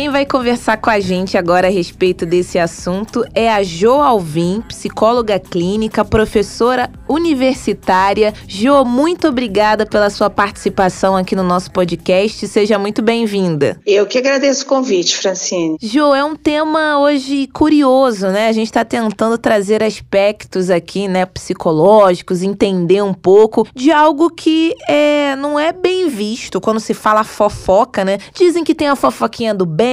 Quem 0.00 0.08
vai 0.08 0.24
conversar 0.24 0.78
com 0.78 0.88
a 0.88 0.98
gente 0.98 1.36
agora 1.36 1.68
a 1.68 1.70
respeito 1.70 2.24
desse 2.24 2.58
assunto 2.58 3.22
é 3.34 3.52
a 3.52 3.62
Jo 3.62 4.00
Alvim, 4.00 4.62
psicóloga 4.66 5.38
clínica, 5.38 6.02
professora 6.02 6.90
universitária. 7.06 8.32
Jo, 8.48 8.82
muito 8.82 9.28
obrigada 9.28 9.84
pela 9.84 10.08
sua 10.08 10.30
participação 10.30 11.18
aqui 11.18 11.36
no 11.36 11.42
nosso 11.42 11.70
podcast. 11.70 12.48
Seja 12.48 12.78
muito 12.78 13.02
bem-vinda. 13.02 13.78
Eu 13.84 14.06
que 14.06 14.16
agradeço 14.16 14.64
o 14.64 14.68
convite, 14.68 15.18
Francine. 15.18 15.76
Jo, 15.82 16.14
é 16.14 16.24
um 16.24 16.34
tema 16.34 16.98
hoje 16.98 17.46
curioso, 17.48 18.28
né? 18.28 18.48
A 18.48 18.52
gente 18.52 18.68
está 18.68 18.86
tentando 18.86 19.36
trazer 19.36 19.82
aspectos 19.82 20.70
aqui, 20.70 21.08
né, 21.08 21.26
psicológicos, 21.26 22.42
entender 22.42 23.02
um 23.02 23.12
pouco 23.12 23.68
de 23.74 23.92
algo 23.92 24.30
que 24.30 24.74
é, 24.88 25.36
não 25.36 25.60
é 25.60 25.74
bem 25.74 26.08
visto 26.08 26.58
quando 26.58 26.80
se 26.80 26.94
fala 26.94 27.22
fofoca, 27.22 28.02
né? 28.02 28.16
Dizem 28.32 28.64
que 28.64 28.74
tem 28.74 28.88
a 28.88 28.96
fofoquinha 28.96 29.52
do 29.52 29.66
bem, 29.66 29.89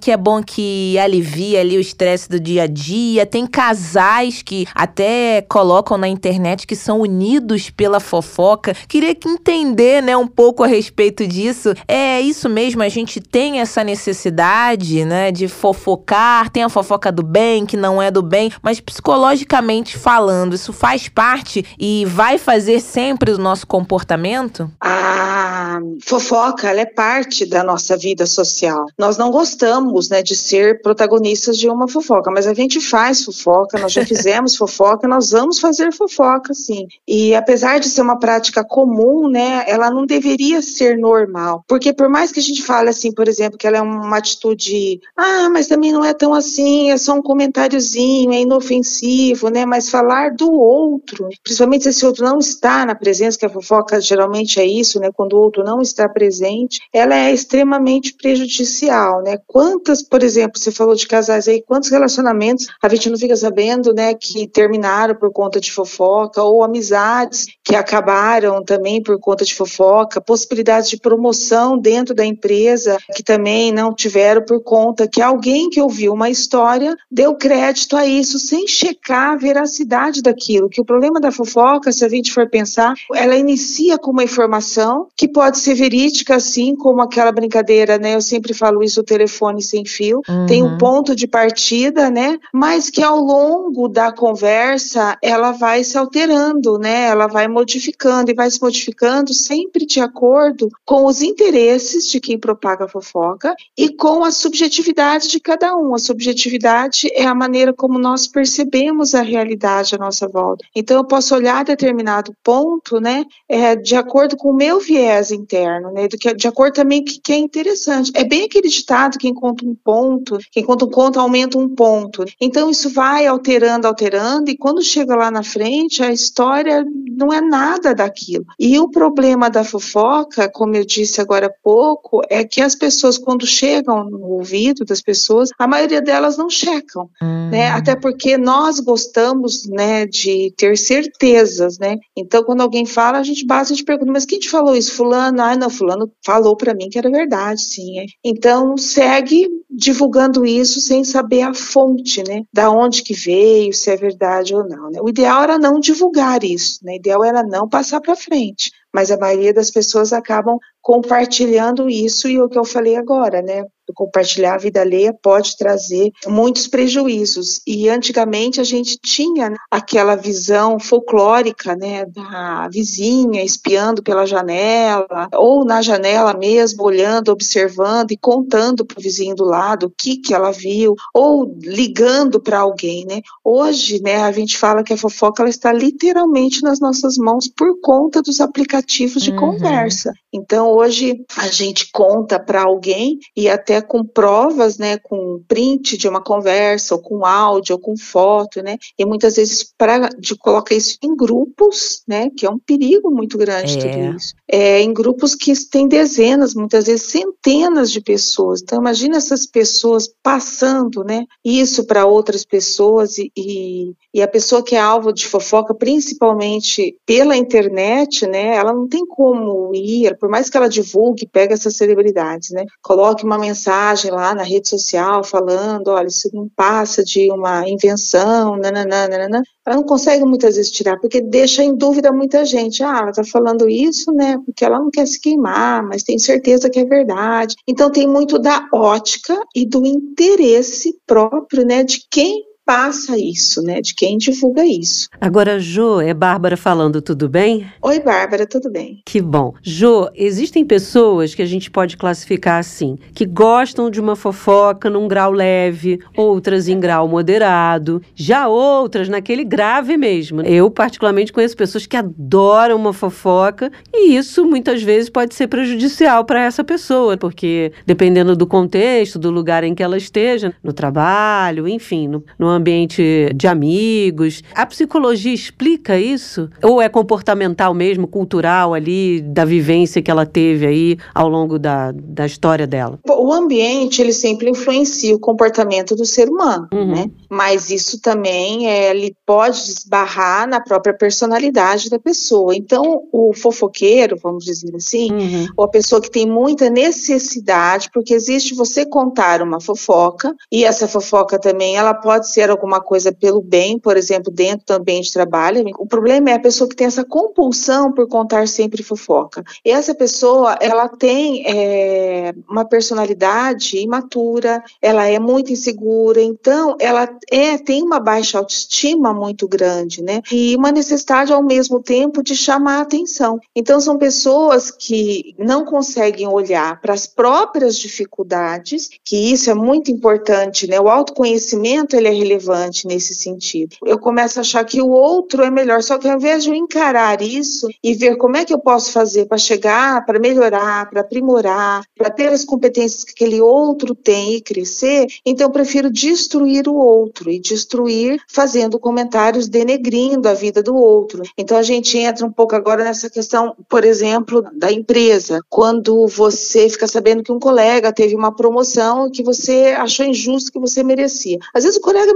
que 0.00 0.10
é 0.10 0.16
bom 0.16 0.42
que 0.42 0.98
alivia 0.98 1.60
ali 1.60 1.76
o 1.76 1.80
estresse 1.80 2.28
do 2.28 2.38
dia 2.38 2.64
a 2.64 2.66
dia. 2.66 3.26
Tem 3.26 3.46
casais 3.46 4.42
que 4.42 4.66
até 4.74 5.42
colocam 5.48 5.96
na 5.96 6.08
internet 6.08 6.66
que 6.66 6.76
são 6.76 7.00
unidos 7.00 7.70
pela 7.70 8.00
fofoca. 8.00 8.74
Queria 8.88 9.14
que 9.14 9.28
entender, 9.28 10.02
né, 10.02 10.16
um 10.16 10.26
pouco 10.26 10.62
a 10.62 10.66
respeito 10.66 11.26
disso. 11.26 11.74
É 11.86 12.20
isso 12.20 12.48
mesmo, 12.48 12.82
a 12.82 12.88
gente 12.88 13.20
tem 13.20 13.60
essa 13.60 13.82
necessidade, 13.84 15.04
né, 15.04 15.30
de 15.30 15.48
fofocar. 15.48 16.50
Tem 16.50 16.62
a 16.62 16.68
fofoca 16.68 17.10
do 17.10 17.22
bem, 17.22 17.66
que 17.66 17.76
não 17.76 18.00
é 18.00 18.10
do 18.10 18.22
bem, 18.22 18.50
mas 18.62 18.80
psicologicamente 18.80 19.96
falando, 19.96 20.54
isso 20.54 20.72
faz 20.72 21.08
parte 21.08 21.64
e 21.78 22.04
vai 22.06 22.38
fazer 22.38 22.80
sempre 22.80 23.32
do 23.32 23.38
nosso 23.38 23.66
comportamento? 23.66 24.70
A 24.80 25.80
fofoca, 26.04 26.68
ela 26.68 26.80
é 26.80 26.86
parte 26.86 27.46
da 27.46 27.62
nossa 27.62 27.96
vida 27.96 28.26
social. 28.26 28.86
Nós 28.98 29.16
não 29.16 29.30
gostamos, 29.38 30.08
né, 30.08 30.20
de 30.20 30.34
ser 30.34 30.82
protagonistas 30.82 31.56
de 31.56 31.68
uma 31.68 31.86
fofoca, 31.86 32.28
mas 32.28 32.44
a 32.44 32.52
gente 32.52 32.80
faz 32.80 33.24
fofoca, 33.24 33.78
nós 33.78 33.92
já 33.92 34.02
fizemos 34.04 34.56
fofoca, 34.56 35.06
nós 35.06 35.30
vamos 35.30 35.60
fazer 35.60 35.92
fofoca, 35.92 36.52
sim. 36.52 36.88
E 37.06 37.36
apesar 37.36 37.78
de 37.78 37.88
ser 37.88 38.02
uma 38.02 38.18
prática 38.18 38.64
comum, 38.64 39.28
né, 39.28 39.62
ela 39.68 39.92
não 39.92 40.04
deveria 40.04 40.60
ser 40.60 40.98
normal, 40.98 41.62
porque 41.68 41.92
por 41.92 42.08
mais 42.08 42.32
que 42.32 42.40
a 42.40 42.42
gente 42.42 42.64
fale 42.64 42.88
assim, 42.88 43.12
por 43.12 43.28
exemplo, 43.28 43.56
que 43.56 43.64
ela 43.64 43.76
é 43.76 43.80
uma 43.80 44.16
atitude, 44.16 45.00
ah, 45.16 45.48
mas 45.50 45.68
também 45.68 45.92
não 45.92 46.04
é 46.04 46.12
tão 46.12 46.34
assim, 46.34 46.90
é 46.90 46.96
só 46.96 47.14
um 47.14 47.22
comentáriozinho, 47.22 48.32
é 48.32 48.40
inofensivo, 48.40 49.50
né, 49.50 49.64
mas 49.64 49.88
falar 49.88 50.34
do 50.34 50.50
outro, 50.50 51.28
principalmente 51.44 51.84
se 51.84 51.90
esse 51.90 52.04
outro 52.04 52.24
não 52.24 52.40
está 52.40 52.84
na 52.84 52.96
presença, 52.96 53.38
que 53.38 53.46
a 53.46 53.50
fofoca 53.50 54.00
geralmente 54.00 54.58
é 54.58 54.66
isso, 54.66 54.98
né, 54.98 55.10
quando 55.14 55.34
o 55.34 55.40
outro 55.40 55.62
não 55.62 55.80
está 55.80 56.08
presente, 56.08 56.80
ela 56.92 57.14
é 57.14 57.32
extremamente 57.32 58.14
prejudicial, 58.14 59.22
né, 59.22 59.27
né? 59.28 59.38
Quantas, 59.46 60.02
por 60.02 60.22
exemplo, 60.22 60.58
você 60.58 60.72
falou 60.72 60.94
de 60.94 61.06
casais 61.06 61.46
aí, 61.46 61.62
quantos 61.62 61.90
relacionamentos 61.90 62.66
a 62.82 62.88
gente 62.88 63.10
não 63.10 63.18
fica 63.18 63.36
sabendo, 63.36 63.92
né, 63.92 64.14
que 64.14 64.48
terminaram 64.48 65.14
por 65.14 65.30
conta 65.30 65.60
de 65.60 65.70
fofoca 65.70 66.42
ou 66.42 66.64
amizades 66.64 67.46
que 67.62 67.76
acabaram 67.76 68.64
também 68.64 69.02
por 69.02 69.18
conta 69.20 69.44
de 69.44 69.54
fofoca, 69.54 70.20
possibilidades 70.20 70.88
de 70.88 70.96
promoção 70.96 71.76
dentro 71.78 72.14
da 72.14 72.24
empresa 72.24 72.96
que 73.14 73.22
também 73.22 73.70
não 73.70 73.94
tiveram 73.94 74.42
por 74.42 74.62
conta 74.62 75.06
que 75.06 75.20
alguém 75.20 75.68
que 75.68 75.80
ouviu 75.80 76.14
uma 76.14 76.30
história 76.30 76.96
deu 77.10 77.34
crédito 77.34 77.96
a 77.96 78.06
isso 78.06 78.38
sem 78.38 78.66
checar 78.66 79.32
a 79.32 79.36
veracidade 79.36 80.22
daquilo. 80.22 80.68
Que 80.70 80.80
o 80.80 80.84
problema 80.84 81.20
da 81.20 81.30
fofoca, 81.30 81.92
se 81.92 82.04
a 82.04 82.08
gente 82.08 82.32
for 82.32 82.48
pensar, 82.48 82.94
ela 83.14 83.36
inicia 83.36 83.98
com 83.98 84.10
uma 84.10 84.24
informação 84.24 85.08
que 85.16 85.28
pode 85.28 85.58
ser 85.58 85.74
verídica, 85.74 86.36
assim 86.36 86.74
como 86.74 87.02
aquela 87.02 87.32
brincadeira, 87.32 87.98
né? 87.98 88.14
Eu 88.14 88.22
sempre 88.22 88.54
falo 88.54 88.82
isso, 88.82 89.00
o 89.00 89.04
telefone 89.18 89.60
sem 89.60 89.84
fio. 89.84 90.22
Uhum. 90.28 90.46
Tem 90.46 90.62
um 90.62 90.78
ponto 90.78 91.14
de 91.14 91.26
partida, 91.26 92.08
né? 92.08 92.38
Mas 92.52 92.88
que 92.88 93.02
ao 93.02 93.18
longo 93.18 93.88
da 93.88 94.12
conversa 94.12 95.18
ela 95.22 95.52
vai 95.52 95.82
se 95.82 95.98
alterando, 95.98 96.78
né? 96.78 97.06
Ela 97.08 97.26
vai 97.26 97.48
modificando 97.48 98.30
e 98.30 98.34
vai 98.34 98.50
se 98.50 98.62
modificando 98.62 99.34
sempre 99.34 99.84
de 99.84 100.00
acordo 100.00 100.68
com 100.84 101.04
os 101.06 101.20
interesses 101.20 102.08
de 102.08 102.20
quem 102.20 102.38
propaga 102.38 102.84
a 102.84 102.88
fofoca 102.88 103.54
e 103.76 103.88
com 103.88 104.24
a 104.24 104.30
subjetividade 104.30 105.28
de 105.28 105.40
cada 105.40 105.76
um. 105.76 105.94
A 105.94 105.98
subjetividade 105.98 107.08
é 107.12 107.24
a 107.24 107.34
maneira 107.34 107.72
como 107.72 107.98
nós 107.98 108.26
percebemos 108.26 109.14
a 109.14 109.22
realidade 109.22 109.94
à 109.94 109.98
nossa 109.98 110.28
volta. 110.28 110.64
Então 110.74 110.96
eu 110.96 111.04
posso 111.04 111.34
olhar 111.34 111.64
determinado 111.64 112.34
ponto, 112.44 113.00
né, 113.00 113.24
é, 113.48 113.74
de 113.74 113.96
acordo 113.96 114.36
com 114.36 114.50
o 114.50 114.56
meu 114.56 114.78
viés 114.78 115.30
interno, 115.30 115.90
né, 115.90 116.06
do 116.06 116.16
que 116.16 116.32
de 116.34 116.46
acordo 116.46 116.74
também 116.74 117.02
que, 117.02 117.20
que 117.20 117.32
é 117.32 117.36
interessante. 117.36 118.12
É 118.14 118.24
bem 118.24 118.44
aquele 118.44 118.68
ditado 118.68 119.07
quem 119.16 119.32
conta 119.32 119.64
um 119.64 119.74
ponto, 119.74 120.38
quem 120.50 120.64
conta 120.64 120.84
um 120.84 120.90
conto 120.90 121.20
aumenta 121.20 121.56
um 121.56 121.68
ponto. 121.68 122.24
Então 122.40 122.68
isso 122.68 122.90
vai 122.90 123.26
alterando, 123.26 123.86
alterando 123.86 124.50
e 124.50 124.56
quando 124.56 124.82
chega 124.82 125.14
lá 125.14 125.30
na 125.30 125.42
frente 125.42 126.02
a 126.02 126.12
história 126.12 126.84
não 127.16 127.32
é 127.32 127.40
nada 127.40 127.94
daquilo. 127.94 128.44
E 128.58 128.78
o 128.78 128.88
problema 128.90 129.48
da 129.48 129.64
fofoca, 129.64 130.50
como 130.50 130.76
eu 130.76 130.84
disse 130.84 131.20
agora 131.20 131.46
há 131.46 131.52
pouco, 131.62 132.20
é 132.28 132.44
que 132.44 132.60
as 132.60 132.74
pessoas, 132.74 133.18
quando 133.18 133.46
chegam 133.46 134.04
no 134.04 134.22
ouvido 134.22 134.84
das 134.84 135.00
pessoas, 135.00 135.50
a 135.58 135.66
maioria 135.66 136.00
delas 136.00 136.36
não 136.36 136.48
checam, 136.48 137.08
uhum. 137.20 137.50
né? 137.50 137.70
Até 137.70 137.96
porque 137.96 138.36
nós 138.38 138.80
gostamos, 138.80 139.66
né, 139.68 140.06
de 140.06 140.52
ter 140.56 140.76
certezas, 140.76 141.78
né? 141.78 141.96
Então, 142.16 142.44
quando 142.44 142.60
alguém 142.60 142.86
fala, 142.86 143.18
a 143.18 143.22
gente 143.22 143.44
basta, 143.44 143.72
a 143.72 143.76
gente 143.76 143.84
pergunta, 143.84 144.12
mas 144.12 144.24
quem 144.24 144.38
te 144.38 144.48
falou 144.48 144.76
isso? 144.76 144.94
Fulano? 144.94 145.42
Ah, 145.42 145.56
não, 145.56 145.70
fulano 145.70 146.10
falou 146.24 146.56
para 146.56 146.74
mim 146.74 146.88
que 146.88 146.98
era 146.98 147.10
verdade, 147.10 147.60
sim. 147.60 147.98
É. 147.98 148.06
Então, 148.24 148.76
segue 148.92 149.48
divulgando 149.70 150.44
isso 150.44 150.80
sem 150.80 151.04
saber 151.04 151.42
a 151.42 151.54
fonte, 151.54 152.22
né? 152.26 152.42
Da 152.52 152.70
onde 152.70 153.02
que 153.02 153.14
veio, 153.14 153.72
se 153.72 153.90
é 153.90 153.96
verdade 153.96 154.54
ou 154.54 154.66
não. 154.66 154.90
Né? 154.90 155.00
O 155.00 155.08
ideal 155.08 155.42
era 155.42 155.58
não 155.58 155.78
divulgar 155.78 156.42
isso, 156.42 156.78
né? 156.82 156.92
O 156.92 156.96
ideal 156.96 157.24
era 157.24 157.42
não 157.42 157.68
passar 157.68 158.00
para 158.00 158.16
frente 158.16 158.70
mas 158.92 159.10
a 159.10 159.18
maioria 159.18 159.52
das 159.52 159.70
pessoas 159.70 160.12
acabam 160.12 160.58
compartilhando 160.80 161.88
isso 161.88 162.28
e 162.28 162.40
o 162.40 162.48
que 162.48 162.58
eu 162.58 162.64
falei 162.64 162.96
agora, 162.96 163.42
né? 163.42 163.64
Compartilhar 163.94 164.54
a 164.54 164.58
vida 164.58 164.80
alheia 164.80 165.12
pode 165.12 165.56
trazer 165.56 166.10
muitos 166.26 166.66
prejuízos. 166.66 167.60
E 167.66 167.88
antigamente 167.88 168.60
a 168.60 168.64
gente 168.64 168.98
tinha 168.98 169.54
aquela 169.70 170.16
visão 170.16 170.78
folclórica, 170.78 171.74
né, 171.76 172.04
da 172.06 172.68
vizinha 172.68 173.42
espiando 173.42 174.02
pela 174.02 174.26
janela, 174.26 175.28
ou 175.34 175.64
na 175.64 175.82
janela 175.82 176.34
mesmo, 176.34 176.84
olhando, 176.84 177.30
observando 177.30 178.12
e 178.12 178.16
contando 178.16 178.84
para 178.84 178.98
o 178.98 179.02
vizinho 179.02 179.34
do 179.34 179.44
lado 179.44 179.86
o 179.86 179.90
que, 179.90 180.16
que 180.16 180.34
ela 180.34 180.50
viu, 180.50 180.94
ou 181.14 181.56
ligando 181.60 182.40
para 182.40 182.60
alguém, 182.60 183.04
né? 183.06 183.20
Hoje, 183.44 184.00
né, 184.02 184.16
a 184.16 184.32
gente 184.32 184.56
fala 184.56 184.82
que 184.82 184.92
a 184.92 184.96
fofoca 184.96 185.42
ela 185.42 185.50
está 185.50 185.72
literalmente 185.72 186.62
nas 186.62 186.80
nossas 186.80 187.16
mãos 187.16 187.48
por 187.48 187.80
conta 187.80 188.22
dos 188.22 188.40
aplicativos 188.40 189.22
de 189.22 189.30
uhum. 189.30 189.36
conversa. 189.36 190.12
Então, 190.32 190.70
hoje 190.70 191.24
a 191.36 191.48
gente 191.48 191.90
conta 191.90 192.38
para 192.38 192.62
alguém 192.62 193.18
e 193.36 193.48
até 193.48 193.77
com 193.80 194.04
provas, 194.04 194.78
né, 194.78 194.98
com 194.98 195.42
print 195.46 195.96
de 195.96 196.08
uma 196.08 196.22
conversa, 196.22 196.94
ou 196.94 197.00
com 197.00 197.24
áudio, 197.24 197.74
ou 197.74 197.80
com 197.80 197.96
foto, 197.96 198.62
né, 198.62 198.76
e 198.98 199.04
muitas 199.04 199.36
vezes 199.36 199.64
para 199.76 200.08
de 200.18 200.36
colocar 200.36 200.74
isso 200.74 200.96
em 201.02 201.14
grupos, 201.16 202.02
né, 202.06 202.30
que 202.36 202.46
é 202.46 202.50
um 202.50 202.58
perigo 202.58 203.10
muito 203.10 203.36
grande 203.36 203.78
é. 203.78 203.80
tudo 203.80 204.16
isso. 204.16 204.34
É, 204.50 204.80
em 204.80 204.92
grupos 204.92 205.34
que 205.34 205.52
tem 205.68 205.88
dezenas, 205.88 206.54
muitas 206.54 206.86
vezes 206.86 207.10
centenas 207.10 207.90
de 207.90 208.00
pessoas. 208.00 208.62
Então, 208.62 208.78
imagina 208.78 209.16
essas 209.16 209.46
pessoas 209.46 210.08
passando, 210.22 211.04
né, 211.04 211.24
isso 211.44 211.84
para 211.84 212.06
outras 212.06 212.44
pessoas 212.44 213.18
e, 213.18 213.30
e, 213.36 213.92
e 214.14 214.22
a 214.22 214.28
pessoa 214.28 214.62
que 214.62 214.74
é 214.74 214.80
alvo 214.80 215.12
de 215.12 215.26
fofoca, 215.26 215.74
principalmente 215.74 216.96
pela 217.04 217.36
internet, 217.36 218.26
né, 218.26 218.56
ela 218.56 218.72
não 218.72 218.88
tem 218.88 219.06
como 219.06 219.72
ir, 219.74 220.16
por 220.18 220.28
mais 220.28 220.48
que 220.48 220.56
ela 220.56 220.68
divulgue, 220.68 221.26
pega 221.26 221.54
essas 221.54 221.76
celebridades, 221.76 222.50
né? 222.50 222.64
Coloque 222.82 223.24
uma 223.24 223.38
mensagem 223.38 223.67
lá 224.10 224.34
na 224.34 224.42
rede 224.42 224.68
social 224.68 225.22
falando, 225.24 225.88
olha, 225.88 226.06
isso 226.06 226.30
não 226.32 226.48
passa 226.54 227.02
de 227.04 227.30
uma 227.30 227.68
invenção, 227.68 228.56
nananã, 228.56 229.08
nananã. 229.08 229.42
Ela 229.66 229.76
não 229.76 229.82
consegue 229.82 230.24
muitas 230.24 230.56
vezes 230.56 230.70
tirar, 230.70 230.98
porque 230.98 231.20
deixa 231.20 231.62
em 231.62 231.76
dúvida 231.76 232.10
muita 232.12 232.44
gente. 232.44 232.82
Ah, 232.82 233.00
ela 233.02 233.12
tá 233.12 233.24
falando 233.24 233.68
isso, 233.68 234.12
né? 234.12 234.38
Porque 234.44 234.64
ela 234.64 234.78
não 234.78 234.90
quer 234.90 235.06
se 235.06 235.20
queimar, 235.20 235.82
mas 235.82 236.02
tem 236.02 236.18
certeza 236.18 236.70
que 236.70 236.78
é 236.78 236.84
verdade. 236.84 237.54
Então 237.66 237.90
tem 237.90 238.06
muito 238.06 238.38
da 238.38 238.66
ótica 238.72 239.38
e 239.54 239.66
do 239.66 239.84
interesse 239.86 240.96
próprio, 241.06 241.64
né, 241.64 241.84
de 241.84 242.00
quem 242.10 242.44
passa 242.68 243.16
isso, 243.16 243.62
né? 243.62 243.80
De 243.80 243.94
quem 243.94 244.18
divulga 244.18 244.62
isso. 244.62 245.08
Agora, 245.18 245.58
Jo, 245.58 246.02
é 246.02 246.12
Bárbara 246.12 246.54
falando, 246.54 247.00
tudo 247.00 247.26
bem? 247.26 247.66
Oi, 247.80 247.98
Bárbara, 247.98 248.46
tudo 248.46 248.70
bem? 248.70 249.00
Que 249.06 249.22
bom. 249.22 249.54
Jo, 249.62 250.10
existem 250.14 250.66
pessoas 250.66 251.34
que 251.34 251.40
a 251.40 251.46
gente 251.46 251.70
pode 251.70 251.96
classificar 251.96 252.60
assim, 252.60 252.98
que 253.14 253.24
gostam 253.24 253.90
de 253.90 253.98
uma 253.98 254.14
fofoca 254.14 254.90
num 254.90 255.08
grau 255.08 255.32
leve, 255.32 255.98
outras 256.14 256.68
em 256.68 256.78
grau 256.78 257.08
moderado, 257.08 258.02
já 258.14 258.48
outras 258.48 259.08
naquele 259.08 259.44
grave 259.44 259.96
mesmo. 259.96 260.42
Eu, 260.42 260.70
particularmente, 260.70 261.32
conheço 261.32 261.56
pessoas 261.56 261.86
que 261.86 261.96
adoram 261.96 262.76
uma 262.76 262.92
fofoca 262.92 263.72
e 263.94 264.14
isso 264.14 264.44
muitas 264.44 264.82
vezes 264.82 265.08
pode 265.08 265.34
ser 265.34 265.46
prejudicial 265.46 266.22
para 266.22 266.44
essa 266.44 266.62
pessoa, 266.62 267.16
porque 267.16 267.72
dependendo 267.86 268.36
do 268.36 268.46
contexto, 268.46 269.18
do 269.18 269.30
lugar 269.30 269.64
em 269.64 269.74
que 269.74 269.82
ela 269.82 269.96
esteja, 269.96 270.52
no 270.62 270.74
trabalho, 270.74 271.66
enfim, 271.66 272.08
no, 272.08 272.22
no 272.38 272.57
ambiente 272.58 273.30
de 273.34 273.46
amigos. 273.46 274.42
A 274.54 274.66
psicologia 274.66 275.32
explica 275.32 275.98
isso? 275.98 276.50
Ou 276.62 276.80
é 276.80 276.88
comportamental 276.88 277.72
mesmo, 277.74 278.06
cultural 278.06 278.74
ali, 278.74 279.20
da 279.20 279.44
vivência 279.44 280.02
que 280.02 280.10
ela 280.10 280.26
teve 280.26 280.66
aí 280.66 280.98
ao 281.14 281.28
longo 281.28 281.58
da, 281.58 281.92
da 281.92 282.26
história 282.26 282.66
dela? 282.66 282.98
O 283.08 283.32
ambiente, 283.32 284.02
ele 284.02 284.12
sempre 284.12 284.50
influencia 284.50 285.14
o 285.14 285.18
comportamento 285.18 285.94
do 285.94 286.04
ser 286.04 286.28
humano, 286.28 286.68
uhum. 286.72 286.94
né? 286.94 287.10
Mas 287.30 287.70
isso 287.70 288.00
também, 288.00 288.68
é, 288.68 288.90
ele 288.90 289.14
pode 289.26 289.56
esbarrar 289.56 290.48
na 290.48 290.60
própria 290.60 290.94
personalidade 290.94 291.90
da 291.90 291.98
pessoa. 291.98 292.54
Então, 292.54 293.02
o 293.12 293.32
fofoqueiro, 293.34 294.16
vamos 294.22 294.44
dizer 294.44 294.74
assim, 294.74 295.12
uhum. 295.12 295.46
ou 295.56 295.64
a 295.64 295.68
pessoa 295.68 296.00
que 296.00 296.10
tem 296.10 296.26
muita 296.26 296.70
necessidade, 296.70 297.90
porque 297.92 298.14
existe 298.14 298.54
você 298.54 298.84
contar 298.86 299.42
uma 299.42 299.60
fofoca, 299.60 300.34
e 300.50 300.64
essa 300.64 300.88
fofoca 300.88 301.38
também, 301.38 301.76
ela 301.76 301.94
pode 301.94 302.28
ser 302.28 302.47
alguma 302.50 302.80
coisa 302.80 303.12
pelo 303.12 303.40
bem, 303.40 303.78
por 303.78 303.96
exemplo, 303.96 304.32
dentro 304.32 304.66
do 304.66 304.74
ambiente 304.74 305.06
de 305.06 305.12
trabalho. 305.12 305.64
O 305.78 305.86
problema 305.86 306.30
é 306.30 306.34
a 306.34 306.40
pessoa 306.40 306.68
que 306.68 306.76
tem 306.76 306.86
essa 306.86 307.04
compulsão 307.04 307.92
por 307.92 308.08
contar 308.08 308.46
sempre 308.48 308.82
fofoca. 308.82 309.42
E 309.64 309.70
essa 309.70 309.94
pessoa, 309.94 310.56
ela 310.60 310.88
tem 310.88 311.44
é, 311.46 312.34
uma 312.48 312.64
personalidade 312.64 313.78
imatura, 313.78 314.62
ela 314.80 315.06
é 315.06 315.18
muito 315.18 315.52
insegura, 315.52 316.20
então 316.20 316.76
ela 316.80 317.08
é, 317.30 317.58
tem 317.58 317.82
uma 317.82 318.00
baixa 318.00 318.38
autoestima 318.38 319.12
muito 319.12 319.48
grande, 319.48 320.02
né? 320.02 320.22
E 320.30 320.56
uma 320.56 320.72
necessidade 320.72 321.32
ao 321.32 321.42
mesmo 321.42 321.80
tempo 321.82 322.22
de 322.22 322.34
chamar 322.34 322.78
a 322.78 322.82
atenção. 322.82 323.38
Então 323.54 323.80
são 323.80 323.98
pessoas 323.98 324.70
que 324.70 325.34
não 325.38 325.64
conseguem 325.64 326.28
olhar 326.28 326.80
para 326.80 326.94
as 326.94 327.06
próprias 327.06 327.76
dificuldades, 327.76 328.88
que 329.04 329.32
isso 329.32 329.50
é 329.50 329.54
muito 329.54 329.90
importante, 329.90 330.66
né? 330.66 330.80
O 330.80 330.88
autoconhecimento 330.88 331.96
ele 331.96 332.08
é 332.08 332.12
relevante 332.12 332.37
relevante 332.38 332.86
nesse 332.86 333.14
sentido. 333.14 333.76
Eu 333.84 333.98
começo 333.98 334.38
a 334.38 334.42
achar 334.42 334.64
que 334.64 334.80
o 334.80 334.88
outro 334.88 335.42
é 335.42 335.50
melhor, 335.50 335.82
só 335.82 335.98
que 335.98 336.08
ao 336.08 336.16
invés 336.16 336.44
de 336.44 336.50
eu 336.50 336.54
encarar 336.54 337.20
isso 337.20 337.68
e 337.82 337.94
ver 337.94 338.16
como 338.16 338.36
é 338.36 338.44
que 338.44 338.54
eu 338.54 338.58
posso 338.58 338.92
fazer 338.92 339.26
para 339.26 339.36
chegar, 339.36 340.06
para 340.06 340.18
melhorar, 340.18 340.88
para 340.88 341.00
aprimorar, 341.00 341.82
para 341.96 342.10
ter 342.10 342.28
as 342.28 342.44
competências 342.44 343.04
que 343.04 343.12
aquele 343.12 343.40
outro 343.40 343.94
tem 343.94 344.36
e 344.36 344.40
crescer, 344.40 345.06
então 345.26 345.46
eu 345.46 345.52
prefiro 345.52 345.90
destruir 345.90 346.68
o 346.68 346.74
outro 346.74 347.30
e 347.30 347.38
destruir 347.38 348.20
fazendo 348.28 348.78
comentários 348.78 349.48
denegrindo 349.48 350.28
a 350.28 350.34
vida 350.34 350.62
do 350.62 350.74
outro. 350.74 351.22
Então 351.36 351.58
a 351.58 351.62
gente 351.62 351.98
entra 351.98 352.24
um 352.24 352.32
pouco 352.32 352.54
agora 352.54 352.84
nessa 352.84 353.10
questão, 353.10 353.54
por 353.68 353.84
exemplo, 353.84 354.44
da 354.52 354.70
empresa. 354.70 355.40
Quando 355.48 356.06
você 356.06 356.68
fica 356.68 356.86
sabendo 356.86 357.22
que 357.22 357.32
um 357.32 357.38
colega 357.38 357.92
teve 357.92 358.14
uma 358.14 358.34
promoção 358.34 359.10
que 359.10 359.22
você 359.22 359.74
achou 359.76 360.06
injusto 360.06 360.52
que 360.52 360.58
você 360.58 360.82
merecia. 360.82 361.38
Às 361.52 361.64
vezes 361.64 361.78
o 361.78 361.82
colega 361.82 362.14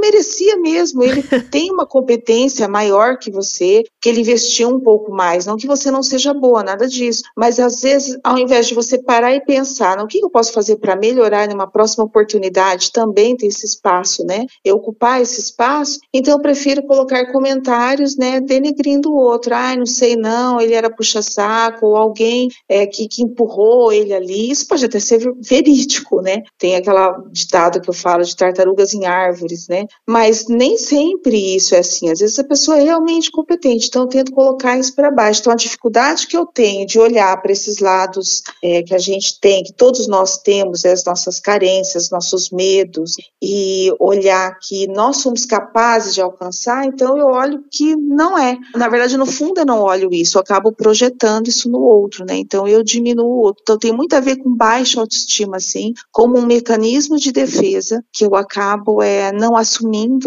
mesmo, 0.62 1.02
ele 1.02 1.22
tem 1.50 1.70
uma 1.70 1.86
competência 1.86 2.68
maior 2.68 3.18
que 3.18 3.30
você, 3.30 3.84
que 4.00 4.08
ele 4.08 4.20
investiu 4.20 4.68
um 4.68 4.80
pouco 4.80 5.12
mais. 5.12 5.46
Não 5.46 5.56
que 5.56 5.66
você 5.66 5.90
não 5.90 6.02
seja 6.02 6.32
boa, 6.32 6.62
nada 6.62 6.88
disso. 6.88 7.22
Mas 7.36 7.58
às 7.58 7.80
vezes, 7.80 8.18
ao 8.22 8.38
invés 8.38 8.66
de 8.66 8.74
você 8.74 9.02
parar 9.02 9.34
e 9.34 9.44
pensar, 9.44 9.96
no 9.96 10.06
que 10.06 10.22
eu 10.22 10.30
posso 10.30 10.52
fazer 10.52 10.76
para 10.76 10.96
melhorar 10.96 11.48
numa 11.48 11.66
próxima 11.66 12.04
oportunidade, 12.04 12.92
também 12.92 13.36
ter 13.36 13.46
esse 13.46 13.66
espaço, 13.66 14.24
né? 14.24 14.46
Eu 14.64 14.76
ocupar 14.76 15.20
esse 15.20 15.40
espaço, 15.40 16.00
então 16.12 16.34
eu 16.34 16.40
prefiro 16.40 16.82
colocar 16.86 17.30
comentários, 17.30 18.16
né, 18.16 18.40
denegrindo 18.40 19.12
o 19.12 19.16
outro. 19.16 19.54
Ai, 19.54 19.76
não 19.76 19.86
sei 19.86 20.16
não, 20.16 20.60
ele 20.60 20.74
era 20.74 20.90
puxa-saco, 20.90 21.86
ou 21.86 21.96
alguém 21.96 22.48
é, 22.68 22.86
que, 22.86 23.06
que 23.08 23.22
empurrou 23.22 23.92
ele 23.92 24.12
ali. 24.12 24.50
Isso 24.50 24.66
pode 24.66 24.84
até 24.84 24.98
ser 24.98 25.20
verídico, 25.40 26.20
né? 26.20 26.42
Tem 26.58 26.76
aquela 26.76 27.12
ditado 27.30 27.80
que 27.80 27.88
eu 27.88 27.94
falo 27.94 28.24
de 28.24 28.36
tartarugas 28.36 28.94
em 28.94 29.06
árvores, 29.06 29.68
né? 29.68 29.86
Mas 30.06 30.46
nem 30.48 30.76
sempre 30.76 31.54
isso 31.54 31.74
é 31.74 31.78
assim. 31.78 32.10
Às 32.10 32.18
vezes 32.18 32.38
a 32.38 32.44
pessoa 32.44 32.78
é 32.78 32.82
realmente 32.82 33.30
competente, 33.30 33.86
então 33.88 34.02
eu 34.02 34.08
tento 34.08 34.32
colocar 34.32 34.76
isso 34.76 34.94
para 34.94 35.10
baixo. 35.10 35.40
Então 35.40 35.52
a 35.52 35.56
dificuldade 35.56 36.26
que 36.26 36.36
eu 36.36 36.44
tenho 36.44 36.86
de 36.86 36.98
olhar 36.98 37.40
para 37.40 37.52
esses 37.52 37.78
lados 37.78 38.42
é, 38.62 38.82
que 38.82 38.94
a 38.94 38.98
gente 38.98 39.38
tem, 39.40 39.62
que 39.62 39.72
todos 39.72 40.08
nós 40.08 40.38
temos, 40.38 40.84
é 40.84 40.92
as 40.92 41.04
nossas 41.04 41.38
carências, 41.38 42.10
nossos 42.10 42.50
medos, 42.50 43.14
e 43.40 43.92
olhar 44.00 44.58
que 44.58 44.88
nós 44.88 45.18
somos 45.18 45.46
capazes 45.46 46.14
de 46.14 46.20
alcançar, 46.20 46.84
então 46.84 47.16
eu 47.16 47.26
olho 47.26 47.64
que 47.70 47.94
não 47.96 48.36
é. 48.36 48.58
Na 48.74 48.88
verdade, 48.88 49.16
no 49.16 49.26
fundo, 49.26 49.60
eu 49.60 49.66
não 49.66 49.80
olho 49.80 50.12
isso, 50.12 50.36
eu 50.36 50.42
acabo 50.42 50.72
projetando 50.72 51.48
isso 51.48 51.70
no 51.70 51.80
outro, 51.80 52.24
né? 52.24 52.36
Então 52.36 52.66
eu 52.66 52.82
diminuo 52.82 53.26
o 53.26 53.40
outro. 53.40 53.62
Então 53.62 53.78
tem 53.78 53.92
muito 53.92 54.14
a 54.14 54.20
ver 54.20 54.36
com 54.36 54.54
baixa 54.54 55.00
autoestima, 55.00 55.58
assim, 55.58 55.92
como 56.10 56.38
um 56.38 56.46
mecanismo 56.46 57.16
de 57.18 57.30
defesa 57.30 58.04
que 58.12 58.24
eu 58.24 58.34
acabo 58.34 59.00
é, 59.00 59.32
não 59.32 59.56
assumindo, 59.56 59.81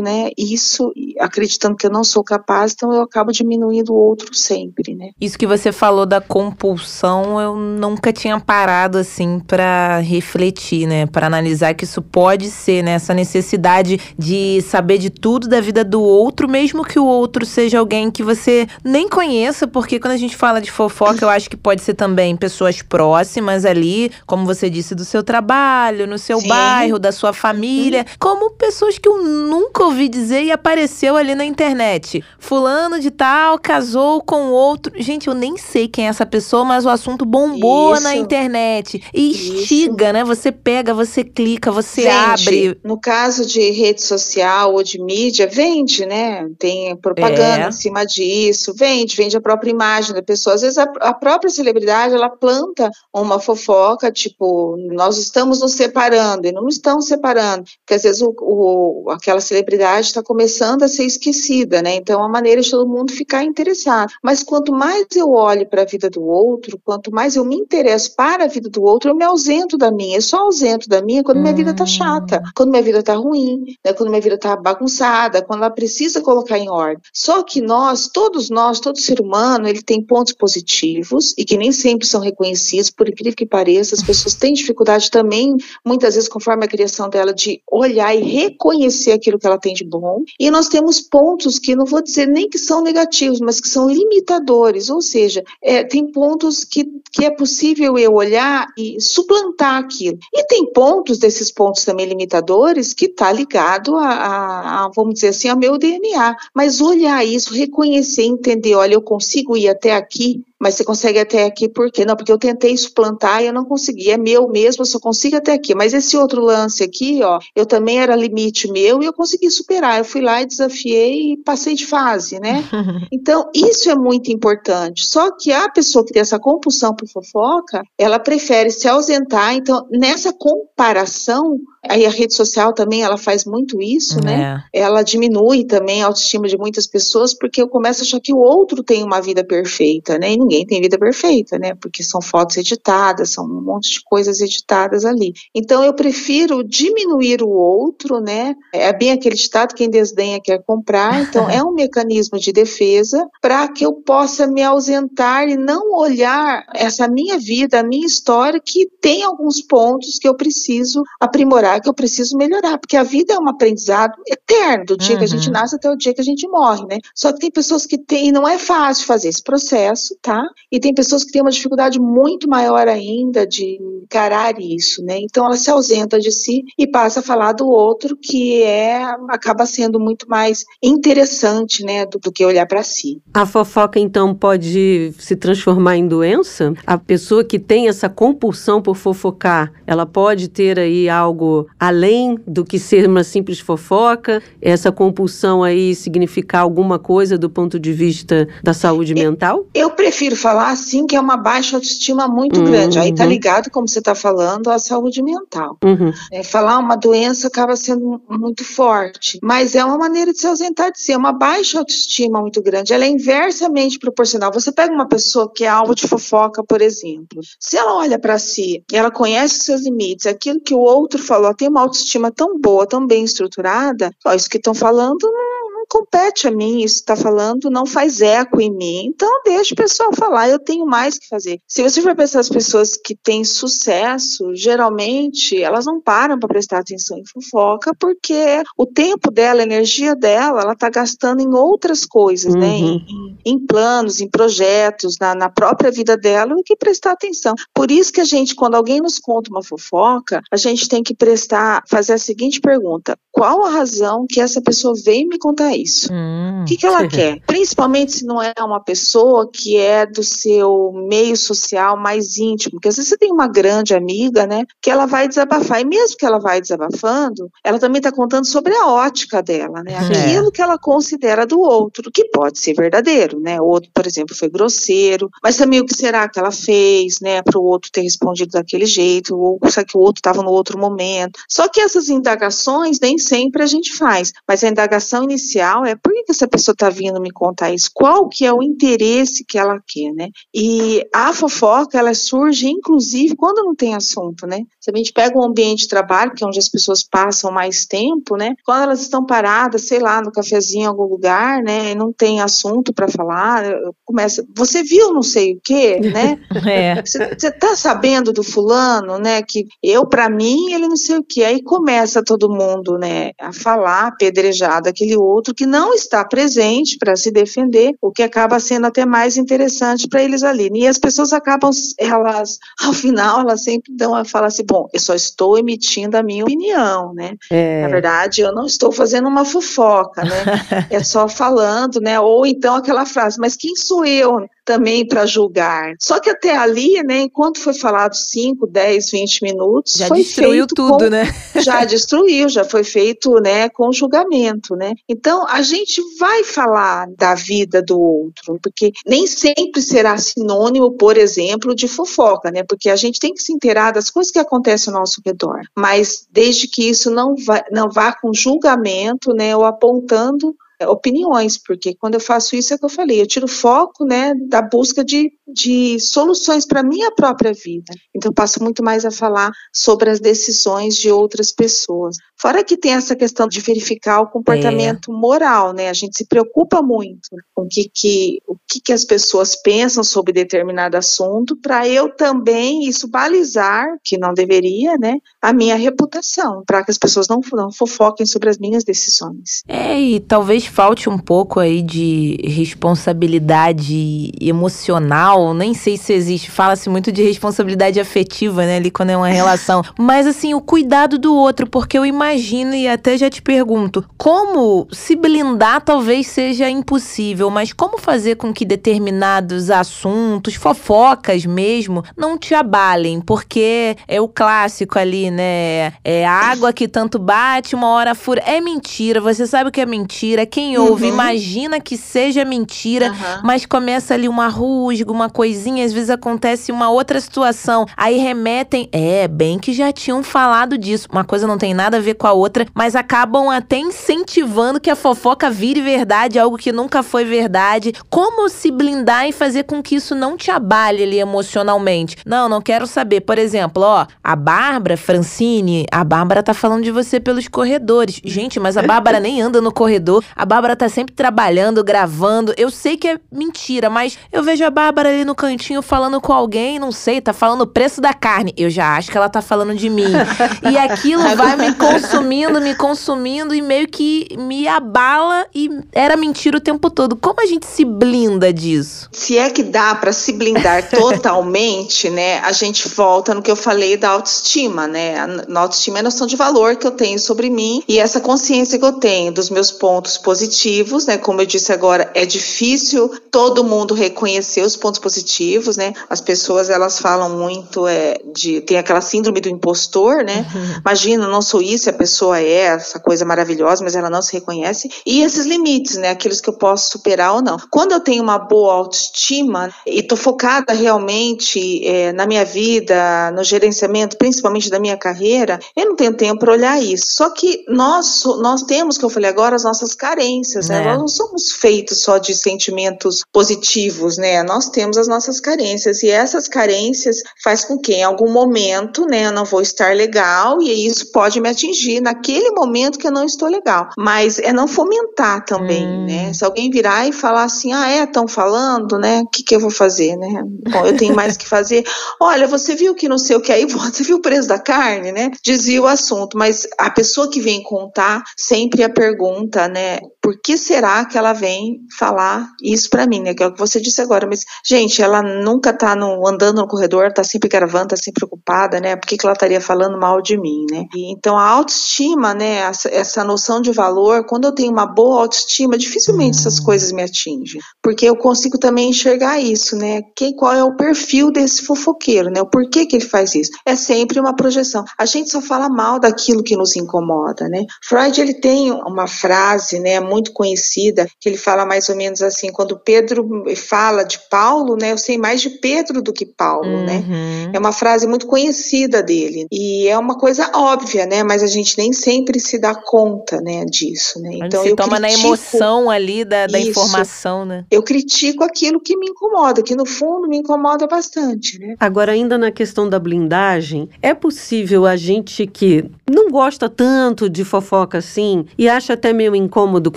né? 0.00 0.30
Isso, 0.36 0.92
acreditando 1.18 1.76
que 1.76 1.86
eu 1.86 1.90
não 1.90 2.04
sou 2.04 2.22
capaz, 2.22 2.72
então 2.72 2.92
eu 2.92 3.02
acabo 3.02 3.32
diminuindo 3.32 3.92
o 3.92 3.96
outro 3.96 4.34
sempre, 4.34 4.94
né? 4.94 5.10
Isso 5.20 5.38
que 5.38 5.46
você 5.46 5.72
falou 5.72 6.06
da 6.06 6.20
compulsão, 6.20 7.40
eu 7.40 7.56
nunca 7.56 8.12
tinha 8.12 8.38
parado 8.38 8.98
assim 8.98 9.40
para 9.40 9.98
refletir, 9.98 10.86
né? 10.86 11.06
Para 11.06 11.26
analisar 11.26 11.74
que 11.74 11.84
isso 11.84 12.02
pode 12.02 12.50
ser, 12.50 12.82
né? 12.82 12.92
Essa 12.92 13.14
necessidade 13.14 13.98
de 14.18 14.60
saber 14.62 14.98
de 14.98 15.10
tudo 15.10 15.48
da 15.48 15.60
vida 15.60 15.84
do 15.84 16.00
outro, 16.00 16.48
mesmo 16.48 16.84
que 16.84 16.98
o 16.98 17.04
outro 17.04 17.44
seja 17.44 17.78
alguém 17.78 18.10
que 18.10 18.22
você 18.22 18.66
nem 18.84 19.08
conheça, 19.08 19.66
porque 19.66 19.98
quando 19.98 20.14
a 20.14 20.16
gente 20.16 20.36
fala 20.36 20.60
de 20.60 20.70
fofoca, 20.70 21.24
eu 21.24 21.28
acho 21.28 21.48
que 21.48 21.56
pode 21.56 21.82
ser 21.82 21.94
também 21.94 22.36
pessoas 22.36 22.82
próximas 22.82 23.64
ali, 23.64 24.10
como 24.26 24.44
você 24.44 24.70
disse, 24.70 24.94
do 24.94 25.04
seu 25.04 25.22
trabalho, 25.22 26.06
no 26.06 26.18
seu 26.18 26.40
Sim. 26.40 26.48
bairro, 26.48 26.98
da 26.98 27.12
sua 27.12 27.32
família, 27.32 28.06
como 28.18 28.50
pessoas 28.50 28.98
que 28.98 29.08
eu 29.08 29.18
nunca 29.40 29.84
ouvi 29.84 30.08
dizer 30.08 30.42
e 30.44 30.52
apareceu 30.52 31.16
ali 31.16 31.34
na 31.34 31.44
internet. 31.44 32.22
Fulano 32.38 33.00
de 33.00 33.10
tal 33.10 33.58
casou 33.58 34.22
com 34.22 34.52
outro. 34.52 34.92
Gente, 34.96 35.28
eu 35.28 35.34
nem 35.34 35.56
sei 35.56 35.88
quem 35.88 36.06
é 36.06 36.08
essa 36.08 36.26
pessoa, 36.26 36.64
mas 36.64 36.84
o 36.84 36.88
assunto 36.88 37.24
bombou 37.24 37.94
Isso. 37.94 38.02
na 38.02 38.14
internet. 38.14 39.02
E 39.12 39.30
instiga, 39.30 40.06
Isso. 40.06 40.12
né? 40.12 40.24
Você 40.24 40.52
pega, 40.52 40.94
você 40.94 41.24
clica, 41.24 41.72
você 41.72 42.08
abre. 42.08 42.78
No 42.84 43.00
caso 43.00 43.46
de 43.46 43.70
rede 43.70 44.02
social 44.02 44.74
ou 44.74 44.82
de 44.82 45.02
mídia, 45.02 45.46
vende, 45.46 46.06
né? 46.06 46.48
Tem 46.58 46.94
propaganda 46.96 47.64
é. 47.64 47.68
em 47.68 47.72
cima 47.72 48.04
disso, 48.04 48.74
vende, 48.74 49.16
vende 49.16 49.36
a 49.36 49.40
própria 49.40 49.70
imagem 49.70 50.14
da 50.14 50.22
pessoa. 50.22 50.54
Às 50.54 50.62
vezes 50.62 50.78
a, 50.78 50.84
a 51.00 51.14
própria 51.14 51.50
celebridade, 51.50 52.14
ela 52.14 52.28
planta 52.28 52.90
uma 53.12 53.40
fofoca, 53.40 54.10
tipo, 54.12 54.76
nós 54.92 55.18
estamos 55.18 55.60
nos 55.60 55.72
separando, 55.72 56.46
e 56.46 56.52
não 56.52 56.68
estamos 56.68 57.06
separando, 57.06 57.64
porque 57.80 57.94
às 57.94 58.02
vezes 58.02 58.22
o, 58.22 58.34
o 58.40 59.10
aquela 59.30 59.40
celebridade 59.40 60.08
está 60.08 60.22
começando 60.22 60.82
a 60.82 60.88
ser 60.88 61.04
esquecida, 61.04 61.80
né? 61.80 61.94
Então, 61.94 62.16
é 62.16 62.22
uma 62.22 62.28
maneira 62.28 62.60
de 62.60 62.70
todo 62.70 62.88
mundo 62.88 63.12
ficar 63.12 63.44
interessado. 63.44 64.12
Mas 64.22 64.42
quanto 64.42 64.72
mais 64.72 65.06
eu 65.14 65.30
olho 65.30 65.66
para 65.68 65.82
a 65.82 65.84
vida 65.84 66.10
do 66.10 66.22
outro, 66.22 66.78
quanto 66.84 67.12
mais 67.12 67.36
eu 67.36 67.44
me 67.44 67.56
interesso 67.56 68.14
para 68.16 68.44
a 68.44 68.48
vida 68.48 68.68
do 68.68 68.82
outro, 68.82 69.10
eu 69.10 69.14
me 69.14 69.24
ausento 69.24 69.78
da 69.78 69.90
minha. 69.90 70.16
Eu 70.16 70.22
só 70.22 70.40
ausento 70.40 70.88
da 70.88 71.00
minha 71.00 71.22
quando 71.22 71.40
minha 71.40 71.54
vida 71.54 71.70
está 71.70 71.86
chata, 71.86 72.42
hum. 72.44 72.50
quando 72.54 72.70
minha 72.70 72.82
vida 72.82 72.98
está 72.98 73.14
ruim, 73.14 73.76
né? 73.84 73.92
quando 73.92 74.08
minha 74.08 74.20
vida 74.20 74.34
está 74.34 74.56
bagunçada, 74.56 75.42
quando 75.42 75.60
ela 75.60 75.70
precisa 75.70 76.20
colocar 76.20 76.58
em 76.58 76.68
ordem. 76.68 77.02
Só 77.12 77.42
que 77.42 77.60
nós, 77.60 78.08
todos 78.08 78.50
nós, 78.50 78.80
todo 78.80 78.98
ser 78.98 79.20
humano, 79.20 79.68
ele 79.68 79.82
tem 79.82 80.02
pontos 80.02 80.32
positivos 80.32 81.34
e 81.38 81.44
que 81.44 81.56
nem 81.56 81.70
sempre 81.70 82.06
são 82.06 82.20
reconhecidos, 82.20 82.90
por 82.90 83.08
incrível 83.08 83.36
que 83.36 83.46
pareça, 83.46 83.94
as 83.94 84.02
pessoas 84.02 84.34
têm 84.34 84.52
dificuldade 84.52 85.10
também, 85.10 85.56
muitas 85.84 86.14
vezes, 86.14 86.28
conforme 86.28 86.64
a 86.64 86.68
criação 86.68 87.08
dela, 87.08 87.32
de 87.32 87.62
olhar 87.70 88.14
e 88.14 88.22
reconhecer 88.22 89.12
aquilo 89.20 89.38
que 89.38 89.46
ela 89.46 89.58
tem 89.58 89.74
de 89.74 89.84
bom. 89.84 90.22
E 90.38 90.50
nós 90.50 90.68
temos 90.68 91.00
pontos 91.00 91.58
que 91.58 91.76
não 91.76 91.84
vou 91.84 92.02
dizer 92.02 92.26
nem 92.26 92.48
que 92.48 92.58
são 92.58 92.82
negativos, 92.82 93.40
mas 93.40 93.60
que 93.60 93.68
são 93.68 93.88
limitadores, 93.88 94.90
ou 94.90 95.00
seja, 95.00 95.44
é, 95.62 95.84
tem 95.84 96.10
pontos 96.10 96.64
que, 96.64 96.84
que 97.12 97.24
é 97.24 97.30
possível 97.30 97.98
eu 97.98 98.14
olhar 98.14 98.66
e 98.76 99.00
suplantar 99.00 99.76
aquilo. 99.76 100.18
E 100.32 100.44
tem 100.46 100.72
pontos 100.72 101.18
desses 101.18 101.50
pontos 101.50 101.84
também 101.84 102.06
limitadores 102.06 102.94
que 102.94 103.06
está 103.06 103.32
ligado 103.32 103.96
a, 103.96 104.08
a, 104.08 104.84
a, 104.84 104.90
vamos 104.94 105.14
dizer 105.14 105.28
assim, 105.28 105.48
ao 105.48 105.58
meu 105.58 105.78
DNA. 105.78 106.36
Mas 106.54 106.80
olhar 106.80 107.24
isso, 107.24 107.54
reconhecer, 107.54 108.22
entender, 108.22 108.74
olha, 108.74 108.94
eu 108.94 109.02
consigo 109.02 109.56
ir 109.56 109.68
até 109.68 109.94
aqui, 109.94 110.42
mas 110.60 110.74
você 110.74 110.84
consegue 110.84 111.18
até 111.18 111.44
aqui 111.44 111.68
por 111.68 111.90
quê? 111.90 112.04
Não, 112.04 112.14
porque 112.14 112.30
eu 112.30 112.38
tentei 112.38 112.76
suplantar 112.76 113.42
e 113.42 113.46
eu 113.46 113.52
não 113.52 113.64
consegui. 113.64 114.10
É 114.10 114.18
meu 114.18 114.46
mesmo, 114.48 114.82
eu 114.82 114.86
só 114.86 115.00
consigo 115.00 115.36
até 115.36 115.54
aqui. 115.54 115.74
Mas 115.74 115.94
esse 115.94 116.16
outro 116.16 116.42
lance 116.42 116.84
aqui, 116.84 117.20
ó, 117.22 117.38
eu 117.56 117.64
também 117.64 117.98
era 117.98 118.14
limite 118.14 118.70
meu 118.70 119.02
e 119.02 119.06
eu 119.06 119.12
consegui 119.12 119.50
superar. 119.50 119.98
Eu 119.98 120.04
fui 120.04 120.20
lá 120.20 120.42
e 120.42 120.46
desafiei 120.46 121.32
e 121.32 121.36
passei 121.38 121.74
de 121.74 121.86
fase, 121.86 122.38
né? 122.38 122.62
Então, 123.12 123.50
isso 123.54 123.90
é 123.90 123.94
muito 123.94 124.30
importante. 124.30 125.06
Só 125.06 125.30
que 125.36 125.52
a 125.52 125.68
pessoa 125.68 126.04
que 126.04 126.12
tem 126.12 126.22
essa 126.22 126.38
compulsão 126.38 126.94
por 126.94 127.08
fofoca, 127.08 127.82
ela 127.98 128.18
prefere 128.18 128.70
se 128.70 128.88
ausentar. 128.88 129.54
Então, 129.54 129.86
nessa 129.90 130.32
comparação, 130.32 131.58
Aí 131.88 132.04
a 132.04 132.10
rede 132.10 132.34
social 132.34 132.74
também 132.74 133.02
ela 133.02 133.16
faz 133.16 133.44
muito 133.44 133.80
isso, 133.80 134.22
né? 134.22 134.34
é. 134.34 134.36
né? 134.36 134.64
Ela 134.72 135.02
diminui 135.02 135.64
também 135.64 136.02
a 136.02 136.06
autoestima 136.06 136.46
de 136.46 136.58
muitas 136.58 136.86
pessoas 136.86 137.32
porque 137.32 137.62
eu 137.62 137.68
começo 137.68 138.00
a 138.00 138.04
achar 138.04 138.20
que 138.20 138.34
o 138.34 138.38
outro 138.38 138.82
tem 138.82 139.02
uma 139.02 139.20
vida 139.20 139.42
perfeita, 139.44 140.18
né? 140.18 140.32
E 140.32 140.36
ninguém 140.36 140.66
tem 140.66 140.80
vida 140.80 140.98
perfeita, 140.98 141.58
né? 141.58 141.74
Porque 141.74 142.02
são 142.02 142.20
fotos 142.20 142.58
editadas, 142.58 143.30
são 143.30 143.44
um 143.44 143.62
monte 143.62 143.94
de 143.94 144.00
coisas 144.04 144.40
editadas 144.40 145.04
ali. 145.04 145.32
Então 145.54 145.82
eu 145.82 145.94
prefiro 145.94 146.62
diminuir 146.62 147.42
o 147.42 147.48
outro, 147.48 148.20
né? 148.20 148.54
É 148.72 148.92
bem 148.92 149.12
aquele 149.12 149.34
ditado 149.34 149.74
quem 149.74 149.88
desdenha 149.88 150.40
quer 150.40 150.62
comprar. 150.62 151.22
Então 151.22 151.48
é 151.48 151.62
um 151.62 151.72
mecanismo 151.80 152.38
de 152.38 152.52
defesa 152.52 153.26
para 153.40 153.66
que 153.68 153.84
eu 153.86 153.94
possa 153.94 154.46
me 154.46 154.62
ausentar 154.62 155.48
e 155.48 155.56
não 155.56 155.98
olhar 155.98 156.64
essa 156.74 157.08
minha 157.08 157.38
vida, 157.38 157.80
a 157.80 157.84
minha 157.84 158.06
história 158.06 158.60
que 158.62 158.86
tem 159.00 159.22
alguns 159.22 159.62
pontos 159.62 160.18
que 160.18 160.28
eu 160.28 160.36
preciso 160.36 161.02
aprimorar 161.18 161.69
que 161.78 161.88
eu 161.88 161.94
preciso 161.94 162.36
melhorar, 162.36 162.78
porque 162.78 162.96
a 162.96 163.02
vida 163.02 163.34
é 163.34 163.38
um 163.38 163.48
aprendizado 163.48 164.14
eterno, 164.26 164.86
do 164.86 164.96
dia 164.96 165.12
uhum. 165.12 165.18
que 165.18 165.24
a 165.24 165.28
gente 165.28 165.46
uhum. 165.48 165.52
nasce 165.52 165.76
até 165.76 165.90
o 165.90 165.96
dia 165.96 166.14
que 166.14 166.20
a 166.20 166.24
gente 166.24 166.48
morre, 166.48 166.84
né? 166.86 166.98
Só 167.14 167.32
que 167.32 167.38
tem 167.38 167.50
pessoas 167.50 167.84
que 167.86 167.98
têm, 167.98 168.32
não 168.32 168.48
é 168.48 168.58
fácil 168.58 169.06
fazer 169.06 169.28
esse 169.28 169.42
processo, 169.42 170.16
tá? 170.22 170.42
E 170.72 170.80
tem 170.80 170.94
pessoas 170.94 171.22
que 171.22 171.30
têm 171.30 171.42
uma 171.42 171.50
dificuldade 171.50 172.00
muito 172.00 172.48
maior 172.48 172.88
ainda 172.88 173.46
de 173.46 173.78
encarar 174.02 174.58
isso, 174.58 175.02
né? 175.04 175.18
Então 175.20 175.44
ela 175.44 175.56
se 175.56 175.70
ausenta 175.70 176.18
de 176.18 176.32
si 176.32 176.62
e 176.78 176.86
passa 176.86 177.20
a 177.20 177.22
falar 177.22 177.52
do 177.52 177.68
outro, 177.68 178.16
que 178.16 178.62
é 178.62 179.04
acaba 179.28 179.66
sendo 179.66 180.00
muito 180.00 180.28
mais 180.28 180.64
interessante, 180.82 181.84
né, 181.84 182.06
do, 182.06 182.18
do 182.18 182.32
que 182.32 182.44
olhar 182.44 182.66
para 182.66 182.82
si. 182.82 183.20
A 183.34 183.46
fofoca 183.46 183.98
então 183.98 184.34
pode 184.34 185.12
se 185.18 185.36
transformar 185.36 185.96
em 185.96 186.06
doença? 186.06 186.74
A 186.86 186.98
pessoa 186.98 187.44
que 187.44 187.58
tem 187.58 187.88
essa 187.88 188.08
compulsão 188.08 188.80
por 188.82 188.96
fofocar, 188.96 189.72
ela 189.86 190.06
pode 190.06 190.48
ter 190.48 190.78
aí 190.78 191.08
algo 191.08 191.59
além 191.78 192.38
do 192.46 192.64
que 192.64 192.78
ser 192.78 193.08
uma 193.08 193.24
simples 193.24 193.60
fofoca? 193.60 194.42
Essa 194.60 194.92
compulsão 194.92 195.62
aí 195.62 195.94
significar 195.94 196.62
alguma 196.62 196.98
coisa 196.98 197.36
do 197.36 197.50
ponto 197.50 197.78
de 197.78 197.92
vista 197.92 198.48
da 198.62 198.72
saúde 198.74 199.14
mental? 199.14 199.66
Eu 199.74 199.90
prefiro 199.90 200.36
falar 200.36 200.70
assim 200.70 201.06
que 201.06 201.16
é 201.16 201.20
uma 201.20 201.36
baixa 201.36 201.76
autoestima 201.76 202.28
muito 202.28 202.60
Uhum, 202.60 202.66
grande. 202.66 202.98
Aí 202.98 203.14
tá 203.14 203.24
ligado, 203.24 203.70
como 203.70 203.88
você 203.88 203.98
está 203.98 204.14
falando, 204.14 204.70
à 204.70 204.78
saúde 204.78 205.22
mental. 205.22 205.76
Uhum. 205.84 206.12
É, 206.32 206.42
falar 206.42 206.78
uma 206.78 206.96
doença 206.96 207.48
acaba 207.48 207.76
sendo 207.76 208.20
muito 208.28 208.64
forte, 208.64 209.38
mas 209.42 209.74
é 209.74 209.84
uma 209.84 209.98
maneira 209.98 210.32
de 210.32 210.38
se 210.38 210.46
ausentar 210.46 210.92
de 210.92 211.00
si, 211.00 211.12
é 211.12 211.16
uma 211.16 211.32
baixa 211.32 211.78
autoestima 211.78 212.40
muito 212.40 212.62
grande. 212.62 212.92
Ela 212.92 213.04
é 213.04 213.08
inversamente 213.08 213.98
proporcional. 213.98 214.52
Você 214.52 214.72
pega 214.72 214.92
uma 214.92 215.08
pessoa 215.08 215.50
que 215.52 215.64
é 215.64 215.68
alvo 215.68 215.94
de 215.94 216.06
fofoca, 216.06 216.62
por 216.62 216.80
exemplo, 216.80 217.40
se 217.58 217.76
ela 217.76 217.94
olha 217.96 218.18
para 218.18 218.38
si 218.38 218.82
e 218.92 218.96
ela 218.96 219.10
conhece 219.10 219.58
os 219.58 219.64
seus 219.64 219.82
limites, 219.82 220.26
aquilo 220.26 220.60
que 220.60 220.74
o 220.74 220.78
outro 220.78 221.20
falou, 221.22 221.49
ela 221.50 221.56
tem 221.56 221.68
uma 221.68 221.82
autoestima 221.82 222.30
tão 222.30 222.58
boa, 222.58 222.86
tão 222.86 223.06
bem 223.06 223.24
estruturada, 223.24 224.12
ó, 224.24 224.32
isso 224.32 224.48
que 224.48 224.56
estão 224.56 224.72
falando 224.72 225.22
não, 225.22 225.59
compete 225.90 226.46
a 226.48 226.50
mim, 226.50 226.82
isso 226.82 226.96
está 226.96 227.16
falando 227.16 227.68
não 227.70 227.84
faz 227.84 228.20
eco 228.22 228.60
em 228.60 228.70
mim. 228.70 229.06
Então 229.06 229.42
deixa 229.44 229.74
o 229.74 229.76
pessoal 229.76 230.10
falar, 230.14 230.48
eu 230.48 230.58
tenho 230.58 230.86
mais 230.86 231.18
que 231.18 231.26
fazer. 231.28 231.58
Se 231.68 231.82
você 231.82 232.00
for 232.00 232.14
pensar 232.14 232.40
as 232.40 232.48
pessoas 232.48 232.96
que 232.96 233.14
têm 233.16 233.44
sucesso, 233.44 234.54
geralmente 234.54 235.60
elas 235.60 235.84
não 235.86 236.00
param 236.00 236.38
para 236.38 236.48
prestar 236.48 236.78
atenção 236.78 237.18
em 237.18 237.24
fofoca 237.26 237.92
porque 237.98 238.62
o 238.76 238.86
tempo 238.86 239.30
dela, 239.30 239.60
a 239.60 239.64
energia 239.64 240.14
dela, 240.14 240.62
ela 240.62 240.72
está 240.72 240.88
gastando 240.88 241.40
em 241.40 241.52
outras 241.54 242.04
coisas, 242.06 242.54
né? 242.54 242.66
Uhum. 242.68 242.86
Em, 242.86 242.96
em- 242.96 243.30
em 243.52 243.58
planos, 243.66 244.20
em 244.20 244.28
projetos, 244.28 245.16
na, 245.18 245.34
na 245.34 245.48
própria 245.48 245.90
vida 245.90 246.16
dela, 246.16 246.54
do 246.54 246.62
que 246.62 246.76
prestar 246.76 247.12
atenção. 247.12 247.54
Por 247.74 247.90
isso 247.90 248.12
que 248.12 248.20
a 248.20 248.24
gente, 248.24 248.54
quando 248.54 248.74
alguém 248.74 249.00
nos 249.00 249.18
conta 249.18 249.50
uma 249.50 249.62
fofoca, 249.62 250.42
a 250.52 250.56
gente 250.56 250.86
tem 250.88 251.02
que 251.02 251.14
prestar, 251.14 251.82
fazer 251.88 252.12
a 252.12 252.18
seguinte 252.18 252.60
pergunta: 252.60 253.16
qual 253.32 253.64
a 253.64 253.70
razão 253.70 254.26
que 254.28 254.40
essa 254.40 254.60
pessoa 254.60 254.94
veio 255.04 255.26
me 255.28 255.38
contar 255.38 255.74
isso? 255.74 255.79
Hum. 256.10 256.62
O 256.62 256.64
que, 256.64 256.76
que 256.76 256.86
ela 256.86 257.06
quer? 257.08 257.40
Principalmente 257.46 258.12
se 258.12 258.24
não 258.24 258.42
é 258.42 258.52
uma 258.60 258.82
pessoa 258.82 259.48
que 259.50 259.76
é 259.76 260.06
do 260.06 260.22
seu 260.22 260.92
meio 260.92 261.36
social 261.36 261.96
mais 261.96 262.38
íntimo. 262.38 262.72
Porque 262.72 262.88
às 262.88 262.96
vezes 262.96 263.08
você 263.08 263.16
tem 263.16 263.32
uma 263.32 263.48
grande 263.48 263.94
amiga, 263.94 264.46
né? 264.46 264.64
Que 264.80 264.90
ela 264.90 265.06
vai 265.06 265.28
desabafar. 265.28 265.80
E 265.80 265.84
mesmo 265.84 266.16
que 266.16 266.26
ela 266.26 266.38
vai 266.38 266.60
desabafando, 266.60 267.50
ela 267.64 267.78
também 267.78 267.98
está 267.98 268.12
contando 268.12 268.46
sobre 268.46 268.74
a 268.74 268.86
ótica 268.86 269.42
dela, 269.42 269.82
né? 269.82 269.92
É. 269.92 269.96
Aquilo 269.96 270.50
que 270.50 270.62
ela 270.62 270.78
considera 270.78 271.46
do 271.46 271.60
outro, 271.60 272.10
que 272.12 272.24
pode 272.26 272.58
ser 272.58 272.74
verdadeiro, 272.74 273.40
né? 273.40 273.60
O 273.60 273.64
outro, 273.64 273.90
por 273.94 274.06
exemplo, 274.06 274.34
foi 274.34 274.48
grosseiro, 274.48 275.28
mas 275.42 275.56
também 275.56 275.80
o 275.80 275.86
que 275.86 275.94
será 275.94 276.28
que 276.28 276.38
ela 276.38 276.52
fez, 276.52 277.20
né? 277.20 277.42
Para 277.42 277.58
o 277.58 277.64
outro 277.64 277.90
ter 277.90 278.02
respondido 278.02 278.52
daquele 278.52 278.86
jeito, 278.86 279.36
ou 279.36 279.58
será 279.68 279.84
que 279.84 279.96
o 279.96 280.00
outro 280.00 280.20
estava 280.20 280.42
no 280.42 280.50
outro 280.50 280.78
momento. 280.78 281.40
Só 281.48 281.68
que 281.68 281.80
essas 281.80 282.08
indagações 282.08 282.98
nem 283.00 283.18
sempre 283.18 283.62
a 283.62 283.66
gente 283.66 283.96
faz, 283.96 284.32
mas 284.46 284.62
a 284.62 284.68
indagação 284.68 285.24
inicial 285.24 285.69
é 285.84 285.94
por 285.94 286.12
que 286.12 286.24
essa 286.30 286.48
pessoa 286.48 286.72
está 286.72 286.90
vindo 286.90 287.20
me 287.20 287.30
contar 287.30 287.72
isso? 287.72 287.90
Qual 287.94 288.28
que 288.28 288.44
é 288.44 288.52
o 288.52 288.62
interesse 288.62 289.44
que 289.44 289.58
ela 289.58 289.80
quer, 289.86 290.12
né? 290.12 290.28
E 290.54 291.06
a 291.14 291.32
fofoca, 291.32 291.98
ela 291.98 292.14
surge, 292.14 292.68
inclusive, 292.68 293.36
quando 293.36 293.64
não 293.64 293.74
tem 293.74 293.94
assunto, 293.94 294.46
né? 294.46 294.64
Se 294.80 294.90
a 294.90 294.96
gente 294.96 295.12
pega 295.12 295.38
um 295.38 295.44
ambiente 295.44 295.80
de 295.80 295.88
trabalho, 295.88 296.32
que 296.34 296.42
é 296.42 296.46
onde 296.46 296.58
as 296.58 296.68
pessoas 296.68 297.02
passam 297.02 297.52
mais 297.52 297.84
tempo, 297.84 298.36
né? 298.36 298.54
Quando 298.64 298.82
elas 298.82 299.02
estão 299.02 299.24
paradas, 299.24 299.82
sei 299.82 299.98
lá, 299.98 300.22
no 300.22 300.32
cafezinho 300.32 300.84
em 300.84 300.86
algum 300.86 301.04
lugar, 301.04 301.62
né? 301.62 301.90
E 301.90 301.94
não 301.94 302.12
tem 302.12 302.40
assunto 302.40 302.92
para 302.92 303.08
falar, 303.08 303.62
começa, 304.04 304.44
você 304.56 304.82
viu 304.82 305.12
não 305.12 305.22
sei 305.22 305.54
o 305.54 305.60
quê, 305.62 306.00
né? 306.00 306.38
É. 306.70 307.02
Você 307.02 307.50
tá 307.50 307.74
sabendo 307.74 308.32
do 308.32 308.42
fulano, 308.42 309.18
né? 309.18 309.42
Que 309.42 309.66
eu, 309.82 310.06
para 310.06 310.28
mim, 310.30 310.72
ele 310.72 310.86
não 310.88 310.96
sei 310.96 311.16
o 311.16 311.24
que. 311.24 311.42
Aí 311.42 311.62
começa 311.62 312.22
todo 312.22 312.50
mundo, 312.50 312.96
né, 312.98 313.30
a 313.40 313.52
falar, 313.52 314.08
apedrejar 314.08 314.82
daquele 314.82 315.16
outro 315.16 315.54
que 315.54 315.66
não 315.66 315.92
está 315.92 316.24
presente 316.24 316.96
para 316.98 317.16
se 317.16 317.30
defender, 317.30 317.92
o 318.00 318.12
que 318.12 318.22
acaba 318.22 318.60
sendo 318.60 318.86
até 318.86 319.04
mais 319.04 319.36
interessante 319.36 320.08
para 320.08 320.22
eles 320.22 320.42
ali. 320.42 320.70
E 320.72 320.86
as 320.86 320.98
pessoas 320.98 321.32
acabam, 321.32 321.70
elas, 321.98 322.58
ao 322.82 322.92
final, 322.92 323.40
elas 323.40 323.64
sempre 323.64 323.94
dão 323.94 324.14
a 324.14 324.24
falar 324.24 324.46
assim: 324.46 324.64
bom, 324.70 324.88
eu 324.92 325.00
só 325.00 325.14
estou 325.14 325.58
emitindo 325.58 326.16
a 326.16 326.22
minha 326.22 326.44
opinião, 326.44 327.12
né? 327.12 327.34
É. 327.50 327.82
Na 327.82 327.88
verdade, 327.88 328.40
eu 328.40 328.54
não 328.54 328.66
estou 328.66 328.92
fazendo 328.92 329.28
uma 329.28 329.44
fofoca, 329.44 330.22
né? 330.22 330.30
é 330.88 331.02
só 331.02 331.28
falando, 331.28 332.00
né? 332.00 332.20
Ou 332.20 332.46
então 332.46 332.76
aquela 332.76 333.04
frase, 333.04 333.38
mas 333.40 333.56
quem 333.56 333.74
sou 333.74 334.04
eu 334.04 334.46
também 334.70 335.04
para 335.04 335.26
julgar? 335.26 335.96
Só 335.98 336.20
que 336.20 336.30
até 336.30 336.56
ali, 336.56 337.02
né, 337.02 337.22
enquanto 337.22 337.58
foi 337.58 337.74
falado 337.74 338.14
5, 338.14 338.68
10, 338.68 339.10
20 339.10 339.42
minutos, 339.42 339.94
Já 339.94 340.06
foi 340.06 340.18
destruiu 340.18 340.64
tudo, 340.68 341.04
com, 341.04 341.10
né? 341.10 341.24
já 341.60 341.84
destruiu, 341.84 342.48
já 342.48 342.62
foi 342.62 342.84
feito, 342.84 343.34
né, 343.40 343.68
com 343.68 343.90
julgamento, 343.90 344.76
né? 344.76 344.94
Então, 345.08 345.44
a 345.48 345.60
gente 345.60 346.00
vai 346.20 346.44
falar 346.44 347.08
da 347.18 347.34
vida 347.34 347.82
do 347.82 347.98
outro, 348.00 348.60
porque 348.62 348.92
nem 349.04 349.26
sempre 349.26 349.82
será 349.82 350.16
sinônimo, 350.16 350.92
por 350.92 351.18
exemplo, 351.18 351.74
de 351.74 351.88
fofoca, 351.88 352.52
né? 352.52 352.62
Porque 352.62 352.88
a 352.88 352.96
gente 352.96 353.18
tem 353.18 353.34
que 353.34 353.42
se 353.42 353.52
inteirar 353.52 353.90
das 353.90 354.08
coisas 354.08 354.30
que 354.30 354.38
acontecem 354.38 354.94
ao 354.94 355.00
nosso 355.00 355.20
redor, 355.26 355.62
mas 355.76 356.28
desde 356.30 356.68
que 356.68 356.88
isso 356.88 357.10
não 357.10 357.34
vá, 357.34 357.64
não 357.72 357.90
vá 357.90 358.12
com 358.12 358.32
julgamento, 358.32 359.32
né, 359.34 359.56
ou 359.56 359.64
apontando 359.64 360.54
opiniões, 360.88 361.58
porque 361.58 361.94
quando 361.94 362.14
eu 362.14 362.20
faço 362.20 362.56
isso 362.56 362.72
é 362.72 362.76
o 362.76 362.78
que 362.78 362.84
eu 362.84 362.90
falei, 362.90 363.20
eu 363.20 363.26
tiro 363.26 363.48
foco, 363.48 364.04
né, 364.04 364.34
da 364.48 364.62
busca 364.62 365.04
de, 365.04 365.30
de 365.46 365.98
soluções 366.00 366.66
para 366.66 366.82
minha 366.82 367.10
própria 367.12 367.52
vida. 367.52 367.92
Então 368.14 368.30
eu 368.30 368.34
passo 368.34 368.62
muito 368.62 368.82
mais 368.82 369.04
a 369.04 369.10
falar 369.10 369.50
sobre 369.72 370.10
as 370.10 370.20
decisões 370.20 370.96
de 370.96 371.10
outras 371.10 371.52
pessoas. 371.52 372.16
Fora 372.40 372.64
que 372.64 372.76
tem 372.76 372.92
essa 372.92 373.14
questão 373.14 373.46
de 373.46 373.60
verificar 373.60 374.20
o 374.20 374.28
comportamento 374.28 375.12
moral, 375.12 375.72
né? 375.72 375.88
A 375.88 375.92
gente 375.92 376.16
se 376.16 376.26
preocupa 376.26 376.80
muito 376.82 377.28
com 377.54 377.62
o 377.62 377.68
que, 377.68 377.90
que, 377.92 378.38
o 378.46 378.56
que, 378.66 378.80
que 378.80 378.92
as 378.92 379.04
pessoas 379.04 379.54
pensam 379.60 380.02
sobre 380.02 380.32
determinado 380.32 380.96
assunto, 380.96 381.56
para 381.56 381.86
eu 381.86 382.14
também 382.14 382.86
isso 382.86 383.08
balizar, 383.08 383.86
que 384.02 384.16
não 384.16 384.32
deveria, 384.32 384.96
né, 384.96 385.18
a 385.40 385.52
minha 385.52 385.76
reputação, 385.76 386.62
para 386.66 386.84
que 386.84 386.90
as 386.90 386.98
pessoas 386.98 387.28
não, 387.28 387.40
não 387.52 387.70
fofoquem 387.72 388.24
sobre 388.24 388.48
as 388.48 388.58
minhas 388.58 388.84
decisões. 388.84 389.62
É, 389.68 389.98
e 390.00 390.20
talvez 390.20 390.66
falte 390.70 391.08
um 391.08 391.18
pouco 391.18 391.60
aí 391.60 391.82
de 391.82 392.38
responsabilidade 392.44 394.32
emocional, 394.40 395.52
nem 395.52 395.74
sei 395.74 395.96
se 395.96 396.12
existe, 396.12 396.50
fala-se 396.50 396.88
muito 396.88 397.10
de 397.10 397.22
responsabilidade 397.22 398.00
afetiva, 398.00 398.64
né, 398.64 398.76
ali 398.76 398.90
quando 398.90 399.10
é 399.10 399.16
uma 399.16 399.28
relação, 399.28 399.82
mas 399.98 400.26
assim, 400.26 400.54
o 400.54 400.60
cuidado 400.60 401.18
do 401.18 401.34
outro, 401.34 401.66
porque 401.66 401.98
eu 401.98 402.06
imagino 402.06 402.74
e 402.74 402.88
até 402.88 403.18
já 403.18 403.28
te 403.28 403.42
pergunto, 403.42 404.04
como 404.16 404.86
se 404.92 405.16
blindar 405.16 405.80
talvez 405.82 406.28
seja 406.28 406.68
impossível, 406.70 407.50
mas 407.50 407.72
como 407.72 407.98
fazer 407.98 408.36
com 408.36 408.52
que 408.52 408.64
determinados 408.64 409.70
assuntos, 409.70 410.54
fofocas 410.54 411.44
mesmo, 411.44 412.04
não 412.16 412.38
te 412.38 412.54
abalem, 412.54 413.20
porque 413.20 413.96
é 414.06 414.20
o 414.20 414.28
clássico 414.28 414.98
ali, 414.98 415.30
né, 415.30 415.92
é 416.04 416.26
a 416.26 416.32
água 416.32 416.72
que 416.72 416.86
tanto 416.86 417.18
bate, 417.18 417.74
uma 417.74 417.88
hora 417.88 418.14
fura, 418.14 418.42
é 418.46 418.60
mentira, 418.60 419.20
você 419.20 419.46
sabe 419.46 419.70
que 419.70 419.80
é 419.80 419.86
mentira, 419.86 420.46
quem 420.46 420.59
ouve 420.78 421.04
Uhum. 421.06 421.12
imagina 421.14 421.80
que 421.80 421.96
seja 421.96 422.44
mentira, 422.44 423.08
Aham. 423.08 423.40
mas 423.44 423.66
começa 423.66 424.14
ali 424.14 424.28
uma 424.28 424.48
rusga, 424.48 425.10
uma 425.12 425.28
coisinha, 425.30 425.84
às 425.84 425.92
vezes 425.92 426.10
acontece 426.10 426.70
uma 426.72 426.90
outra 426.90 427.20
situação. 427.20 427.86
Aí 427.96 428.18
remetem, 428.18 428.88
é, 428.92 429.26
bem 429.28 429.58
que 429.58 429.72
já 429.72 429.92
tinham 429.92 430.22
falado 430.22 430.76
disso. 430.78 431.08
Uma 431.10 431.24
coisa 431.24 431.46
não 431.46 431.58
tem 431.58 431.72
nada 431.74 431.96
a 431.96 432.00
ver 432.00 432.14
com 432.14 432.26
a 432.26 432.32
outra, 432.32 432.66
mas 432.74 432.94
acabam 432.96 433.48
até 433.50 433.78
incentivando 433.78 434.80
que 434.80 434.90
a 434.90 434.96
fofoca 434.96 435.50
vire 435.50 435.80
verdade, 435.80 436.38
algo 436.38 436.56
que 436.58 436.72
nunca 436.72 437.02
foi 437.02 437.24
verdade. 437.24 437.92
Como 438.08 438.48
se 438.48 438.70
blindar 438.70 439.26
e 439.28 439.32
fazer 439.32 439.64
com 439.64 439.82
que 439.82 439.94
isso 439.96 440.14
não 440.14 440.36
te 440.36 440.50
abale 440.50 441.02
ali 441.02 441.18
emocionalmente? 441.18 442.16
Não, 442.26 442.48
não 442.48 442.60
quero 442.60 442.86
saber. 442.86 443.20
Por 443.20 443.38
exemplo, 443.38 443.82
ó, 443.82 444.06
a 444.22 444.36
Bárbara 444.36 444.96
Francine, 444.96 445.86
a 445.90 446.02
Bárbara 446.04 446.42
tá 446.42 446.54
falando 446.54 446.82
de 446.82 446.90
você 446.90 447.20
pelos 447.20 447.48
corredores. 447.48 448.20
Gente, 448.24 448.58
mas 448.58 448.76
a 448.76 448.82
Bárbara 448.82 449.20
nem 449.20 449.40
anda 449.40 449.60
no 449.60 449.72
corredor. 449.72 450.24
A 450.34 450.44
Bárbara 450.50 450.74
tá 450.74 450.88
sempre 450.88 451.14
trabalhando, 451.14 451.84
gravando. 451.84 452.52
Eu 452.56 452.72
sei 452.72 452.96
que 452.96 453.06
é 453.06 453.20
mentira, 453.30 453.88
mas 453.88 454.18
eu 454.32 454.42
vejo 454.42 454.64
a 454.64 454.70
Bárbara 454.70 455.08
ali 455.08 455.24
no 455.24 455.32
cantinho 455.32 455.80
falando 455.80 456.20
com 456.20 456.32
alguém, 456.32 456.76
não 456.76 456.90
sei, 456.90 457.20
tá 457.20 457.32
falando 457.32 457.60
o 457.60 457.66
preço 457.68 458.00
da 458.00 458.12
carne. 458.12 458.52
Eu 458.56 458.68
já 458.68 458.96
acho 458.96 459.12
que 459.12 459.16
ela 459.16 459.28
tá 459.28 459.40
falando 459.40 459.76
de 459.76 459.88
mim. 459.88 460.10
e 460.68 460.76
aquilo 460.76 461.22
vai 461.36 461.54
me 461.54 461.72
consumindo, 461.74 462.60
me 462.60 462.74
consumindo 462.74 463.54
e 463.54 463.62
meio 463.62 463.86
que 463.86 464.26
me 464.36 464.66
abala 464.66 465.46
e 465.54 465.70
era 465.92 466.16
mentira 466.16 466.56
o 466.56 466.60
tempo 466.60 466.90
todo. 466.90 467.14
Como 467.14 467.40
a 467.40 467.46
gente 467.46 467.66
se 467.66 467.84
blinda 467.84 468.52
disso? 468.52 469.08
Se 469.12 469.38
é 469.38 469.50
que 469.50 469.62
dá 469.62 469.94
para 469.94 470.12
se 470.12 470.32
blindar 470.32 470.82
totalmente, 470.90 472.10
né? 472.10 472.40
A 472.40 472.50
gente 472.50 472.88
volta 472.88 473.34
no 473.34 473.40
que 473.40 473.52
eu 473.52 473.56
falei 473.56 473.96
da 473.96 474.08
autoestima, 474.08 474.88
né? 474.88 475.14
A 475.16 475.60
autoestima 475.60 475.98
é 475.98 476.00
a 476.00 476.02
noção 476.02 476.26
de 476.26 476.34
valor 476.34 476.74
que 476.74 476.88
eu 476.88 476.90
tenho 476.90 477.20
sobre 477.20 477.48
mim 477.48 477.84
e 477.86 478.00
essa 478.00 478.20
consciência 478.20 478.80
que 478.80 478.84
eu 478.84 478.94
tenho 478.94 479.30
dos 479.30 479.48
meus 479.48 479.70
pontos 479.70 480.18
positivos 480.18 480.39
positivos, 480.40 481.04
né? 481.04 481.18
Como 481.18 481.40
eu 481.42 481.46
disse 481.46 481.70
agora, 481.70 482.10
é 482.14 482.24
difícil 482.24 483.10
todo 483.30 483.62
mundo 483.62 483.92
reconhecer 483.92 484.62
os 484.62 484.74
pontos 484.74 484.98
positivos, 484.98 485.76
né? 485.76 485.92
As 486.08 486.20
pessoas 486.20 486.70
elas 486.70 486.98
falam 486.98 487.28
muito 487.28 487.86
é, 487.86 488.18
de 488.34 488.62
tem 488.62 488.78
aquela 488.78 489.02
síndrome 489.02 489.40
do 489.40 489.50
impostor, 489.50 490.24
né? 490.24 490.46
Uhum. 490.54 490.80
Imagina, 490.80 491.28
não 491.28 491.42
sou 491.42 491.60
isso, 491.60 491.90
a 491.90 491.92
pessoa 491.92 492.38
é 492.38 492.70
essa 492.70 492.98
coisa 492.98 493.24
maravilhosa, 493.24 493.84
mas 493.84 493.94
ela 493.94 494.08
não 494.08 494.22
se 494.22 494.32
reconhece. 494.32 494.88
E 495.04 495.20
esses 495.20 495.44
limites, 495.44 495.96
né? 495.96 496.10
Aqueles 496.10 496.40
que 496.40 496.48
eu 496.48 496.54
posso 496.54 496.92
superar 496.92 497.34
ou 497.34 497.42
não. 497.42 497.58
Quando 497.70 497.92
eu 497.92 498.00
tenho 498.00 498.22
uma 498.22 498.38
boa 498.38 498.72
autoestima 498.72 499.70
e 499.86 500.02
tô 500.02 500.16
focada 500.16 500.72
realmente 500.72 501.86
é, 501.86 502.12
na 502.12 502.26
minha 502.26 502.46
vida, 502.46 503.30
no 503.32 503.44
gerenciamento, 503.44 504.16
principalmente 504.16 504.70
da 504.70 504.80
minha 504.80 504.96
carreira, 504.96 505.58
eu 505.76 505.84
não 505.86 505.96
tenho 505.96 506.14
tempo 506.14 506.40
para 506.40 506.52
olhar 506.52 506.82
isso. 506.82 507.14
Só 507.14 507.28
que 507.28 507.62
nós 507.68 508.24
nós 508.40 508.62
temos, 508.62 508.96
que 508.96 509.04
eu 509.04 509.10
falei 509.10 509.28
agora, 509.28 509.56
as 509.56 509.64
nossas 509.64 509.94
carências, 509.94 510.29
né? 510.68 510.82
É. 510.82 510.84
Nós 510.84 510.98
não 510.98 511.08
somos 511.08 511.52
feitos 511.52 512.02
só 512.02 512.18
de 512.18 512.34
sentimentos 512.34 513.22
positivos, 513.32 514.16
né? 514.16 514.42
Nós 514.42 514.68
temos 514.68 514.96
as 514.96 515.08
nossas 515.08 515.40
carências 515.40 516.02
e 516.02 516.10
essas 516.10 516.48
carências 516.48 517.22
faz 517.42 517.64
com 517.64 517.78
que 517.78 517.94
em 517.94 518.02
algum 518.02 518.30
momento, 518.30 519.04
né, 519.06 519.26
eu 519.26 519.32
não 519.32 519.44
vou 519.44 519.60
estar 519.60 519.94
legal 519.94 520.60
e 520.62 520.86
isso 520.86 521.10
pode 521.12 521.40
me 521.40 521.48
atingir 521.48 522.00
naquele 522.00 522.50
momento 522.50 522.98
que 522.98 523.06
eu 523.06 523.12
não 523.12 523.24
estou 523.24 523.48
legal. 523.48 523.88
Mas 523.98 524.38
é 524.38 524.52
não 524.52 524.68
fomentar 524.68 525.44
também, 525.44 525.86
hum. 525.86 526.06
né? 526.06 526.32
Se 526.32 526.44
alguém 526.44 526.70
virar 526.70 527.08
e 527.08 527.12
falar 527.12 527.44
assim, 527.44 527.72
ah, 527.72 527.90
é, 527.90 528.04
estão 528.04 528.28
falando, 528.28 528.98
né? 528.98 529.20
O 529.20 529.26
que, 529.26 529.42
que 529.42 529.54
eu 529.54 529.60
vou 529.60 529.70
fazer, 529.70 530.16
né? 530.16 530.42
Bom, 530.70 530.86
eu 530.86 530.96
tenho 530.96 531.14
mais 531.14 531.36
que 531.36 531.48
fazer. 531.48 531.84
Olha, 532.20 532.46
você 532.46 532.74
viu 532.74 532.94
que 532.94 533.08
não 533.08 533.18
sei 533.18 533.36
o 533.36 533.40
que 533.40 533.52
aí, 533.52 533.66
você 533.66 534.02
viu 534.02 534.16
o 534.16 534.22
preço 534.22 534.48
da 534.48 534.58
carne, 534.58 535.12
né? 535.12 535.30
Desvia 535.44 535.82
o 535.82 535.86
assunto, 535.86 536.36
mas 536.36 536.66
a 536.78 536.90
pessoa 536.90 537.30
que 537.30 537.40
vem 537.40 537.62
contar 537.62 538.22
sempre 538.36 538.82
a 538.82 538.88
pergunta, 538.88 539.68
né? 539.68 539.98
Por 540.30 540.38
que 540.40 540.56
será 540.56 541.04
que 541.04 541.18
ela 541.18 541.32
vem 541.32 541.80
falar 541.98 542.52
isso 542.62 542.88
para 542.88 543.04
mim, 543.04 543.20
né? 543.20 543.34
Que 543.34 543.42
é 543.42 543.48
o 543.48 543.52
que 543.52 543.58
você 543.58 543.80
disse 543.80 544.00
agora. 544.00 544.28
Mas, 544.28 544.44
gente, 544.64 545.02
ela 545.02 545.20
nunca 545.20 545.72
tá 545.72 545.96
no, 545.96 546.24
andando 546.24 546.58
no 546.58 546.68
corredor, 546.68 547.12
tá 547.12 547.24
sempre 547.24 547.48
gravando, 547.48 547.88
tá 547.88 547.96
sempre 547.96 548.20
preocupada, 548.20 548.78
né? 548.78 548.94
Por 548.94 549.08
que, 549.08 549.16
que 549.16 549.26
ela 549.26 549.32
estaria 549.32 549.60
falando 549.60 549.98
mal 549.98 550.22
de 550.22 550.38
mim, 550.38 550.66
né? 550.70 550.84
E, 550.94 551.10
então, 551.10 551.36
a 551.36 551.44
autoestima, 551.48 552.32
né? 552.32 552.58
Essa, 552.58 552.88
essa, 552.90 553.24
noção 553.24 553.60
de 553.60 553.72
valor, 553.72 554.24
quando 554.24 554.44
eu 554.44 554.52
tenho 554.52 554.70
uma 554.70 554.86
boa 554.86 555.22
autoestima, 555.22 555.76
dificilmente 555.76 556.36
hum. 556.36 556.40
essas 556.40 556.60
coisas 556.60 556.92
me 556.92 557.02
atingem. 557.02 557.60
Porque 557.82 558.06
eu 558.06 558.14
consigo 558.14 558.56
também 558.56 558.90
enxergar 558.90 559.40
isso, 559.40 559.74
né? 559.74 560.00
Quem, 560.14 560.32
qual 560.36 560.52
é 560.52 560.62
o 560.62 560.76
perfil 560.76 561.32
desse 561.32 561.62
fofoqueiro, 561.62 562.30
né? 562.30 562.40
O 562.40 562.46
porquê 562.46 562.86
que 562.86 562.94
ele 562.94 563.04
faz 563.04 563.34
isso? 563.34 563.50
É 563.66 563.74
sempre 563.74 564.20
uma 564.20 564.36
projeção. 564.36 564.84
A 564.96 565.06
gente 565.06 565.28
só 565.28 565.40
fala 565.40 565.68
mal 565.68 565.98
daquilo 565.98 566.44
que 566.44 566.56
nos 566.56 566.76
incomoda, 566.76 567.48
né? 567.48 567.64
Freud, 567.82 568.20
ele 568.20 568.34
tem 568.34 568.70
uma 568.70 569.08
frase, 569.08 569.80
né? 569.80 569.98
muito 570.10 570.19
conhecida, 570.32 571.06
que 571.18 571.28
ele 571.28 571.36
fala 571.36 571.64
mais 571.64 571.88
ou 571.88 571.96
menos 571.96 572.22
assim, 572.22 572.52
quando 572.52 572.78
Pedro 572.78 573.44
fala 573.56 574.02
de 574.04 574.18
Paulo, 574.30 574.76
né, 574.76 574.92
eu 574.92 574.98
sei 574.98 575.16
mais 575.16 575.40
de 575.40 575.50
Pedro 575.50 576.02
do 576.02 576.12
que 576.12 576.26
Paulo, 576.26 576.82
né? 576.84 577.04
uhum. 577.06 577.46
né? 577.46 577.50
É 577.52 577.58
uma 577.58 577.72
frase 577.72 578.06
muito 578.06 578.26
conhecida 578.26 579.02
dele 579.02 579.46
e 579.50 579.88
é 579.88 579.96
uma 579.98 580.16
coisa 580.16 580.50
óbvia, 580.54 581.06
né? 581.06 581.22
Mas 581.22 581.42
a 581.42 581.46
gente 581.46 581.76
nem 581.78 581.92
sempre 581.92 582.38
se 582.40 582.58
dá 582.58 582.74
conta, 582.74 583.40
né, 583.40 583.64
disso, 583.64 584.20
né? 584.20 584.30
Então 584.34 584.62
se 584.62 584.74
toma 584.74 584.98
critico, 584.98 585.00
na 585.00 585.28
emoção 585.28 585.90
ali 585.90 586.24
da, 586.24 586.46
da 586.46 586.58
isso, 586.58 586.70
informação, 586.70 587.44
né? 587.44 587.64
Eu 587.70 587.82
critico 587.82 588.44
aquilo 588.44 588.80
que 588.80 588.96
me 588.96 589.06
incomoda, 589.08 589.62
que 589.62 589.74
no 589.74 589.86
fundo 589.86 590.28
me 590.28 590.38
incomoda 590.38 590.86
bastante, 590.86 591.58
né? 591.58 591.74
Agora 591.78 592.12
ainda 592.12 592.36
na 592.36 592.50
questão 592.50 592.88
da 592.88 592.98
blindagem, 592.98 593.88
é 594.02 594.14
possível 594.14 594.86
a 594.86 594.96
gente 594.96 595.46
que 595.46 595.84
não 596.10 596.30
gosta 596.30 596.68
tanto 596.68 597.28
de 597.28 597.44
fofoca 597.44 597.98
assim 597.98 598.44
e 598.58 598.68
acha 598.68 598.94
até 598.94 599.12
meio 599.12 599.34
incômodo 599.34 599.90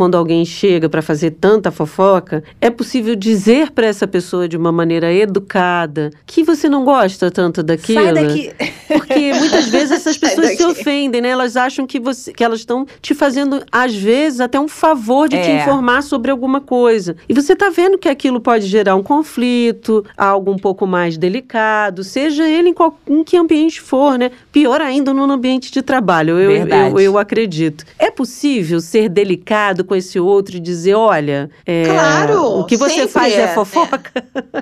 quando 0.04 0.16
alguém 0.16 0.44
chega 0.44 0.90
para 0.90 1.02
fazer 1.02 1.32
tanta 1.32 1.72
fofoca, 1.72 2.44
é 2.60 2.70
possível 2.70 3.16
dizer 3.16 3.72
para 3.72 3.88
essa 3.88 4.06
pessoa 4.06 4.50
de 4.50 4.58
uma 4.58 4.70
maneira 4.70 5.14
educada 5.14 6.12
que 6.26 6.44
você 6.44 6.68
não 6.68 6.84
gosta 6.84 7.32
tanto 7.32 7.64
daquilo. 7.64 8.04
Sai 8.04 8.14
daqui. 8.14 8.52
Porque 8.86 9.34
muitas 9.34 9.70
vezes 9.70 9.92
essas 9.96 10.18
pessoas 10.18 10.58
se 10.58 10.66
ofendem, 10.66 11.22
né? 11.22 11.30
Elas 11.30 11.56
acham 11.56 11.88
que 11.88 12.02
você 12.02 12.34
que 12.34 12.44
elas 12.44 12.60
estão 12.60 12.86
te 13.02 13.16
fazendo 13.16 13.64
às 13.72 13.96
vezes 13.96 14.42
até 14.42 14.60
um 14.60 14.68
favor 14.68 15.30
de 15.30 15.38
é. 15.38 15.42
te 15.42 15.52
informar 15.52 16.04
sobre 16.04 16.30
alguma 16.30 16.60
coisa. 16.60 17.16
E 17.30 17.34
você 17.34 17.56
tá 17.56 17.70
vendo 17.70 17.98
que 17.98 18.10
aquilo 18.10 18.42
pode 18.42 18.66
gerar 18.66 18.98
um 18.98 19.04
conflito, 19.04 20.04
algo 20.18 20.52
um 20.52 20.58
pouco 20.58 20.86
mais 20.86 21.18
delicado, 21.18 22.04
seja 22.04 22.46
ele 22.46 22.70
em, 22.70 22.74
qual, 22.74 23.00
em 23.08 23.24
que 23.24 23.38
ambiente 23.38 23.80
for, 23.80 24.20
né? 24.20 24.32
Pior 24.52 24.82
ainda 24.82 25.14
no 25.14 25.24
ambiente 25.32 25.72
de 25.72 25.82
trabalho, 25.82 26.38
eu, 26.38 26.52
eu, 26.52 26.68
eu, 26.68 27.00
eu 27.00 27.18
acredito. 27.18 27.86
É 27.98 28.12
possível 28.12 28.82
ser 28.82 29.08
delicado 29.08 29.86
com 29.86 29.93
esse 29.96 30.20
outro 30.20 30.56
e 30.56 30.60
dizer, 30.60 30.96
olha, 30.96 31.50
é, 31.66 31.86
claro, 31.86 32.60
o 32.60 32.66
que 32.66 32.78
você 32.78 33.08
faz 33.08 33.34
é, 33.34 33.42
é 33.42 33.48
fofoca. 33.48 34.12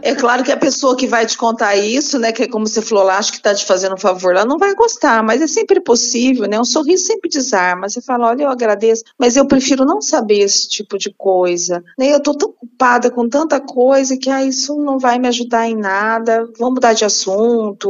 É. 0.02 0.12
é. 0.12 0.16
claro 0.16 0.44
que 0.44 0.52
a 0.52 0.58
pessoa 0.58 0.96
que 0.96 1.08
vai 1.08 1.26
te 1.26 1.38
contar 1.38 1.76
isso, 1.76 2.18
né, 2.20 2.32
que 2.32 2.44
é 2.44 2.48
como 2.48 2.68
você 2.68 2.82
falou 2.82 3.04
lá, 3.04 3.18
acho 3.18 3.32
que 3.32 3.38
está 3.38 3.54
te 3.54 3.66
fazendo 3.66 3.94
um 3.94 3.98
favor, 3.98 4.32
ela 4.32 4.46
não 4.46 4.58
vai 4.58 4.74
gostar, 4.76 5.24
mas 5.24 5.42
é 5.42 5.48
sempre 5.48 5.80
possível, 5.80 6.48
né? 6.48 6.60
Um 6.60 6.66
sorriso 6.66 7.06
sempre 7.06 7.30
desarma. 7.30 7.90
Você 7.90 8.02
fala, 8.02 8.28
olha, 8.28 8.44
eu 8.44 8.50
agradeço, 8.50 9.04
mas 9.18 9.36
eu 9.36 9.46
prefiro 9.46 9.86
não 9.86 10.02
saber 10.02 10.40
esse 10.40 10.68
tipo 10.68 10.98
de 10.98 11.14
coisa. 11.14 11.84
Né? 11.98 12.14
Eu 12.14 12.18
estou 12.18 12.36
tão 12.36 12.50
ocupada 12.50 13.12
com 13.12 13.28
tanta 13.28 13.60
coisa 13.60 14.18
que 14.18 14.30
ah, 14.30 14.44
isso 14.44 14.76
não 14.78 14.98
vai 14.98 15.20
me 15.20 15.28
ajudar 15.28 15.68
em 15.68 15.76
nada. 15.76 16.48
Vamos 16.58 16.76
mudar 16.76 16.94
de 16.94 17.06
assunto, 17.06 17.90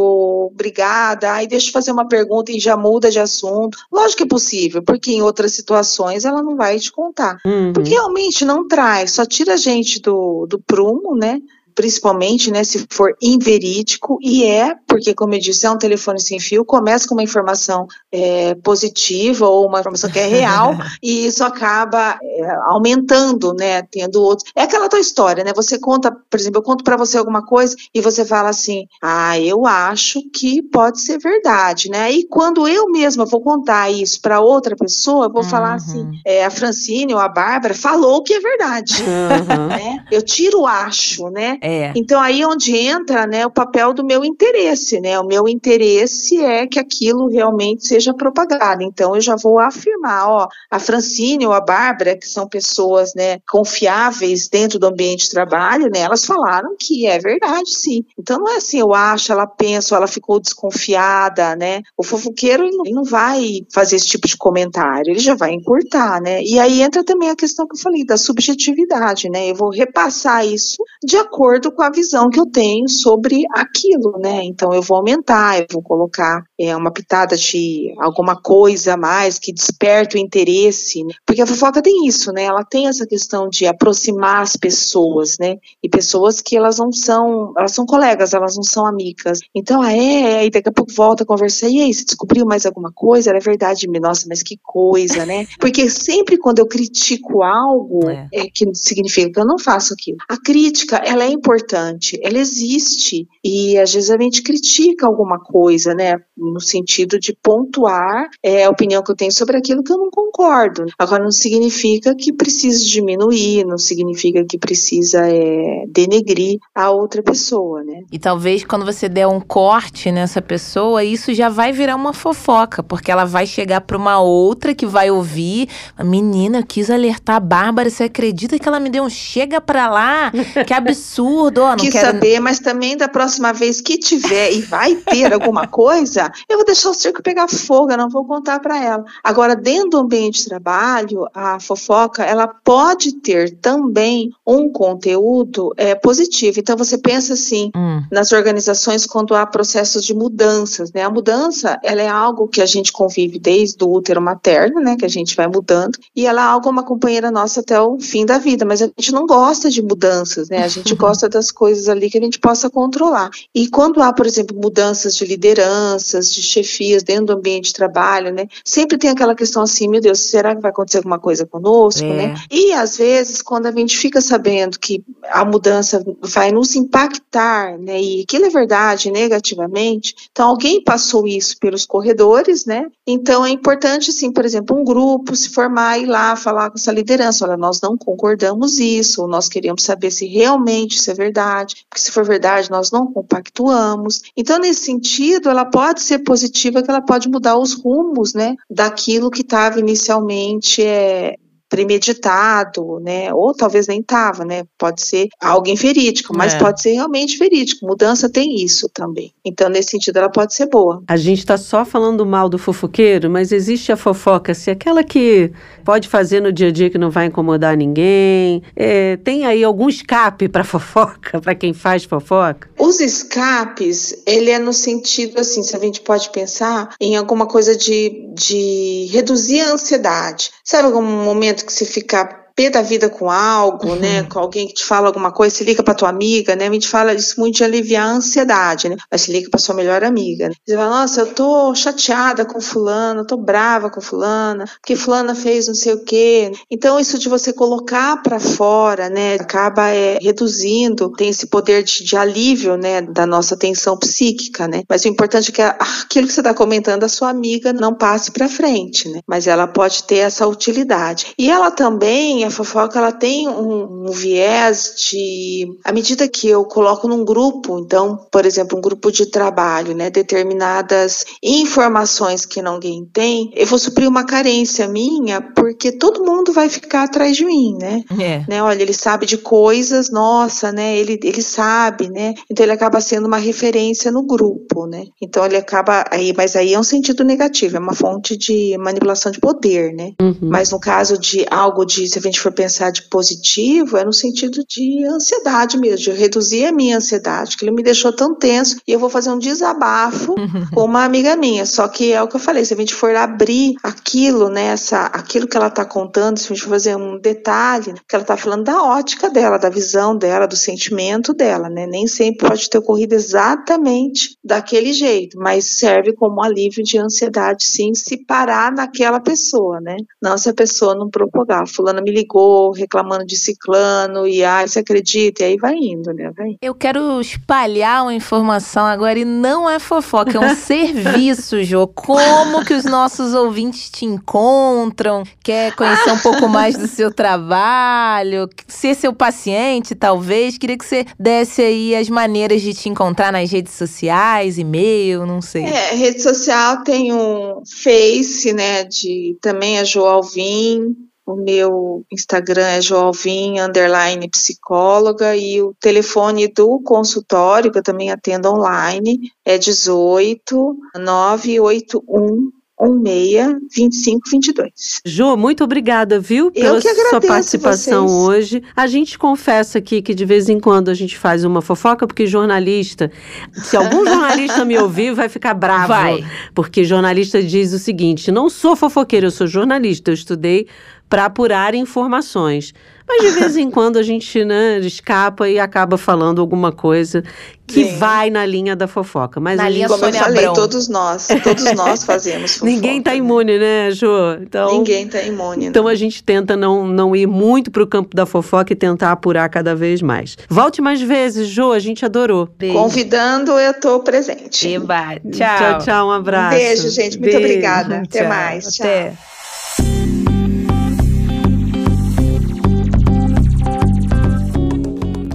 obrigada. 0.52 1.34
Aí 1.34 1.48
deixa 1.48 1.70
eu 1.70 1.74
fazer 1.74 1.92
uma 1.92 2.08
pergunta 2.08 2.52
e 2.52 2.60
já 2.60 2.76
muda 2.76 3.10
de 3.10 3.20
assunto. 3.20 3.78
Lógico 3.92 4.18
que 4.18 4.24
é 4.24 4.28
possível, 4.28 4.84
porque 4.84 5.12
em 5.12 5.22
outras 5.22 5.54
situações 5.54 6.26
ela 6.26 6.42
não 6.42 6.56
vai 6.56 6.80
te 6.80 6.92
contar. 6.92 7.31
Uhum. 7.46 7.74
Porque 7.74 7.92
realmente 7.92 8.46
não 8.46 8.68
traz, 8.68 9.12
só 9.12 9.26
tira 9.26 9.54
a 9.54 9.58
gente 9.58 10.00
do, 10.02 10.46
do 10.48 10.60
prumo, 10.60 11.16
né? 11.16 11.40
Principalmente, 11.76 12.52
né, 12.52 12.64
se 12.64 12.86
for 12.90 13.16
inverídico, 13.22 14.18
e 14.22 14.44
é, 14.44 14.76
porque, 14.88 15.14
como 15.14 15.34
eu 15.34 15.40
disse, 15.40 15.66
é 15.66 15.72
um 15.72 15.78
telefone 15.78 16.20
sem 16.20 16.40
fio, 16.40 16.66
começa 16.66 17.08
com 17.08 17.16
uma 17.16 17.24
informação 17.24 17.88
é, 18.12 18.56
positiva 18.56 19.48
ou 19.48 19.68
uma 19.68 19.80
informação 19.80 20.10
que 20.10 20.20
é 20.20 20.28
real, 20.28 20.76
e 21.02 21.26
isso 21.26 21.44
acaba 21.44 22.20
é, 22.22 22.56
aumentando, 22.66 23.54
né, 23.54 23.82
tendo 23.84 24.22
outros. 24.22 24.52
É 24.56 24.64
aquela 24.64 24.90
tua 24.90 25.00
história, 25.00 25.44
né, 25.44 25.54
você 25.56 25.80
conta, 25.80 26.12
por 26.12 26.40
exemplo, 26.40 26.60
eu 26.60 26.64
conto 26.64 26.84
para 26.84 26.98
você 26.98 27.18
alguma 27.18 27.46
coisa 27.46 27.76
e 27.94 28.02
você 28.02 28.26
fala 28.26 28.50
assim, 28.50 28.86
ah, 29.02 29.40
eu 29.40 29.66
acho 29.66 30.22
que 30.32 30.62
pode 30.62 31.02
ser 31.02 31.20
verdade, 31.20 31.90
né, 31.90 32.12
e 32.12 32.28
quando 32.28 32.68
eu 32.68 32.90
mesma 32.90 33.26
vou 33.26 33.42
contar 33.42 33.90
isso 33.92 34.22
para 34.22 34.40
outra 34.40 34.76
pessoa, 34.76 35.26
eu 35.26 35.32
vou 35.32 35.44
uhum. 35.44 35.50
falar 35.50 35.76
assim, 35.76 36.10
é, 36.26 36.46
a 36.46 36.50
Francine 36.50 37.14
ou 37.14 37.20
a 37.20 37.30
Bárbara 37.30 37.74
falou 37.74 38.24
que 38.24 38.34
é 38.34 38.40
verdade, 38.40 39.04
uhum. 39.04 39.68
né, 39.68 40.06
eu 40.12 40.22
tiro 40.22 40.62
o 40.62 40.68
acho, 40.68 41.30
né, 41.30 41.58
é. 41.62 41.94
Então 41.96 42.20
aí 42.20 42.42
é 42.42 42.48
onde 42.48 42.76
entra, 42.76 43.28
né, 43.28 43.46
o 43.46 43.52
papel 43.52 43.94
do 43.94 44.04
meu 44.04 44.26
interesse, 44.26 45.00
né? 45.00 45.20
O 45.20 45.28
meu 45.28 45.48
interesse 45.48 46.44
é 46.44 46.66
que 46.66 46.80
aquilo 46.80 47.28
realmente 47.28 47.86
seja 47.86 48.16
propagado. 48.16 48.82
Então 48.82 49.16
eu 49.16 49.22
já 49.22 49.36
vou 49.36 49.60
afirmar, 49.60 50.28
ó, 50.28 50.48
a 50.72 50.80
Francine 50.80 51.46
ou 51.46 51.54
a 51.54 51.62
Bárbara, 51.62 52.18
que 52.18 52.28
são 52.28 52.48
pessoas, 52.48 53.14
né, 53.14 53.38
confiáveis 53.48 54.50
dentro 54.50 54.80
do 54.80 54.88
ambiente 54.88 55.26
de 55.26 55.30
trabalho, 55.30 55.90
né, 55.94 56.00
elas 56.00 56.26
falaram 56.26 56.76
que 56.80 57.06
é 57.06 57.20
verdade, 57.20 57.70
sim. 57.70 58.04
Então 58.18 58.40
não 58.40 58.52
é 58.52 58.56
assim, 58.56 58.80
eu 58.80 58.94
acho, 58.94 59.32
ela 59.32 59.46
pensa, 59.46 59.96
ela 59.96 60.08
ficou 60.08 60.40
desconfiada, 60.40 61.56
né? 61.56 61.82
O 61.96 62.04
fofoqueiro 62.04 62.64
ele 62.64 62.92
não, 62.92 63.04
vai 63.04 63.60
fazer 63.72 63.98
esse 63.98 64.08
tipo 64.08 64.28
de 64.28 64.38
comentário, 64.38 65.12
ele 65.12 65.20
já 65.20 65.36
vai 65.36 65.52
encurtar, 65.52 66.20
né? 66.22 66.42
E 66.42 66.60
aí 66.60 66.82
entra 66.82 67.04
também 67.04 67.30
a 67.30 67.36
questão 67.36 67.68
que 67.68 67.76
eu 67.76 67.80
falei 67.80 68.04
da 68.04 68.18
subjetividade, 68.18 69.30
né? 69.30 69.52
Eu 69.52 69.56
vou 69.56 69.70
repassar 69.70 70.46
isso 70.46 70.84
de 71.04 71.18
acordo 71.18 71.51
acordo 71.52 71.72
com 71.72 71.84
a 71.84 71.90
visão 71.90 72.30
que 72.30 72.40
eu 72.40 72.46
tenho 72.46 72.88
sobre 72.88 73.44
aquilo, 73.54 74.18
né? 74.20 74.42
Então 74.44 74.74
eu 74.74 74.82
vou 74.82 74.98
aumentar, 74.98 75.60
eu 75.60 75.66
vou 75.72 75.82
colocar 75.82 76.44
é, 76.58 76.76
uma 76.76 76.92
pitada 76.92 77.36
de 77.36 77.94
alguma 78.00 78.42
coisa 78.42 78.94
a 78.94 78.98
mais 78.98 79.38
que 79.38 79.52
desperte 79.52 80.16
o 80.16 80.20
interesse, 80.20 81.04
né? 81.04 81.14
porque 81.26 81.42
a 81.42 81.46
fofoca 81.48 81.82
tem 81.82 82.08
isso, 82.08 82.32
né? 82.32 82.44
Ela 82.44 82.64
tem 82.64 82.88
essa 82.88 83.06
questão 83.06 83.50
de 83.50 83.66
aproximar 83.66 84.42
as 84.42 84.56
pessoas, 84.56 85.38
né? 85.40 85.58
E 85.84 85.90
pessoas 85.90 86.40
que 86.40 86.56
elas 86.56 86.78
não 86.78 86.92
são, 86.92 87.54
elas 87.58 87.74
são 87.74 87.86
colegas, 87.86 88.34
elas 88.34 88.56
não 88.56 88.64
são 88.64 88.86
amigas. 88.86 89.40
Então, 89.54 89.82
ah, 89.82 89.92
é, 89.92 90.46
e 90.46 90.50
daqui 90.50 90.70
a 90.70 90.74
pouco 90.74 90.92
volta 90.94 91.24
a 91.24 91.26
conversar, 91.26 91.70
e 91.70 91.82
aí, 91.82 91.94
você 91.94 92.06
descobriu 92.06 92.46
mais 92.46 92.66
alguma 92.66 92.92
coisa? 92.94 93.30
Era 93.30 93.40
verdade, 93.40 93.88
nossa, 93.88 94.26
mas 94.28 94.42
que 94.42 94.58
coisa, 94.64 95.26
né? 95.26 95.48
Porque 95.60 95.90
sempre 95.90 96.38
quando 96.38 96.60
eu 96.60 96.68
critico 96.68 97.44
algo, 97.44 98.10
é. 98.10 98.28
é 98.34 98.48
que 98.54 98.74
significa 98.74 99.32
que 99.32 99.40
eu 99.40 99.46
não 99.46 99.60
faço 99.60 99.94
aquilo. 99.94 100.18
A 100.30 100.38
crítica, 100.38 100.98
ela 100.98 101.24
é 101.24 101.30
importante, 101.42 102.20
ela 102.22 102.38
existe 102.38 103.28
e 103.44 103.78
às 103.78 103.94
vezes 103.94 104.12
a 104.12 104.22
gente 104.22 104.44
critica 104.44 105.08
alguma 105.08 105.40
coisa, 105.40 105.96
né? 105.96 106.18
No 106.38 106.62
sentido 106.62 107.20
de 107.20 107.36
pontuar 107.42 108.30
é, 108.44 108.66
a 108.66 108.70
opinião 108.70 109.02
que 109.02 109.12
eu 109.12 109.16
tenho 109.16 109.32
sobre 109.32 109.58
aquilo 109.58 109.84
que 109.84 109.92
eu 109.92 109.98
não 109.98 110.12
concordo. 110.12 110.86
Agora, 110.98 111.24
não 111.24 111.32
significa 111.32 112.16
que 112.16 112.32
precisa 112.32 112.86
diminuir, 112.86 113.66
não 113.66 113.78
significa 113.78 114.46
que 114.48 114.58
precisa 114.58 115.28
é, 115.28 115.86
denegrir 115.88 116.60
a 116.76 116.92
outra 116.92 117.24
pessoa, 117.24 117.84
né? 117.84 118.02
E 118.12 118.20
talvez 118.20 118.64
quando 118.64 118.86
você 118.86 119.10
der 119.10 119.28
um 119.28 119.42
corte 119.42 120.12
nessa 120.12 120.42
pessoa, 120.42 121.04
isso 121.04 121.34
já 121.34 121.50
vai 121.50 121.72
virar 121.72 121.96
uma 121.96 122.14
fofoca, 122.14 122.84
porque 122.84 123.12
ela 123.12 123.26
vai 123.26 123.48
chegar 123.48 123.82
para 123.82 123.98
uma 123.98 124.20
outra 124.20 124.76
que 124.76 124.86
vai 124.86 125.10
ouvir. 125.10 125.68
Menina, 126.04 126.60
eu 126.60 126.66
quis 126.66 126.92
alertar 126.92 127.38
a 127.38 127.40
Bárbara, 127.40 127.90
você 127.90 128.04
acredita 128.04 128.60
que 128.60 128.68
ela 128.68 128.80
me 128.80 128.90
deu 128.90 129.04
um 129.04 129.10
chega 129.10 129.60
pra 129.60 129.90
lá? 129.90 130.32
Que 130.68 130.74
absurdo! 130.74 131.31
Oh, 131.32 131.52
não 131.52 131.78
Quis 131.78 131.92
quero... 131.92 132.08
saber, 132.08 132.40
mas 132.40 132.60
também 132.60 132.98
da 132.98 133.08
próxima 133.08 133.54
vez 133.54 133.80
que 133.82 133.98
tiver 133.98 134.52
e 134.52 134.62
vai 134.62 134.96
ter 134.96 135.34
alguma 135.34 135.68
coisa, 135.68 136.32
eu 136.50 136.58
vou 136.58 136.66
deixar 136.66 136.90
o 136.90 136.94
circo 136.94 137.22
pegar 137.24 137.48
fogo, 137.48 137.92
eu 137.92 137.98
não 137.98 138.10
vou 138.10 138.26
contar 138.26 138.60
para 138.60 138.82
ela. 138.84 139.06
Agora, 139.24 139.56
dentro 139.56 139.90
do 139.92 139.98
ambiente 140.00 140.40
de 140.44 140.50
trabalho, 140.50 141.28
a 141.34 141.60
fofoca, 141.60 142.24
ela 142.24 142.48
pode 142.48 143.14
ter 143.14 143.58
também 143.58 144.32
um 144.46 144.70
conteúdo 144.70 145.74
é, 145.78 145.96
positivo. 145.96 146.60
Então, 146.60 146.76
você 146.78 146.98
pensa 146.98 147.34
assim, 147.34 147.72
Hum. 147.76 148.04
nas 148.12 148.32
organizações 148.32 149.06
quando 149.06 149.36
há 149.36 149.46
processos 149.46 150.04
de 150.04 150.14
mudanças, 150.14 150.92
né? 150.92 151.04
A 151.04 151.10
mudança, 151.10 151.80
ela 151.84 152.02
é 152.02 152.08
algo 152.08 152.48
que 152.48 152.62
a 152.62 152.66
gente 152.66 152.92
convive 152.92 153.40
desde 153.40 153.84
o 153.84 153.92
útero 153.92 154.22
materno, 154.22 154.80
né? 154.82 154.96
Que 154.98 155.06
a 155.06 155.10
gente 155.10 155.36
vai 155.36 155.48
mudando, 155.48 155.98
e 156.16 156.26
ela 156.26 156.42
é 156.42 156.46
algo 156.46 156.70
uma 156.70 156.84
companheira 156.84 157.30
nossa 157.32 157.60
até 157.62 157.80
o 157.80 158.00
fim 158.00 158.26
da 158.26 158.38
vida, 158.38 158.66
mas 158.66 158.82
a 158.82 158.86
gente 158.86 159.12
não 159.12 159.26
gosta 159.26 159.70
de 159.70 159.82
mudanças, 159.82 160.50
né? 160.50 160.64
A 160.64 160.68
gente 160.68 160.96
gosta 160.96 161.21
das 161.30 161.52
coisas 161.52 161.88
ali 161.90 162.10
que 162.10 162.18
a 162.18 162.22
gente 162.22 162.40
possa 162.40 162.70
controlar. 162.70 163.30
E 163.54 163.68
quando 163.68 164.02
há, 164.02 164.14
por 164.14 164.26
exemplo, 164.26 164.56
mudanças 164.58 165.16
de 165.16 165.26
lideranças, 165.26 166.32
de 166.34 166.42
chefias 166.42 167.04
dentro 167.04 167.28
do 167.28 167.34
ambiente 167.34 167.66
de 167.68 167.74
trabalho, 167.74 168.34
né? 168.34 168.48
Sempre 168.64 168.98
tem 168.98 169.10
aquela 169.10 169.36
questão 169.36 169.62
assim, 169.64 169.88
meu 169.88 170.02
Deus, 170.02 170.20
será 170.20 170.56
que 170.56 170.62
vai 170.62 170.72
acontecer 170.72 170.98
alguma 170.98 171.20
coisa 171.20 171.46
conosco, 171.46 172.04
É. 172.04 172.28
né? 172.28 172.36
E 172.50 172.72
às 172.74 172.98
vezes, 172.98 173.42
quando 173.42 173.68
a 173.68 173.72
gente 173.72 173.98
fica 173.98 174.22
sabendo 174.22 174.80
que 174.80 175.04
a 175.30 175.44
mudança 175.46 176.04
vai 176.22 176.52
nos 176.52 176.76
impactar, 176.76 177.78
né? 177.78 178.02
E 178.02 178.22
aquilo 178.22 178.46
é 178.46 178.50
verdade 178.50 179.12
negativamente, 179.12 180.16
então 180.32 180.50
alguém 180.50 180.84
passou 180.84 181.28
isso 181.28 181.58
pelos 181.60 181.86
corredores, 181.86 182.66
né? 182.66 182.86
Então 183.06 183.46
é 183.46 183.50
importante, 183.50 184.10
assim, 184.12 184.32
por 184.32 184.46
exemplo, 184.46 184.78
um 184.78 184.84
grupo 184.84 185.36
se 185.36 185.50
formar 185.50 185.98
e 186.00 186.04
ir 186.04 186.06
lá 186.06 186.36
falar 186.36 186.70
com 186.70 186.78
essa 186.78 186.92
liderança, 186.92 187.46
olha, 187.46 187.58
nós 187.58 187.82
não 187.82 187.98
concordamos 187.98 188.80
isso, 188.80 189.28
nós 189.28 189.48
queremos 189.50 189.84
saber 189.84 190.12
se 190.12 190.26
realmente 190.26 190.98
isso 190.98 191.11
é 191.12 191.14
verdade, 191.14 191.86
porque 191.90 192.02
se 192.02 192.12
for 192.12 192.26
verdade, 192.26 192.72
nós 192.72 192.92
não 192.92 193.12
compactuamos. 193.12 194.22
Então, 194.36 194.60
nesse 194.60 194.86
sentido, 194.86 195.50
ela 195.50 195.66
pode 195.66 196.02
ser 196.02 196.20
positiva, 196.20 196.82
que 196.82 196.90
ela 196.90 197.02
pode 197.02 197.30
mudar 197.30 197.58
os 197.58 197.74
rumos, 197.74 198.34
né? 198.34 198.56
Daquilo 198.70 199.32
que 199.32 199.42
estava 199.42 199.80
inicialmente 199.80 200.84
é, 200.84 201.38
premeditado, 201.72 203.00
né? 203.00 203.34
Ou 203.34 203.54
talvez 203.56 203.88
nem 203.88 204.02
estava, 204.02 204.44
né? 204.44 204.66
Pode 204.78 205.02
ser 205.02 205.30
algo 205.42 205.70
inverídico, 205.70 206.36
mas 206.36 206.54
É. 206.54 206.60
pode 206.60 206.82
ser 206.82 206.92
realmente 206.92 207.38
verídico. 207.38 207.86
Mudança 207.86 208.30
tem 208.30 208.62
isso 208.62 208.90
também. 208.94 209.32
Então, 209.44 209.70
nesse 209.70 209.92
sentido, 209.92 210.18
ela 210.18 210.30
pode 210.30 210.54
ser 210.54 210.68
boa. 210.68 211.02
A 211.08 211.16
gente 211.16 211.40
está 211.40 211.58
só 211.58 211.86
falando 211.86 212.26
mal 212.26 212.50
do 212.50 212.58
fofoqueiro, 212.58 213.30
mas 213.30 213.54
existe 213.54 213.90
a 213.92 213.96
fofoca, 213.96 214.54
se 214.54 214.70
aquela 214.70 215.02
que 215.02 215.52
pode 215.86 216.10
fazer 216.10 216.42
no 216.42 216.52
dia 216.52 216.68
a 216.68 216.72
dia 216.72 216.90
que 216.90 216.98
não 216.98 217.10
vai 217.10 217.28
incomodar 217.28 217.78
ninguém. 217.78 218.62
É, 218.76 219.16
tem 219.18 219.46
aí 219.46 219.64
algum 219.64 219.88
escape 219.88 220.50
para 220.50 220.64
fofoca, 220.66 221.40
para 221.40 221.56
quem 221.56 221.74
faz 221.74 222.04
fofoca? 222.04 222.70
Os 222.78 223.00
escapes, 223.00 224.22
ele 224.28 224.50
é 224.52 224.60
no 224.60 224.74
sentido 224.74 225.40
assim, 225.40 225.64
se 225.64 225.76
a 225.76 225.80
gente 225.80 226.02
pode 226.02 226.30
pensar 226.32 226.94
em 227.00 227.16
alguma 227.16 227.46
coisa 227.48 227.76
de, 227.78 228.28
de 228.34 229.08
reduzir 229.12 229.62
a 229.62 229.72
ansiedade. 229.74 230.52
Sabe 230.64 230.88
algum 230.88 231.02
momento 231.02 231.61
que 231.64 231.74
você 231.74 231.86
fica 231.86 232.41
pé 232.62 232.70
da 232.70 232.82
vida 232.82 233.10
com 233.10 233.30
algo, 233.30 233.96
né? 233.96 234.24
Com 234.24 234.40
alguém 234.40 234.68
que 234.68 234.74
te 234.74 234.84
fala 234.86 235.08
alguma 235.08 235.32
coisa, 235.32 235.56
se 235.56 235.64
liga 235.64 235.82
pra 235.84 235.94
tua 235.94 236.10
amiga, 236.10 236.56
né? 236.56 236.68
A 236.68 236.72
gente 236.72 236.88
fala 236.88 237.14
isso 237.14 237.40
muito 237.40 237.56
de 237.58 237.64
aliviar 237.64 238.08
a 238.08 238.12
ansiedade, 238.12 238.90
né? 238.90 238.96
Mas 239.12 239.22
se 239.22 239.32
liga 239.32 239.50
pra 239.50 239.60
sua 239.60 239.76
melhor 239.76 240.04
amiga. 240.04 240.50
Né? 240.50 240.56
Você 240.68 240.76
fala, 240.76 240.90
nossa, 241.02 241.22
eu 241.22 241.34
tô 241.34 241.74
chateada 241.76 242.46
com 242.46 242.62
fulano, 242.62 243.26
tô 243.26 243.38
brava 243.38 243.90
com 243.90 244.02
fulana, 244.02 244.66
porque 244.80 244.96
fulana 244.96 245.34
fez 245.36 245.68
não 245.68 245.76
sei 245.76 245.94
o 245.94 246.04
quê. 246.04 246.52
Então, 246.70 247.00
isso 247.00 247.18
de 247.18 247.30
você 247.30 247.52
colocar 247.54 248.22
pra 248.22 248.40
fora, 248.40 249.10
né? 249.10 249.36
Acaba 249.36 249.90
é, 249.90 250.18
reduzindo, 250.22 251.12
tem 251.12 251.30
esse 251.30 251.48
poder 251.48 251.84
de, 251.84 252.04
de 252.04 252.16
alívio, 252.16 252.78
né? 252.78 253.02
Da 253.02 253.26
nossa 253.26 253.56
tensão 253.58 253.98
psíquica, 253.98 254.68
né? 254.68 254.84
Mas 254.90 255.04
o 255.04 255.08
importante 255.08 255.50
é 255.50 255.54
que 255.54 255.62
a- 255.62 255.78
aquilo 256.04 256.28
que 256.28 256.34
você 256.34 256.44
tá 256.44 256.54
comentando, 256.54 257.04
a 257.04 257.10
sua 257.10 257.30
amiga 257.30 257.74
não 257.74 257.94
passe 257.94 258.32
pra 258.32 258.48
frente, 258.48 259.08
né? 259.10 259.20
Mas 259.28 259.48
ela 259.48 259.68
pode 259.68 260.04
ter 260.04 260.18
essa 260.18 260.48
utilidade. 260.48 261.28
E 261.38 261.50
ela 261.50 261.72
também, 261.72 262.44
a 262.44 262.51
fofoca, 262.52 263.00
ela 263.00 263.12
tem 263.12 263.48
um, 263.48 264.08
um 264.08 264.12
viés 264.12 264.94
de, 265.10 265.68
à 265.84 265.92
medida 265.92 266.28
que 266.28 266.48
eu 266.48 266.64
coloco 266.66 267.08
num 267.08 267.24
grupo, 267.24 267.80
então, 267.80 268.28
por 268.32 268.46
exemplo, 268.46 268.78
um 268.78 268.82
grupo 268.82 269.12
de 269.12 269.26
trabalho, 269.26 269.96
né, 269.96 270.10
determinadas 270.10 271.26
informações 271.42 272.46
que 272.46 272.62
ninguém 272.62 273.06
tem, 273.12 273.52
eu 273.56 273.66
vou 273.66 273.80
suprir 273.80 274.08
uma 274.08 274.26
carência 274.26 274.88
minha, 274.88 275.42
porque 275.42 275.92
todo 275.92 276.24
mundo 276.24 276.52
vai 276.52 276.70
ficar 276.70 277.04
atrás 277.04 277.36
de 277.36 277.46
mim, 277.46 277.78
né? 277.80 278.04
É. 278.20 278.46
né? 278.48 278.64
Olha, 278.64 278.82
ele 278.82 278.94
sabe 278.94 279.26
de 279.26 279.38
coisas, 279.38 280.10
nossa, 280.10 280.72
né? 280.72 280.98
Ele, 280.98 281.20
ele 281.24 281.42
sabe, 281.42 282.10
né? 282.10 282.34
Então 282.50 282.66
ele 282.66 282.74
acaba 282.74 283.02
sendo 283.02 283.28
uma 283.28 283.38
referência 283.38 284.12
no 284.12 284.24
grupo, 284.24 284.86
né? 284.86 285.06
Então 285.22 285.46
ele 285.46 285.58
acaba 285.58 286.04
aí, 286.12 286.34
mas 286.36 286.56
aí 286.56 286.74
é 286.74 286.80
um 286.80 286.84
sentido 286.84 287.24
negativo, 287.24 287.78
é 287.78 287.80
uma 287.80 287.94
fonte 287.94 288.38
de 288.38 288.78
manipulação 288.78 289.32
de 289.32 289.40
poder, 289.40 289.94
né? 289.94 290.14
Uhum. 290.22 290.38
Mas 290.42 290.72
no 290.72 290.80
caso 290.80 291.18
de 291.18 291.46
algo 291.50 291.86
de, 291.86 292.08
se 292.08 292.20
gente 292.32 292.40
for 292.40 292.52
pensar 292.52 292.92
de 292.92 293.04
positivo, 293.04 293.98
é 293.98 294.06
no 294.06 294.14
sentido 294.14 294.64
de 294.68 295.06
ansiedade 295.06 295.78
mesmo, 295.78 295.98
de 295.98 296.12
reduzir 296.12 296.66
a 296.66 296.72
minha 296.72 296.98
ansiedade, 296.98 297.58
que 297.58 297.66
ele 297.66 297.72
me 297.72 297.84
deixou 297.84 298.14
tão 298.14 298.34
tenso 298.34 298.78
e 298.88 298.92
eu 298.92 299.00
vou 299.00 299.10
fazer 299.10 299.30
um 299.30 299.40
desabafo 299.40 300.36
com 300.74 300.86
uma 300.86 301.04
amiga 301.04 301.36
minha. 301.36 301.66
Só 301.66 301.88
que 301.88 302.12
é 302.14 302.22
o 302.22 302.28
que 302.28 302.36
eu 302.36 302.40
falei, 302.40 302.66
se 302.66 302.74
a 302.74 302.78
gente 302.78 302.94
for 302.94 303.16
abrir 303.16 303.76
aquilo, 303.84 304.50
né, 304.50 304.68
essa, 304.68 305.06
aquilo 305.08 305.48
que 305.48 305.58
ela 305.58 305.70
tá 305.70 305.86
contando, 305.86 306.38
se 306.38 306.46
a 306.46 306.56
gente 306.56 306.64
for 306.64 306.70
fazer 306.72 306.96
um 306.96 307.20
detalhe, 307.20 307.94
que 308.08 308.16
ela 308.16 308.24
tá 308.24 308.38
falando 308.38 308.64
da 308.64 308.84
ótica 308.84 309.30
dela, 309.30 309.58
da 309.58 309.70
visão 309.70 310.16
dela, 310.16 310.48
do 310.48 310.56
sentimento 310.56 311.34
dela, 311.34 311.70
né? 311.70 311.86
Nem 311.88 312.08
sempre 312.08 312.48
pode 312.48 312.70
ter 312.70 312.78
ocorrido 312.78 313.14
exatamente 313.16 314.38
daquele 314.44 314.94
jeito, 314.94 315.38
mas 315.38 315.78
serve 315.78 316.14
como 316.14 316.44
alívio 316.44 316.84
de 316.84 316.98
ansiedade, 316.98 317.66
sim, 317.66 317.94
se 317.94 318.18
parar 318.26 318.72
naquela 318.72 319.20
pessoa, 319.20 319.80
né? 319.82 319.98
Não 320.22 320.38
se 320.38 320.50
a 320.50 320.54
pessoa 320.54 320.96
não 320.96 321.10
propagar. 321.10 321.68
Fulano 321.68 322.02
me 322.02 322.12
ligou 322.22 322.72
reclamando 322.72 323.26
de 323.26 323.36
ciclano 323.36 324.28
e 324.28 324.44
ai, 324.44 324.68
você 324.68 324.80
acredita? 324.80 325.44
E 325.44 325.46
aí 325.46 325.58
vai 325.58 325.76
indo, 325.76 326.14
né? 326.14 326.32
Vai 326.36 326.50
indo. 326.50 326.58
Eu 326.62 326.74
quero 326.74 327.20
espalhar 327.20 328.04
uma 328.04 328.14
informação 328.14 328.86
agora 328.86 329.20
e 329.20 329.26
não 329.26 329.70
é 329.70 329.80
fofoca, 329.80 330.38
é 330.38 330.40
um 330.40 330.56
serviço, 330.56 331.64
Jô. 331.64 331.88
Como 331.88 332.64
que 332.66 332.74
os 332.74 332.86
nossos 332.86 333.34
ouvintes 333.34 333.90
te 333.90 334.06
encontram? 334.06 335.24
Quer 335.44 335.76
conhecer 335.76 336.12
um 336.12 336.20
pouco 336.20 336.48
mais 336.48 336.78
do 336.78 336.88
seu 336.88 337.12
trabalho? 337.14 338.48
Ser 338.68 338.96
seu 338.96 339.14
paciente, 339.14 339.96
talvez? 339.96 340.58
Queria 340.58 340.78
que 340.78 340.86
você 340.86 341.06
desse 341.20 341.62
aí 341.62 341.96
as 341.96 342.10
maneiras 342.10 342.62
de 342.62 342.74
te 342.74 342.90
encontrar 342.90 343.32
nas 343.32 343.52
redes 343.52 343.74
sociais, 343.74 344.58
e-mail, 344.58 345.26
não 345.26 345.42
sei. 345.42 345.64
É, 345.64 345.96
rede 345.96 346.22
social 346.22 346.84
tem 346.84 347.14
um 347.14 347.62
Face, 347.66 348.54
né? 348.54 348.84
De 348.84 349.38
também 349.42 349.78
é 349.78 349.86
Joalvin. 349.86 350.96
O 351.26 351.36
meu 351.36 352.04
Instagram 352.12 352.66
é 352.66 352.82
Joalvin, 352.82 353.60
underline 353.60 354.28
psicóloga, 354.30 355.36
e 355.36 355.62
o 355.62 355.74
telefone 355.80 356.48
do 356.48 356.80
consultório, 356.80 357.72
que 357.72 357.78
eu 357.78 357.84
também 357.84 358.12
atendo 358.12 358.50
online, 358.50 359.32
é 359.46 359.58
18 359.58 360.78
981 360.98 362.52
16 362.90 363.60
25 363.76 364.30
22. 364.30 364.72
Jô, 365.06 365.38
muito 365.38 365.64
obrigada, 365.64 366.20
viu, 366.20 366.52
pela 366.52 366.82
sua 366.82 367.22
participação 367.22 368.08
vocês. 368.08 368.28
hoje. 368.28 368.64
A 368.76 368.88
gente 368.88 369.20
confessa 369.20 369.78
aqui 369.78 370.02
que 370.02 370.16
de 370.16 370.26
vez 370.26 370.50
em 370.50 370.60
quando 370.60 370.90
a 370.90 370.94
gente 370.96 371.18
faz 371.18 371.44
uma 371.44 371.62
fofoca, 371.62 372.08
porque 372.08 372.26
jornalista, 372.26 373.12
se 373.54 373.78
algum 373.78 374.04
jornalista 374.04 374.66
me 374.66 374.78
ouvir, 374.80 375.14
vai 375.14 375.30
ficar 375.30 375.54
bravo. 375.54 375.90
Vai. 375.90 376.26
Porque 376.56 376.84
jornalista 376.84 377.42
diz 377.44 377.72
o 377.72 377.80
seguinte: 377.80 378.32
não 378.32 378.50
sou 378.50 378.76
fofoqueiro, 378.76 379.28
eu 379.28 379.32
sou 379.32 379.46
jornalista, 379.46 380.10
eu 380.10 380.16
estudei 380.16 380.68
para 381.12 381.26
apurar 381.26 381.76
informações. 381.76 382.74
Mas 383.06 383.22
de 383.24 383.40
vez 383.40 383.58
em 383.58 383.70
quando 383.70 383.98
a 383.98 384.04
gente 384.04 384.46
né, 384.46 384.80
escapa 384.80 385.50
e 385.50 385.60
acaba 385.60 385.98
falando 385.98 386.40
alguma 386.40 386.72
coisa 386.72 387.22
que 387.68 387.84
Sim. 387.84 387.98
vai 387.98 388.30
na 388.30 388.46
linha 388.46 388.78
da 388.78 388.88
fofoca. 388.88 389.38
Mas 389.38 389.58
Na 389.58 389.68
linha 389.68 389.90
gente- 389.90 390.00
Como 390.00 390.06
eu 390.10 390.14
falei, 390.14 390.40
Abrão. 390.46 390.54
todos 390.54 390.88
nós, 390.88 391.28
todos 391.44 391.74
nós 391.74 392.06
fazemos 392.06 392.54
fofoca. 392.54 392.66
ninguém 392.72 393.02
tá 393.02 393.14
imune, 393.14 393.60
né, 393.60 393.92
Jô? 393.92 394.36
Então, 394.42 394.72
Ninguém 394.72 395.06
tá 395.10 395.22
imune. 395.22 395.66
Então 395.66 395.84
não. 395.84 395.90
a 395.90 395.96
gente 395.96 396.24
tenta 396.24 396.56
não, 396.56 396.88
não 396.88 397.14
ir 397.14 397.28
muito 397.28 397.70
pro 397.72 397.86
campo 397.86 398.16
da 398.16 398.26
fofoca 398.26 398.72
e 398.72 398.76
tentar 398.76 399.12
apurar 399.12 399.50
cada 399.50 399.76
vez 399.76 400.02
mais. 400.02 400.38
Volte 400.50 400.82
mais 400.82 401.02
vezes, 401.02 401.50
Jô, 401.50 401.74
a 401.74 401.80
gente 401.80 402.06
adorou. 402.06 402.48
Beijo. 402.58 402.74
Convidando, 402.76 403.52
eu 403.60 403.74
tô 403.74 404.00
presente. 404.00 404.70
Eba, 404.70 405.16
tchau. 405.16 405.32
Tchau, 405.32 405.78
tchau, 405.80 406.08
um 406.08 406.12
abraço. 406.12 406.56
Beijo, 406.58 406.90
gente. 406.90 407.20
Muito 407.20 407.24
Beijo. 407.34 407.38
obrigada. 407.40 407.98
Até 408.06 408.20
Tchau. 408.22 408.30
mais. 408.30 408.66
Tchau. 408.74 408.86
Até. 408.86 409.31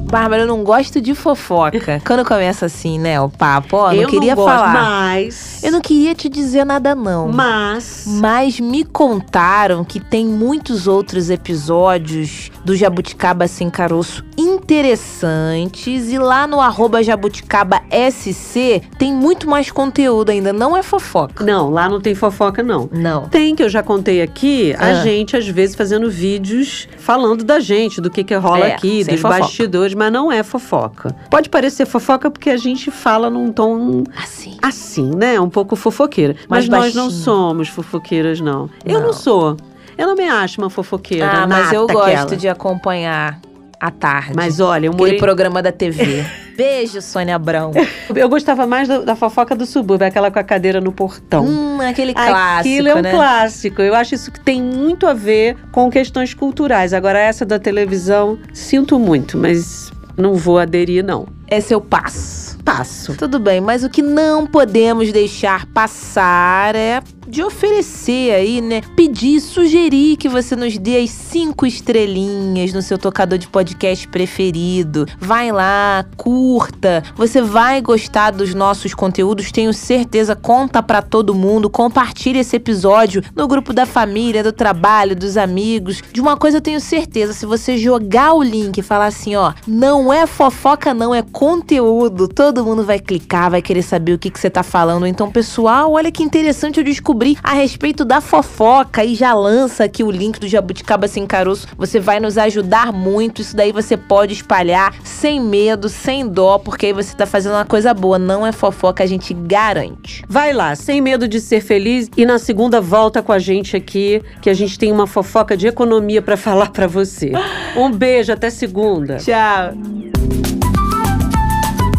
Bárbara, 0.07 0.42
eu 0.42 0.46
não 0.46 0.62
gosto 0.64 1.00
de 1.00 1.14
fofoca. 1.14 2.00
Quando 2.07 2.24
começa 2.24 2.66
assim, 2.66 2.98
né, 2.98 3.20
o 3.20 3.28
papo, 3.28 3.76
ó, 3.76 3.88
não 3.92 3.94
eu 4.02 4.09
queria 4.09 4.34
não 4.34 4.42
gosto, 4.44 4.57
falar. 4.57 4.72
mas... 4.72 5.62
Eu 5.62 5.72
não 5.72 5.80
queria 5.80 6.14
te 6.14 6.28
dizer 6.28 6.64
nada, 6.64 6.94
não. 6.94 7.28
Mas... 7.28 8.04
Mas 8.07 8.61
me 8.61 8.84
contaram 8.84 9.84
que 9.84 9.98
tem 10.00 10.24
muitos 10.26 10.86
outros 10.86 11.28
episódios 11.30 12.50
do 12.64 12.74
Jabuticaba 12.76 13.46
Sem 13.48 13.68
Caroço 13.68 14.24
interessantes. 14.38 16.11
E 16.12 16.18
lá 16.18 16.46
no 16.46 16.61
arroba 16.61 17.02
Jabuticaba 17.02 17.82
SC 18.11 18.82
tem 18.98 19.12
muito 19.12 19.48
mais 19.48 19.70
conteúdo 19.70 20.30
ainda. 20.30 20.52
Não 20.52 20.76
é 20.76 20.82
fofoca. 20.82 21.44
Não, 21.44 21.70
lá 21.70 21.88
não 21.88 22.00
tem 22.00 22.14
fofoca, 22.14 22.62
não. 22.62 22.88
Não. 22.92 23.28
Tem, 23.28 23.54
que 23.54 23.62
eu 23.62 23.68
já 23.68 23.82
contei 23.82 24.22
aqui, 24.22 24.74
a 24.78 24.86
Ah. 24.86 24.94
gente 25.02 25.36
às 25.36 25.46
vezes 25.48 25.74
fazendo 25.74 26.11
vídeos 26.11 26.88
falando 26.98 27.44
da 27.44 27.61
gente, 27.61 28.00
do 28.00 28.11
que 28.11 28.22
que 28.24 28.34
rola 28.34 28.66
É, 28.66 28.74
aqui, 28.74 29.04
dos 29.04 29.20
fofoca. 29.20 29.40
bastidores, 29.40 29.94
mas 29.97 30.12
não 30.12 30.30
é 30.30 30.42
fofoca. 30.42 31.14
Pode 31.30 31.49
parecer 31.49 31.86
fofoca 31.86 32.30
porque 32.30 32.51
a 32.51 32.57
gente 32.57 32.90
fala 32.90 33.30
num 33.30 33.51
tom 33.51 34.05
Assim. 34.16 34.57
assim, 34.62 35.11
né? 35.16 35.40
Um 35.40 35.49
pouco 35.49 35.74
fofoqueira. 35.74 36.36
Mais 36.49 36.68
Mas 36.68 36.80
nós 36.80 36.94
não 36.94 37.05
baixinho. 37.05 37.24
somos 37.24 37.68
fofoqueiras, 37.68 38.40
não. 38.40 38.68
Eu 38.84 39.01
Não. 39.01 39.07
não 39.09 39.12
sou. 39.12 39.57
Eu 39.97 40.07
não 40.07 40.14
me 40.14 40.28
acho 40.28 40.61
uma 40.61 40.68
fofoqueira. 40.68 41.26
Ah, 41.42 41.47
mas 41.47 41.72
eu 41.72 41.86
gosto 41.86 42.09
aquela. 42.11 42.36
de 42.36 42.49
acompanhar 42.49 43.40
à 43.80 43.90
tarde. 43.90 44.32
Mas 44.34 44.60
olha, 44.60 44.86
eu 44.86 44.90
Aquele 44.92 45.04
morei... 45.06 45.18
programa 45.18 45.62
da 45.62 45.72
TV. 45.72 46.24
Beijo, 46.56 47.02
Sônia 47.02 47.36
Abrão. 47.36 47.70
Eu 48.14 48.28
gostava 48.28 48.66
mais 48.66 48.88
da, 48.88 49.00
da 49.00 49.14
fofoca 49.14 49.54
do 49.54 49.66
subúrbio, 49.66 50.06
aquela 50.06 50.30
com 50.30 50.38
a 50.38 50.42
cadeira 50.44 50.80
no 50.80 50.90
portão. 50.90 51.44
hum, 51.44 51.80
aquele 51.82 52.14
clássico, 52.14 52.36
Aquilo 52.60 52.88
é 52.88 52.94
um 52.94 53.02
né? 53.02 53.10
clássico. 53.10 53.82
Eu 53.82 53.94
acho 53.94 54.14
isso 54.14 54.32
que 54.32 54.40
tem 54.40 54.62
muito 54.62 55.06
a 55.06 55.12
ver 55.12 55.56
com 55.70 55.90
questões 55.90 56.32
culturais. 56.32 56.94
Agora, 56.94 57.18
essa 57.18 57.44
da 57.44 57.58
televisão, 57.58 58.38
sinto 58.54 58.98
muito, 58.98 59.36
mas 59.36 59.92
não 60.16 60.34
vou 60.34 60.58
aderir, 60.58 61.04
não. 61.04 61.26
É 61.49 61.61
seu 61.61 61.80
passo. 61.80 62.59
Passo. 62.64 63.14
Tudo 63.16 63.38
bem, 63.38 63.61
mas 63.61 63.84
o 63.84 63.88
que 63.88 64.03
não 64.03 64.47
podemos 64.47 65.12
deixar 65.12 65.66
passar 65.66 66.74
é 66.74 67.01
de 67.28 67.42
oferecer 67.42 68.32
aí, 68.32 68.61
né? 68.61 68.80
Pedir, 68.94 69.40
sugerir 69.40 70.16
que 70.16 70.28
você 70.28 70.55
nos 70.55 70.78
dê 70.78 70.99
as 70.99 71.11
cinco 71.11 71.66
estrelinhas 71.66 72.72
no 72.72 72.80
seu 72.80 72.97
tocador 72.97 73.38
de 73.38 73.49
podcast 73.49 74.07
preferido. 74.09 75.07
Vai 75.18 75.51
lá, 75.51 76.05
curta. 76.16 77.03
Você 77.16 77.42
vai 77.42 77.80
gostar 77.80 78.30
dos 78.30 78.55
nossos 78.55 78.94
conteúdos, 78.94 79.51
tenho 79.51 79.72
certeza. 79.72 80.36
Conta 80.36 80.82
pra 80.82 81.03
todo 81.03 81.34
mundo, 81.34 81.68
compartilha 81.68 82.40
esse 82.40 82.57
episódio 82.57 83.22
no 83.34 83.49
grupo 83.49 83.72
da 83.72 83.84
família, 83.84 84.42
do 84.42 84.53
trabalho, 84.53 85.16
dos 85.16 85.36
amigos. 85.36 86.03
De 86.12 86.20
uma 86.20 86.36
coisa 86.36 86.59
eu 86.59 86.62
tenho 86.62 86.80
certeza, 86.80 87.32
se 87.32 87.44
você 87.44 87.76
jogar 87.76 88.34
o 88.34 88.42
link 88.42 88.78
e 88.78 88.82
falar 88.82 89.07
assim, 89.07 89.34
ó, 89.34 89.53
não 89.66 90.12
é 90.12 90.26
fofoca 90.26 90.94
não, 90.94 91.14
é 91.14 91.22
conteúdo, 91.37 92.28
todo 92.28 92.64
mundo 92.64 92.82
vai 92.82 92.99
clicar, 92.99 93.51
vai 93.51 93.61
querer 93.61 93.82
saber 93.82 94.14
o 94.14 94.18
que, 94.18 94.30
que 94.30 94.41
você 94.41 94.49
tá 94.49 94.62
falando. 94.62 95.07
Então, 95.07 95.30
pessoal, 95.30 95.93
olha 95.93 96.11
que 96.11 96.22
interessante 96.22 96.78
eu 96.78 96.84
descobri 96.84 97.37
a 97.45 97.53
respeito 97.53 98.07
da 98.07 98.22
fofoca 98.22 99.05
e 99.05 99.14
já 99.14 99.34
lança 99.34 99.84
aqui 99.84 100.03
o 100.03 100.11
link 100.11 100.41
do 100.41 100.49
Jabuticaba 100.49 101.07
Sem 101.07 101.26
Caroço. 101.26 101.68
Você 101.76 102.01
vai 102.01 102.20
nos 102.20 102.39
ajudar 102.39 102.91
muito, 102.91 103.43
isso 103.43 103.55
daí 103.55 103.70
você 103.70 103.99
pode 103.99 104.32
espalhar 104.32 104.95
sem 105.05 105.39
medo, 105.39 105.91
sem 105.91 106.26
dó, 106.26 106.59
porque 106.59 106.87
aí 106.87 106.93
você 106.95 107.14
tá 107.14 107.26
fazendo 107.26 107.53
uma 107.53 107.66
coisa 107.66 107.93
boa, 107.93 108.18
não 108.18 108.47
é 108.47 108.51
fofoca, 108.51 109.05
a 109.05 109.07
gente 109.07 109.34
garante. 109.34 110.24
Vai 110.26 110.55
lá, 110.55 110.74
sem 110.74 111.03
medo 111.03 111.28
de 111.28 111.39
ser 111.39 111.61
feliz. 111.61 112.09
E 112.16 112.24
na 112.24 112.39
segunda, 112.39 112.80
volta 112.80 113.22
com 113.22 113.32
a 113.32 113.39
gente 113.39 113.76
aqui, 113.76 114.22
que 114.41 114.49
a 114.49 114.55
gente 114.55 114.78
tem 114.78 114.91
uma 114.91 115.07
fofoca 115.07 115.55
de 115.55 115.66
economia 115.66 116.22
pra 116.22 116.39
falar 116.39 116.70
pra 116.70 116.87
você. 116.87 117.32
Um 117.76 117.91
beijo, 117.91 118.32
até 118.32 118.49
segunda. 118.49 119.18
Tchau. 119.18 120.36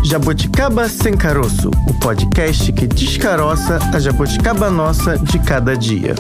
Jabuticaba 0.07 0.87
Sem 0.87 1.17
Caroço, 1.17 1.69
o 1.85 1.93
podcast 1.99 2.71
que 2.71 2.87
descaroça 2.87 3.77
a 3.93 3.99
jabuticaba 3.99 4.69
nossa 4.69 5.17
de 5.17 5.37
cada 5.37 5.75
dia. 5.75 6.15